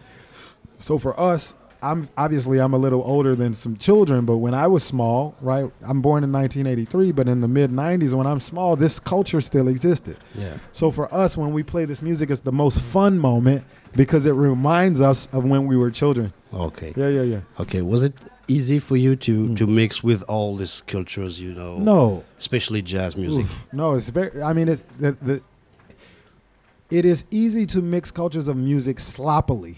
So 0.77 0.99
for 0.99 1.19
us, 1.19 1.57
I'm 1.81 2.09
obviously 2.17 2.59
I'm 2.59 2.73
a 2.75 2.79
little 2.79 3.03
older 3.05 3.35
than 3.37 3.55
some 3.55 3.77
children, 3.77 4.25
but 4.25 4.39
when 4.39 4.53
I 4.55 4.67
was 4.67 4.83
small, 4.83 5.37
right? 5.41 5.71
I'm 5.87 6.01
born 6.03 6.25
in 6.25 6.33
1983, 6.33 7.13
but 7.13 7.29
in 7.29 7.41
the 7.41 7.47
mid 7.49 7.71
90s, 7.71 8.15
when 8.15 8.27
I'm 8.27 8.41
small, 8.41 8.75
this 8.77 8.99
culture 8.99 9.41
still 9.41 9.69
existed. 9.69 10.17
Yeah. 10.35 10.55
So 10.73 10.91
for 10.91 11.13
us, 11.15 11.37
when 11.37 11.53
we 11.53 11.63
play 11.63 11.85
this 11.85 12.03
music, 12.03 12.31
it's 12.31 12.41
the 12.41 12.53
most 12.53 12.81
fun 12.81 13.19
moment 13.19 13.65
because 13.93 14.27
it 14.27 14.33
reminds 14.33 15.01
us 15.01 15.29
of 15.33 15.45
when 15.45 15.67
we 15.67 15.77
were 15.77 15.91
children. 15.91 16.33
Okay. 16.53 16.93
Yeah, 16.97 17.09
yeah, 17.09 17.23
yeah. 17.23 17.41
Okay. 17.61 17.83
Was 17.83 18.03
it 18.03 18.15
easy 18.49 18.79
for 18.81 18.97
you 18.97 19.15
to 19.17 19.49
Mm. 19.49 19.57
to 19.59 19.67
mix 19.67 20.03
with 20.03 20.23
all 20.25 20.57
these 20.57 20.83
cultures? 20.87 21.41
You 21.41 21.55
know, 21.55 21.79
No, 21.79 22.25
especially 22.39 22.83
jazz 22.83 23.17
music. 23.17 23.45
Oof. 23.45 23.69
No, 23.73 23.95
it's 23.95 24.09
very. 24.11 24.43
I 24.43 24.53
mean, 24.53 24.69
it's 24.69 24.83
the, 24.99 25.13
the. 25.23 25.43
It 26.91 27.05
is 27.05 27.25
easy 27.31 27.67
to 27.67 27.83
mix 27.83 28.11
cultures 28.11 28.49
of 28.49 28.57
music 28.57 28.99
sloppily. 28.99 29.77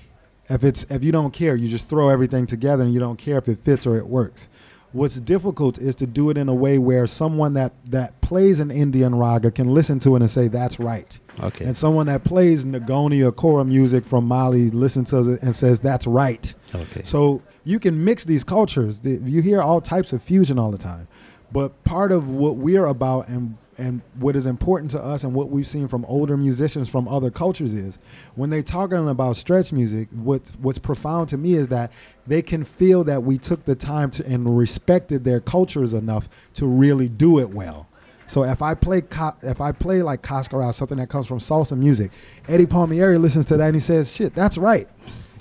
If 0.50 0.64
it's 0.64 0.84
if 0.90 1.02
you 1.04 1.12
don't 1.12 1.32
care, 1.32 1.54
you 1.56 1.68
just 1.68 1.88
throw 1.88 2.08
everything 2.08 2.44
together 2.46 2.82
and 2.84 2.92
you 2.92 3.00
don't 3.00 3.16
care 3.18 3.38
if 3.38 3.48
it 3.48 3.58
fits 3.58 3.86
or 3.86 3.96
it 3.96 4.06
works. 4.06 4.48
What's 4.92 5.20
difficult 5.20 5.78
is 5.78 5.94
to 5.96 6.06
do 6.06 6.30
it 6.30 6.36
in 6.36 6.48
a 6.48 6.54
way 6.54 6.76
where 6.78 7.06
someone 7.06 7.54
that 7.54 7.72
that 7.86 8.20
plays 8.20 8.58
an 8.58 8.72
Indian 8.72 9.14
raga 9.14 9.52
can 9.52 9.72
listen 9.72 10.00
to 10.00 10.16
it 10.16 10.22
and 10.22 10.28
say 10.30 10.48
that's 10.48 10.80
right, 10.80 11.16
Okay. 11.40 11.64
and 11.64 11.76
someone 11.76 12.06
that 12.06 12.24
plays 12.24 12.64
Nagoni 12.64 13.24
or 13.24 13.30
Kora 13.30 13.64
music 13.64 14.04
from 14.04 14.24
Mali 14.26 14.70
listens 14.70 15.10
to 15.10 15.34
it 15.34 15.42
and 15.42 15.54
says 15.54 15.78
that's 15.78 16.08
right. 16.08 16.52
okay. 16.74 17.02
So 17.04 17.40
you 17.62 17.78
can 17.78 18.02
mix 18.04 18.24
these 18.24 18.42
cultures. 18.42 19.00
You 19.04 19.40
hear 19.42 19.62
all 19.62 19.80
types 19.80 20.12
of 20.12 20.22
fusion 20.24 20.58
all 20.58 20.72
the 20.72 20.78
time. 20.78 21.06
But 21.52 21.82
part 21.84 22.10
of 22.10 22.28
what 22.30 22.56
we're 22.56 22.86
about 22.86 23.28
and 23.28 23.56
and 23.78 24.02
what 24.18 24.36
is 24.36 24.46
important 24.46 24.90
to 24.92 24.98
us 24.98 25.24
and 25.24 25.34
what 25.34 25.50
we've 25.50 25.66
seen 25.66 25.88
from 25.88 26.04
older 26.06 26.36
musicians 26.36 26.88
from 26.88 27.08
other 27.08 27.30
cultures 27.30 27.72
is 27.72 27.98
when 28.34 28.50
they 28.50 28.62
talking 28.62 29.08
about 29.08 29.36
stretch 29.36 29.72
music, 29.72 30.08
what's 30.12 30.50
what's 30.56 30.78
profound 30.78 31.28
to 31.30 31.38
me 31.38 31.54
is 31.54 31.68
that 31.68 31.92
they 32.26 32.42
can 32.42 32.64
feel 32.64 33.04
that 33.04 33.22
we 33.22 33.38
took 33.38 33.64
the 33.64 33.74
time 33.74 34.10
to 34.10 34.26
and 34.26 34.58
respected 34.58 35.24
their 35.24 35.40
cultures 35.40 35.94
enough 35.94 36.28
to 36.54 36.66
really 36.66 37.08
do 37.08 37.38
it 37.38 37.50
well. 37.50 37.88
So 38.26 38.44
if 38.44 38.62
I 38.62 38.74
play 38.74 39.02
if 39.42 39.60
I 39.60 39.72
play 39.72 40.02
like 40.02 40.22
Cascara, 40.22 40.72
something 40.72 40.98
that 40.98 41.08
comes 41.08 41.26
from 41.26 41.38
salsa 41.38 41.76
music, 41.76 42.12
Eddie 42.48 42.66
Palmieri 42.66 43.18
listens 43.18 43.46
to 43.46 43.56
that 43.56 43.66
and 43.66 43.74
he 43.74 43.80
says, 43.80 44.12
"Shit, 44.12 44.34
that's 44.34 44.58
right." 44.58 44.88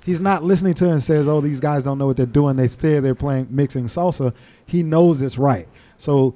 He's 0.06 0.20
not 0.20 0.44
listening 0.44 0.74
to 0.76 0.86
it 0.86 0.92
and 0.92 1.04
says, 1.04 1.28
"Oh, 1.28 1.42
these 1.42 1.60
guys 1.60 1.84
don't 1.84 1.98
know 1.98 2.08
what 2.08 2.18
they're 2.18 2.26
doing. 2.26 2.56
They 2.56 2.68
stay 2.68 3.00
there 3.00 3.14
playing 3.14 3.48
mixing 3.52 3.86
salsa." 3.86 4.34
He 4.66 4.82
knows 4.82 5.22
it's 5.22 5.38
right. 5.38 5.68
So 5.98 6.34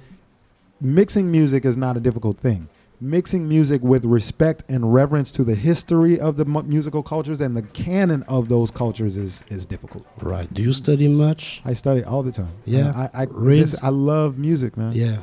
mixing 0.84 1.32
music 1.32 1.66
is 1.66 1.78
not 1.78 1.98
a 1.98 2.00
difficult 2.00 2.38
thing. 2.40 2.70
Mixing 3.02 3.50
music 3.50 3.82
with 3.82 4.06
respect 4.06 4.64
and 4.70 4.94
reverence 4.94 5.32
to 5.34 5.44
the 5.44 5.56
history 5.56 6.20
of 6.20 6.38
the 6.38 6.46
mu- 6.46 6.64
musical 6.64 7.04
cultures 7.04 7.42
and 7.42 7.58
the 7.58 7.64
canon 7.64 8.24
of 8.30 8.48
those 8.50 8.72
cultures 8.72 9.18
is 9.18 9.44
is 9.50 9.66
difficult. 9.66 10.06
right. 10.22 10.54
Do 10.54 10.62
you 10.62 10.72
study 10.72 11.08
much? 11.08 11.62
I 11.66 11.74
study 11.74 12.04
all 12.04 12.24
the 12.24 12.32
time. 12.32 12.54
Yeah, 12.66 12.94
I 13.14 13.24
I, 13.24 13.26
this- 13.26 13.76
I 13.84 13.90
love 13.90 14.38
music, 14.38 14.78
man. 14.78 14.94
Yeah. 14.94 15.18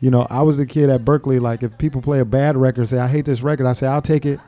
You 0.00 0.10
know, 0.10 0.26
I 0.30 0.42
was 0.42 0.58
a 0.58 0.64
kid 0.66 0.88
at 0.88 1.04
Berkeley. 1.04 1.38
Like, 1.38 1.62
if 1.62 1.76
people 1.76 2.00
play 2.00 2.20
a 2.20 2.24
bad 2.24 2.56
record, 2.56 2.88
say 2.88 2.98
I 2.98 3.06
hate 3.06 3.26
this 3.26 3.42
record, 3.42 3.66
I 3.66 3.74
say 3.74 3.86
I'll 3.86 4.00
take 4.00 4.24
it, 4.24 4.40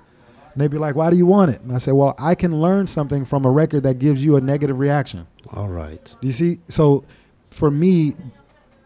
and 0.52 0.56
they'd 0.60 0.70
be 0.70 0.78
like, 0.78 0.97
"Why 0.97 1.10
do 1.10 1.16
you 1.16 1.26
want 1.26 1.51
it?" 1.52 1.60
And 1.60 1.72
I 1.72 1.78
say, 1.78 1.93
"Well, 1.93 2.14
I 2.18 2.34
can 2.34 2.59
learn 2.60 2.86
something 2.86 3.24
from 3.26 3.44
a 3.44 3.51
record 3.51 3.82
that 3.82 3.98
gives 3.98 4.24
you 4.24 4.36
a 4.36 4.40
negative 4.40 4.78
reaction." 4.78 5.26
All 5.51 5.68
right. 5.68 6.02
Do 6.20 6.26
you 6.26 6.32
see? 6.32 6.59
So, 6.68 7.05
for 7.51 7.70
me, 7.70 8.14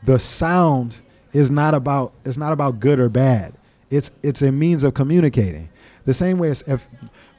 the 0.05 0.19
sound 0.19 0.99
is 1.33 1.51
not 1.51 1.75
about 1.75 2.13
it's 2.25 2.37
not 2.37 2.53
about 2.53 2.81
good 2.81 2.99
or 3.01 3.09
bad. 3.09 3.55
It's 3.91 4.11
it's 4.23 4.43
a 4.43 4.51
means 4.53 4.85
of 4.85 4.95
communicating. 4.95 5.69
The 6.05 6.15
same 6.15 6.39
way 6.39 6.49
as 6.51 6.63
if 6.63 6.87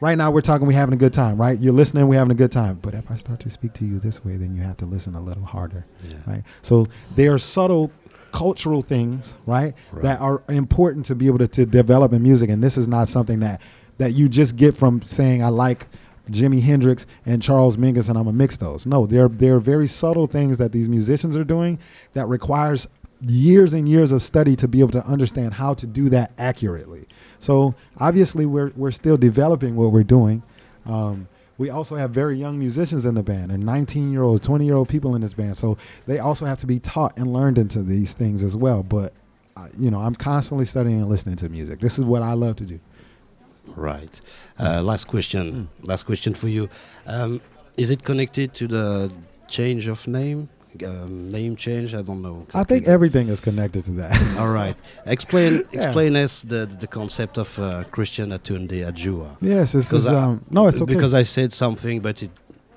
right 0.02 0.18
now 0.18 0.30
we're 0.30 0.42
talking, 0.42 0.68
we're 0.68 0.74
having 0.74 0.94
a 0.94 0.98
good 0.98 1.14
time, 1.14 1.38
right? 1.40 1.58
You're 1.58 1.74
listening, 1.74 2.08
we're 2.08 2.18
having 2.20 2.32
a 2.34 2.36
good 2.36 2.52
time. 2.52 2.80
But 2.82 2.94
if 2.94 3.10
I 3.10 3.16
start 3.16 3.40
to 3.42 3.50
speak 3.50 3.74
to 3.74 3.86
you 3.86 3.98
this 4.00 4.24
way, 4.26 4.36
then 4.36 4.54
you 4.56 4.62
have 4.62 4.78
to 4.78 4.86
listen 4.86 5.16
a 5.16 5.22
little 5.22 5.46
harder, 5.46 5.86
Yeah. 6.08 6.16
right? 6.26 6.44
So 6.62 6.88
there 7.16 7.34
are 7.34 7.40
subtle 7.40 7.92
cultural 8.34 8.82
things, 8.82 9.36
right, 9.46 9.74
Right. 9.94 10.04
that 10.04 10.20
are 10.20 10.44
important 10.50 11.06
to 11.08 11.16
be 11.16 11.28
able 11.28 11.38
to, 11.40 11.48
to 11.48 11.66
develop 11.66 12.12
in 12.12 12.22
music. 12.22 12.50
And 12.50 12.62
this 12.62 12.78
is 12.78 12.88
not 12.88 13.08
something 13.08 13.40
that 13.40 13.62
that 14.00 14.14
you 14.14 14.30
just 14.30 14.56
get 14.58 14.76
from 14.78 15.02
saying 15.02 15.44
I 15.44 15.48
like 15.50 15.88
Jimi 16.30 16.62
Hendrix 16.62 17.08
and 17.26 17.42
Charles 17.42 17.78
Mingus 17.78 18.10
and 18.10 18.18
I'm 18.18 18.26
gonna 18.26 18.34
mix 18.38 18.58
those. 18.58 18.86
No, 18.86 19.06
there 19.06 19.30
there 19.30 19.56
are 19.56 19.60
very 19.60 19.88
subtle 19.88 20.28
things 20.28 20.58
that 20.58 20.74
these 20.74 20.90
musicians 20.90 21.38
are 21.38 21.46
doing 21.46 21.80
that 22.14 22.28
requires 22.28 22.86
years 23.22 23.74
and 23.74 23.88
years 23.90 24.12
of 24.12 24.22
study 24.22 24.56
to 24.56 24.68
be 24.68 24.80
able 24.80 24.92
to 24.92 25.06
understand 25.06 25.54
how 25.54 25.74
to 25.76 25.88
do 25.88 26.10
that 26.10 26.32
accurately. 26.38 27.08
So 27.40 27.76
obviously 28.00 28.46
we're 28.46 28.72
we're 28.76 28.92
still 28.92 29.18
developing 29.18 29.76
what 29.76 29.92
we're 29.92 30.04
doing. 30.04 30.44
Um, 30.86 31.28
we 31.58 31.72
also 31.72 31.96
have 31.96 32.12
very 32.12 32.38
young 32.38 32.60
musicians 32.60 33.06
in 33.06 33.16
the 33.16 33.24
band, 33.24 33.52
and 33.52 33.66
19 33.66 34.12
year 34.12 34.22
old, 34.22 34.44
20 34.44 34.66
year 34.66 34.76
old 34.76 34.90
people 34.90 35.16
in 35.16 35.22
this 35.22 35.34
band. 35.34 35.58
So 35.58 35.78
they 36.06 36.20
also 36.20 36.46
have 36.46 36.60
to 36.60 36.68
be 36.68 36.80
taught 36.80 37.18
and 37.18 37.34
learned 37.34 37.58
into 37.58 37.82
these 37.82 38.14
things 38.14 38.44
as 38.44 38.56
well. 38.56 38.84
But 38.84 39.14
uh, 39.56 39.68
you 39.78 39.90
know, 39.90 40.00
I'm 40.00 40.16
constantly 40.16 40.66
studying 40.66 41.02
and 41.02 41.10
listening 41.10 41.36
to 41.38 41.50
music. 41.50 41.80
This 41.80 41.98
is 41.98 42.06
what 42.06 42.22
I 42.22 42.34
love 42.34 42.58
to 42.58 42.64
do. 42.66 42.80
Right. 43.76 44.22
Uh, 44.60 44.82
last 44.82 45.08
question. 45.08 45.70
Last 45.82 46.04
question 46.04 46.34
for 46.34 46.48
you. 46.48 46.70
Um, 47.06 47.42
is 47.76 47.92
it 47.92 48.04
connected 48.04 48.54
to 48.56 48.68
the 48.68 49.12
change 49.48 49.88
of 49.88 50.08
name? 50.08 50.50
Um, 50.86 51.28
name 51.28 51.56
change? 51.56 51.96
I 51.96 52.02
don't 52.04 52.22
know. 52.22 52.46
I 52.54 52.64
think 52.64 52.88
everything 52.88 53.30
is 53.30 53.40
connected 53.40 53.86
to 53.86 53.92
that. 53.94 54.38
All 54.40 54.52
right. 54.52 54.76
Explain. 55.06 55.64
Yeah. 55.72 55.86
Explain 55.86 56.16
us 56.16 56.44
the 56.44 56.66
the 56.66 56.88
concept 56.88 57.38
of 57.38 57.58
uh, 57.60 57.84
Christian 57.92 58.30
Atunde 58.32 58.86
Ajua. 58.86 59.38
yes, 59.42 59.72
this 59.72 59.90
Because 59.90 60.06
is. 60.06 60.12
I- 60.12 60.24
Um, 60.24 60.44
no, 60.52 60.68
it's 60.68 60.82
okay. 60.82 60.94
Because 60.94 61.14
I 61.14 61.24
said 61.24 61.52
something, 61.54 62.02
but 62.02 62.22
it, 62.22 62.32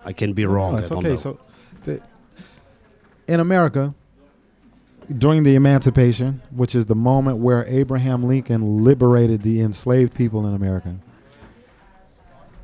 I 0.05 0.13
can 0.15 0.33
be 0.33 0.45
wrong. 0.47 0.73
No, 0.73 0.79
it's 0.79 0.91
okay. 0.93 1.09
know. 1.11 1.17
So, 1.17 1.39
the, 1.85 2.01
in 3.29 3.41
America, 3.41 3.95
during 5.19 5.43
the 5.43 5.55
Emancipation, 5.55 6.41
which 6.51 6.75
is 6.75 6.87
the 6.87 6.95
moment 6.95 7.39
where 7.39 7.65
Abraham 7.67 8.23
Lincoln 8.25 8.85
liberated 8.85 9.43
the 9.43 9.61
enslaved 9.61 10.15
people 10.15 10.47
in 10.47 10.55
America, 10.55 10.95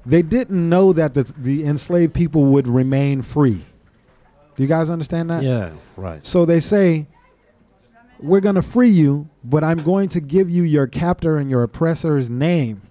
they 0.07 0.23
didn't 0.23 0.69
know 0.69 0.93
that 0.93 1.15
the, 1.15 1.25
the 1.37 1.65
enslaved 1.65 2.15
people 2.15 2.45
would 2.45 2.69
remain 2.69 3.23
free. 3.23 3.65
Do 4.57 4.63
you 4.63 4.69
guys 4.69 4.91
understand 4.91 5.31
that? 5.31 5.43
yeah. 5.43 5.71
Right. 5.97 6.25
So 6.25 6.45
they 6.45 6.61
say, 6.61 7.07
We're 8.19 8.41
going 8.41 8.55
to 8.55 8.63
free 8.63 8.89
you, 8.89 9.29
but 9.45 9.63
I'm 9.63 9.83
going 9.83 10.09
to 10.11 10.21
give 10.21 10.49
you 10.51 10.63
your 10.63 10.87
captor 10.87 11.37
and 11.37 11.51
your 11.51 11.63
oppressor's 11.63 12.31
name 12.31 12.83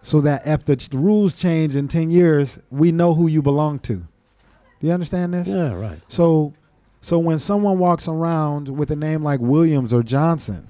so 0.00 0.20
that 0.22 0.42
if 0.46 0.64
the 0.64 0.74
ch- 0.76 0.88
rules 0.92 1.36
change 1.36 1.76
in 1.76 1.86
10 1.88 2.10
years, 2.10 2.58
we 2.70 2.90
know 2.90 3.14
who 3.14 3.28
you 3.28 3.40
belong 3.42 3.78
to. 3.80 3.94
Do 3.96 4.86
you 4.88 4.92
understand 4.92 5.32
this? 5.32 5.46
Yeah. 5.48 5.72
Right. 5.74 6.00
So, 6.08 6.52
so 7.00 7.18
when 7.20 7.38
someone 7.38 7.78
walks 7.78 8.08
around 8.08 8.68
with 8.68 8.90
a 8.90 8.96
name 8.96 9.22
like 9.22 9.38
Williams 9.38 9.92
or 9.92 10.02
Johnson, 10.02 10.66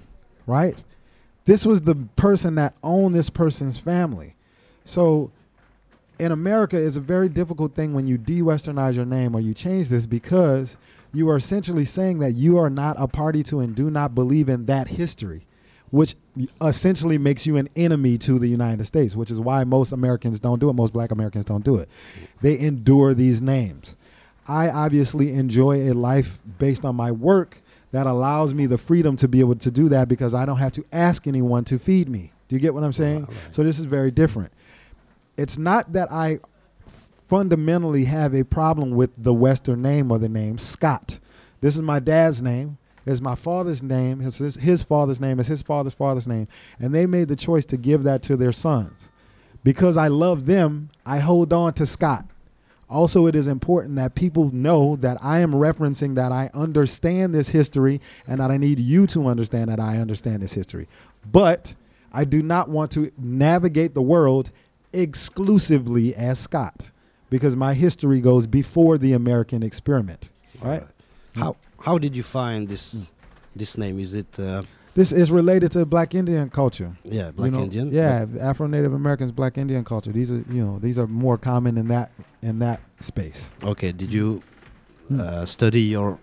right? 0.46 0.84
This 1.46 1.64
was 1.64 1.82
the 1.82 1.94
person 2.16 2.54
that 2.56 2.74
owned 2.82 3.14
this 3.14 3.30
person's 3.30 3.78
family. 3.78 4.36
So, 4.84 5.30
in 6.22 6.30
America, 6.30 6.80
it's 6.80 6.94
a 6.94 7.00
very 7.00 7.28
difficult 7.28 7.74
thing 7.74 7.94
when 7.94 8.06
you 8.06 8.16
de-westernize 8.16 8.94
your 8.94 9.04
name 9.04 9.34
or 9.34 9.40
you 9.40 9.52
change 9.52 9.88
this 9.88 10.06
because 10.06 10.76
you 11.12 11.28
are 11.28 11.36
essentially 11.36 11.84
saying 11.84 12.20
that 12.20 12.34
you 12.34 12.58
are 12.58 12.70
not 12.70 12.94
a 12.96 13.08
party 13.08 13.42
to 13.42 13.58
and 13.58 13.74
do 13.74 13.90
not 13.90 14.14
believe 14.14 14.48
in 14.48 14.66
that 14.66 14.86
history, 14.86 15.44
which 15.90 16.14
essentially 16.60 17.18
makes 17.18 17.44
you 17.44 17.56
an 17.56 17.68
enemy 17.74 18.16
to 18.18 18.38
the 18.38 18.46
United 18.46 18.86
States, 18.86 19.16
which 19.16 19.32
is 19.32 19.40
why 19.40 19.64
most 19.64 19.90
Americans 19.90 20.38
don't 20.38 20.60
do 20.60 20.70
it. 20.70 20.74
Most 20.74 20.92
black 20.92 21.10
Americans 21.10 21.44
don't 21.44 21.64
do 21.64 21.74
it. 21.74 21.88
They 22.40 22.56
endure 22.56 23.14
these 23.14 23.42
names. 23.42 23.96
I 24.46 24.68
obviously 24.70 25.32
enjoy 25.32 25.90
a 25.90 25.92
life 25.92 26.38
based 26.58 26.84
on 26.84 26.94
my 26.94 27.10
work 27.10 27.60
that 27.90 28.06
allows 28.06 28.54
me 28.54 28.66
the 28.66 28.78
freedom 28.78 29.16
to 29.16 29.26
be 29.26 29.40
able 29.40 29.56
to 29.56 29.72
do 29.72 29.88
that 29.88 30.08
because 30.08 30.34
I 30.34 30.46
don't 30.46 30.58
have 30.58 30.72
to 30.72 30.84
ask 30.92 31.26
anyone 31.26 31.64
to 31.64 31.80
feed 31.80 32.08
me. 32.08 32.30
Do 32.46 32.54
you 32.54 32.60
get 32.60 32.74
what 32.74 32.84
I'm 32.84 32.92
saying? 32.92 33.24
Right. 33.24 33.36
So 33.50 33.64
this 33.64 33.80
is 33.80 33.86
very 33.86 34.12
different. 34.12 34.52
It's 35.36 35.58
not 35.58 35.92
that 35.92 36.10
I 36.10 36.40
fundamentally 37.28 38.04
have 38.04 38.34
a 38.34 38.44
problem 38.44 38.90
with 38.90 39.10
the 39.16 39.32
Western 39.32 39.82
name 39.82 40.10
or 40.10 40.18
the 40.18 40.28
name 40.28 40.58
Scott. 40.58 41.18
This 41.60 41.76
is 41.76 41.82
my 41.82 41.98
dad's 41.98 42.42
name. 42.42 42.78
It's 43.06 43.20
my 43.20 43.34
father's 43.34 43.82
name. 43.82 44.20
It's 44.20 44.38
his, 44.38 44.54
his 44.54 44.82
father's 44.82 45.20
name. 45.20 45.40
It's 45.40 45.48
his 45.48 45.62
father's 45.62 45.94
father's 45.94 46.28
name. 46.28 46.46
And 46.78 46.94
they 46.94 47.06
made 47.06 47.28
the 47.28 47.36
choice 47.36 47.66
to 47.66 47.76
give 47.76 48.04
that 48.04 48.22
to 48.24 48.36
their 48.36 48.52
sons. 48.52 49.08
Because 49.64 49.96
I 49.96 50.08
love 50.08 50.46
them, 50.46 50.90
I 51.06 51.18
hold 51.18 51.52
on 51.52 51.72
to 51.74 51.86
Scott. 51.86 52.26
Also, 52.90 53.26
it 53.26 53.34
is 53.34 53.48
important 53.48 53.96
that 53.96 54.14
people 54.14 54.50
know 54.52 54.96
that 54.96 55.16
I 55.22 55.40
am 55.40 55.52
referencing 55.52 56.14
that 56.16 56.30
I 56.30 56.50
understand 56.52 57.34
this 57.34 57.48
history 57.48 58.00
and 58.26 58.40
that 58.40 58.50
I 58.50 58.58
need 58.58 58.78
you 58.78 59.06
to 59.08 59.26
understand 59.26 59.70
that 59.70 59.80
I 59.80 59.96
understand 59.96 60.42
this 60.42 60.52
history. 60.52 60.88
But 61.30 61.72
I 62.12 62.24
do 62.24 62.42
not 62.42 62.68
want 62.68 62.90
to 62.92 63.10
navigate 63.16 63.94
the 63.94 64.02
world 64.02 64.50
exclusively 64.92 66.14
as 66.14 66.38
Scott 66.38 66.90
because 67.30 67.56
my 67.56 67.74
history 67.74 68.20
goes 68.20 68.46
before 68.46 68.98
the 68.98 69.12
American 69.12 69.62
experiment. 69.62 70.30
Right? 70.60 70.84
How 71.34 71.56
how 71.80 71.98
did 71.98 72.16
you 72.16 72.22
find 72.22 72.68
this 72.68 73.10
this 73.56 73.76
name? 73.78 73.98
Is 73.98 74.14
it 74.14 74.38
uh, 74.38 74.62
This 74.94 75.10
is 75.12 75.30
related 75.32 75.72
to 75.72 75.86
Black 75.86 76.14
Indian 76.14 76.50
culture. 76.50 76.96
yeah 77.04 77.26
you 77.26 77.32
Black 77.32 77.52
know? 77.52 77.62
Indian? 77.62 77.88
Yeah, 77.88 78.26
Afro 78.40 78.66
Native 78.66 78.92
Americans, 78.92 79.32
Black 79.32 79.56
Indian 79.58 79.84
culture. 79.84 80.12
These 80.12 80.30
are 80.30 80.44
you 80.50 80.64
know 80.64 80.78
these 80.78 80.98
are 80.98 81.06
more 81.06 81.38
common 81.38 81.78
in 81.78 81.88
that 81.88 82.10
in 82.42 82.58
that 82.60 82.80
space. 83.00 83.52
Okay. 83.62 83.92
Did 83.92 84.12
you 84.12 84.42
Hmm. 85.08 85.20
uh, 85.20 85.44
study 85.46 85.80
your 85.82 86.18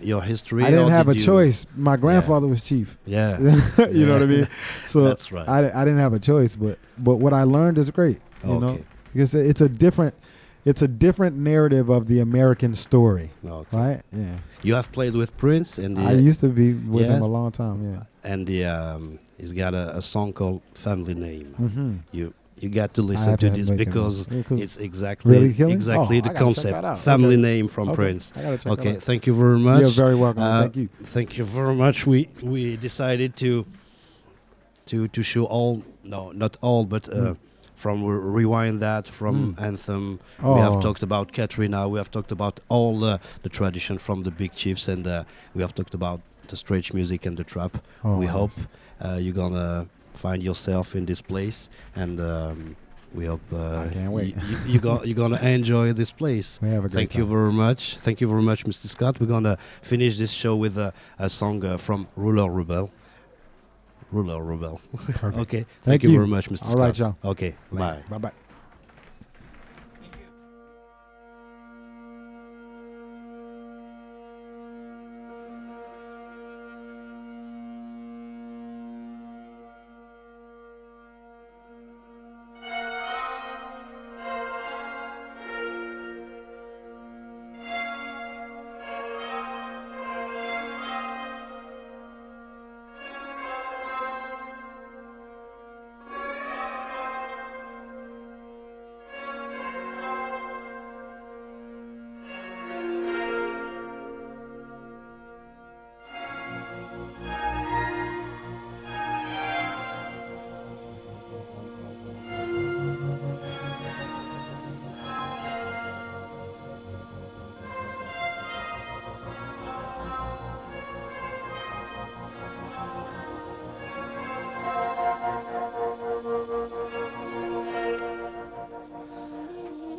your 0.00 0.22
history? 0.22 0.64
I 0.64 0.70
didn't 0.70 0.88
have 0.90 1.08
a 1.08 1.12
did 1.14 1.20
you- 1.20 1.26
choice. 1.26 1.66
My 1.76 1.96
grandfather 1.96 2.46
was 2.46 2.62
chief. 2.62 2.96
Yeah. 3.06 3.38
you 3.90 4.06
know 4.06 4.12
what 4.14 4.22
I 4.22 4.26
mean? 4.26 4.48
So 4.86 5.02
That's 5.02 5.30
right. 5.32 5.48
I, 5.48 5.58
I 5.80 5.84
didn't 5.84 5.98
have 6.00 6.12
a 6.12 6.18
choice, 6.18 6.56
but 6.56 6.78
but 6.98 7.16
what 7.16 7.32
I 7.32 7.44
learned 7.44 7.78
is 7.78 7.90
great. 7.90 8.20
You 8.44 8.58
know, 8.60 8.78
because 9.12 9.34
it's 9.34 9.60
a 9.62 9.68
different 9.68 10.14
it's 10.66 10.80
a 10.82 10.88
different 10.88 11.36
narrative 11.36 11.88
of 11.90 12.08
the 12.08 12.20
American 12.20 12.74
story, 12.74 13.30
Okay. 13.46 13.76
right? 13.76 14.00
Yeah. 14.12 14.38
You 14.62 14.74
have 14.74 14.90
played 14.92 15.14
with 15.14 15.36
Prince, 15.36 15.76
and 15.78 15.96
the, 15.96 16.02
I 16.02 16.12
used 16.12 16.40
to 16.40 16.48
be 16.48 16.72
with 16.72 17.04
Yeah. 17.06 17.16
him 17.16 17.22
a 17.22 17.26
long 17.26 17.50
time. 17.52 17.84
Yeah. 17.84 18.02
and 18.32 18.46
the 18.46 18.64
um, 18.64 19.18
he's 19.38 19.52
got 19.52 19.74
a, 19.74 19.96
a 19.96 20.00
song 20.00 20.32
called 20.32 20.62
Family 20.74 21.14
Name. 21.14 21.54
Mm-hmm. 21.60 21.96
You 22.12 22.32
you 22.58 22.68
got 22.68 22.94
to 22.94 23.02
listen 23.02 23.36
to 23.36 23.50
to 23.50 23.56
this 23.56 23.70
because. 23.70 24.28
It's 24.50 24.76
exactly 24.76 25.32
Really 25.32 25.72
exactly 25.72 26.18
Oh, 26.18 26.28
the 26.28 26.34
concept. 26.34 26.98
Family 27.00 27.34
Okay. 27.34 27.42
name 27.42 27.68
from 27.68 27.88
Okay. 27.88 27.96
Prince. 27.96 28.32
I 28.36 28.42
gotta 28.42 28.58
check 28.58 28.72
Okay, 28.72 28.94
thank 28.94 29.26
you 29.26 29.34
very 29.34 29.58
much. 29.58 29.80
You're 29.80 29.90
very 30.04 30.14
welcome. 30.14 30.42
Uh, 30.42 30.62
Thank 30.62 30.76
you. 30.76 30.88
Thank 31.04 31.38
you 31.38 31.44
very 31.44 31.74
much. 31.74 32.06
We 32.06 32.28
we 32.42 32.76
decided 32.76 33.36
to 33.36 33.66
to 34.86 35.08
to 35.08 35.22
show 35.22 35.44
all 35.44 35.82
no 36.02 36.32
not 36.32 36.56
all 36.62 36.84
but 36.84 37.08
uh, 37.08 37.14
Mm. 37.14 37.36
from 37.74 38.04
re- 38.04 38.42
rewind 38.42 38.80
that 38.80 39.04
from 39.08 39.34
Mm. 39.56 39.62
anthem. 39.68 40.20
We 40.42 40.60
have 40.60 40.76
Oh. 40.76 40.80
talked 40.80 41.02
about 41.02 41.32
Katrina. 41.32 41.88
We 41.88 41.98
have 41.98 42.10
talked 42.10 42.32
about 42.32 42.60
all 42.68 42.98
the, 43.00 43.18
the 43.42 43.48
tradition 43.48 43.98
from 43.98 44.22
the 44.22 44.30
big 44.30 44.52
chiefs, 44.52 44.88
and 44.88 45.06
uh, 45.06 45.24
we 45.54 45.60
have 45.62 45.74
talked 45.74 45.94
about 45.94 46.20
the 46.48 46.56
strange 46.56 46.92
music 46.92 47.26
and 47.26 47.36
the 47.36 47.44
trap. 47.44 47.72
Oh, 48.04 48.16
we 48.22 48.26
hope 48.26 48.52
uh, 49.04 49.18
you're 49.22 49.34
gonna 49.44 49.86
find 50.14 50.42
yourself 50.42 50.94
in 50.94 51.04
this 51.06 51.20
place, 51.20 51.68
and 51.94 52.20
um, 52.20 52.76
we 53.14 53.26
hope 53.26 53.40
uh, 53.52 53.78
I 53.78 53.88
can't 53.88 54.12
wait. 54.12 54.36
y- 54.36 54.42
y- 54.50 54.58
you 54.66 54.80
go, 54.80 55.02
you're 55.04 55.14
gonna 55.14 55.40
enjoy 55.40 55.92
this 55.92 56.10
place. 56.12 56.58
We 56.62 56.68
have 56.70 56.84
a 56.84 56.88
great 56.88 56.94
Thank 57.10 57.14
you 57.16 57.26
very 57.26 57.52
much. 57.52 57.96
Thank 57.98 58.20
you 58.20 58.28
very 58.28 58.42
much, 58.42 58.64
Mr. 58.64 58.86
Scott. 58.86 59.20
We're 59.20 59.26
gonna 59.26 59.58
finish 59.82 60.16
this 60.16 60.32
show 60.32 60.56
with 60.56 60.78
a, 60.78 60.92
a 61.18 61.28
song 61.28 61.64
uh, 61.64 61.76
from 61.76 62.08
Ruler 62.16 62.50
Rebel. 62.50 62.90
Ruler 64.12 64.42
Rebel. 64.42 64.80
Perfect. 64.96 65.38
okay. 65.44 65.56
Thank, 65.58 65.68
Thank 65.84 66.02
you, 66.04 66.10
you. 66.10 66.16
very 66.16 66.28
much, 66.28 66.48
Mr. 66.48 66.62
All 66.64 66.70
Scott. 66.70 66.78
right, 66.80 66.98
y'all. 66.98 67.16
Okay. 67.24 67.54
Bye. 67.72 68.02
Bye 68.08 68.18
bye. 68.18 68.32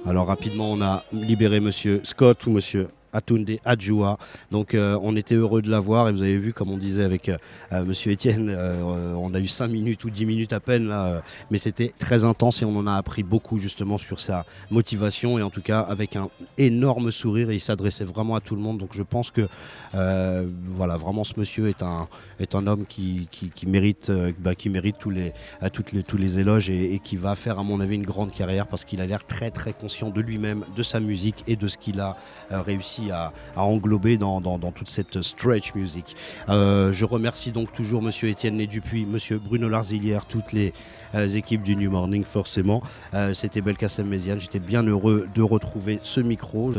Alors 0.08 0.28
rapidement, 0.28 0.72
on 0.72 0.82
a 0.82 1.04
libéré 1.12 1.60
Monsieur 1.60 2.02
Scott 2.04 2.46
ou 2.46 2.52
Monsieur 2.52 2.90
Atunde 3.16 3.50
Adjoua. 3.64 4.18
Donc 4.52 4.76
euh, 4.76 5.00
on 5.02 5.16
était 5.16 5.36
heureux 5.36 5.62
de 5.62 5.70
l'avoir 5.70 6.10
et 6.10 6.12
vous 6.12 6.22
avez 6.22 6.38
vu 6.38 6.54
comme 6.54 6.70
on 6.70 6.78
disait 6.78 7.04
avec 7.04 7.30
euh, 7.30 7.38
euh, 7.72 7.86
Monsieur 7.86 8.12
Étienne, 8.12 8.56
on 9.18 9.34
a 9.34 9.40
eu 9.40 9.48
5 9.48 9.68
minutes 9.68 10.04
ou 10.04 10.10
10 10.10 10.26
minutes 10.26 10.54
à 10.54 10.60
peine 10.60 10.88
là, 10.88 11.22
mais 11.50 11.58
c'était 11.58 11.94
très 11.98 12.26
intense 12.26 12.62
et 12.62 12.66
on 12.66 12.76
en 12.78 12.88
a 12.88 12.94
appris 12.94 13.24
beaucoup 13.24 13.58
justement 13.58 13.98
sur 13.98 14.20
sa 14.20 14.44
motivation 14.70 15.40
et 15.40 15.42
en 15.42 15.50
tout 15.50 15.62
cas 15.62 15.80
avec 15.80 16.16
un 16.16 16.30
énorme 16.58 17.12
sourire 17.12 17.50
et 17.50 17.56
il 17.56 17.60
s'adressait 17.60 18.04
vraiment 18.04 18.36
à 18.36 18.42
tout 18.42 18.56
le 18.56 18.62
monde. 18.62 18.78
Donc 18.80 18.90
je 18.94 19.04
pense 19.04 19.32
que 19.32 19.48
voilà 20.66 20.98
vraiment 20.98 21.24
ce 21.24 21.34
monsieur 21.38 21.70
est 21.70 21.82
un, 21.82 22.08
est 22.40 22.54
un 22.54 22.68
homme 22.68 22.86
qui, 22.86 23.28
qui, 23.32 23.68
mérite, 23.68 24.12
bah, 24.40 24.56
qui 24.56 24.70
mérite 24.70 24.98
tous 25.00 25.10
les, 25.10 25.32
à 25.62 25.70
les, 25.94 26.04
tous 26.04 26.18
les 26.18 26.40
éloges 26.40 26.70
et, 26.70 26.96
et, 26.96 27.00
qui 27.00 27.16
va 27.16 27.36
faire 27.36 27.60
à 27.60 27.64
mon 27.64 27.80
avis 27.80 27.96
une 27.96 28.06
grande 28.06 28.34
carrière 28.34 28.68
parce 28.68 28.84
qu'il 28.84 29.00
a 29.00 29.06
l'air 29.06 29.26
très 29.26 29.52
très 29.52 29.74
conscient 29.74 30.10
de 30.10 30.22
lui-même, 30.22 30.64
de 30.76 30.84
sa 30.84 31.00
musique 31.00 31.44
et 31.48 31.56
de 31.56 31.68
ce 31.68 31.78
qu'il 31.78 32.00
a 32.00 32.18
réussi 32.50 33.05
à, 33.12 33.32
englober 33.56 34.18
dans, 34.18 34.58
toute 34.72 34.90
cette 34.90 35.22
stretch 35.22 35.74
music. 35.76 36.16
Euh, 36.50 36.92
je 36.92 37.06
remercie 37.06 37.52
donc 37.52 37.72
toujours 37.74 38.02
Monsieur 38.02 38.30
Étienne 38.30 38.58
Dupuis, 38.66 39.06
Monsieur 39.06 39.40
Bruno 39.40 39.70
Larzilière, 39.70 40.26
toutes 40.26 40.54
les 40.54 40.74
équipes 41.14 41.64
du 41.64 41.76
New 41.76 41.92
Morning 41.92 42.24
forcément. 42.24 42.82
Euh, 43.14 43.34
c'était 43.34 43.62
Belkacem 43.62 44.08
Méziane, 44.08 44.40
j'étais 44.40 44.60
bien 44.60 44.84
heureux 44.84 45.28
de 45.34 45.42
retrouver 45.42 46.00
ce 46.04 46.20
micro. 46.20 46.74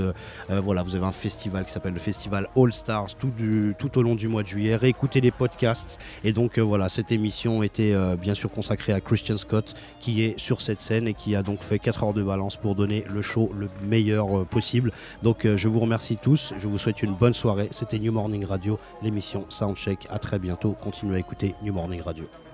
voilà, 0.49 0.83
vous 0.83 0.95
avez 0.95 1.07
un 1.07 1.13
festival 1.13 1.65
qui 1.65 1.73
s'appelle 1.73 1.95
le 1.95 1.99
festival 1.99 2.49
All 2.57 2.73
Stars 2.73 3.15
tout, 3.17 3.99
au 3.99 4.03
long 4.03 4.15
du 4.15 4.29
mois 4.29 4.43
de 4.43 4.49
juillet. 4.49 4.77
Réécoutez 4.77 5.21
les 5.21 5.31
podcasts. 5.31 5.99
Et 6.25 6.33
donc 6.33 6.59
voilà, 6.59 6.89
cette 6.89 7.13
émission 7.13 7.63
était 7.63 7.95
bien 8.21 8.35
sûr 8.35 8.51
consacrée 8.51 8.93
à 8.93 9.01
Christian 9.01 9.37
Scott 9.37 9.75
qui 10.01 10.23
est 10.23 10.39
sur 10.39 10.61
cette 10.61 10.81
scène 10.81 11.09
et 11.09 11.15
qui 11.15 11.35
a 11.35 11.43
donc 11.43 11.59
fait 11.59 11.79
4 11.79 12.05
heures 12.05 12.15
de 12.15 12.23
balance 12.23 12.57
pour 12.57 12.75
donner 12.75 13.05
le 13.13 13.23
show 13.23 13.53
le 13.59 13.69
meilleur 13.87 14.45
possible. 14.47 14.93
Donc 15.23 15.47
je 15.47 15.69
vous 15.69 15.81
remercie 15.81 16.17
tous, 16.17 16.55
je 16.59 16.67
vous 16.67 16.79
souhaite 16.79 17.03
une 17.03 17.15
bonne 17.15 17.35
soirée. 17.35 17.69
C'était 17.71 17.99
New 17.99 18.13
Morning 18.13 18.45
Radio, 18.45 18.79
l'émission 19.03 19.45
Soundcheck. 19.49 20.07
À 20.11 20.19
très 20.19 20.39
bientôt, 20.39 20.77
continuez 20.81 21.17
à 21.17 21.19
écouter 21.19 21.55
New 21.63 21.73
Morning. 21.73 21.97
Radio. 22.05 22.46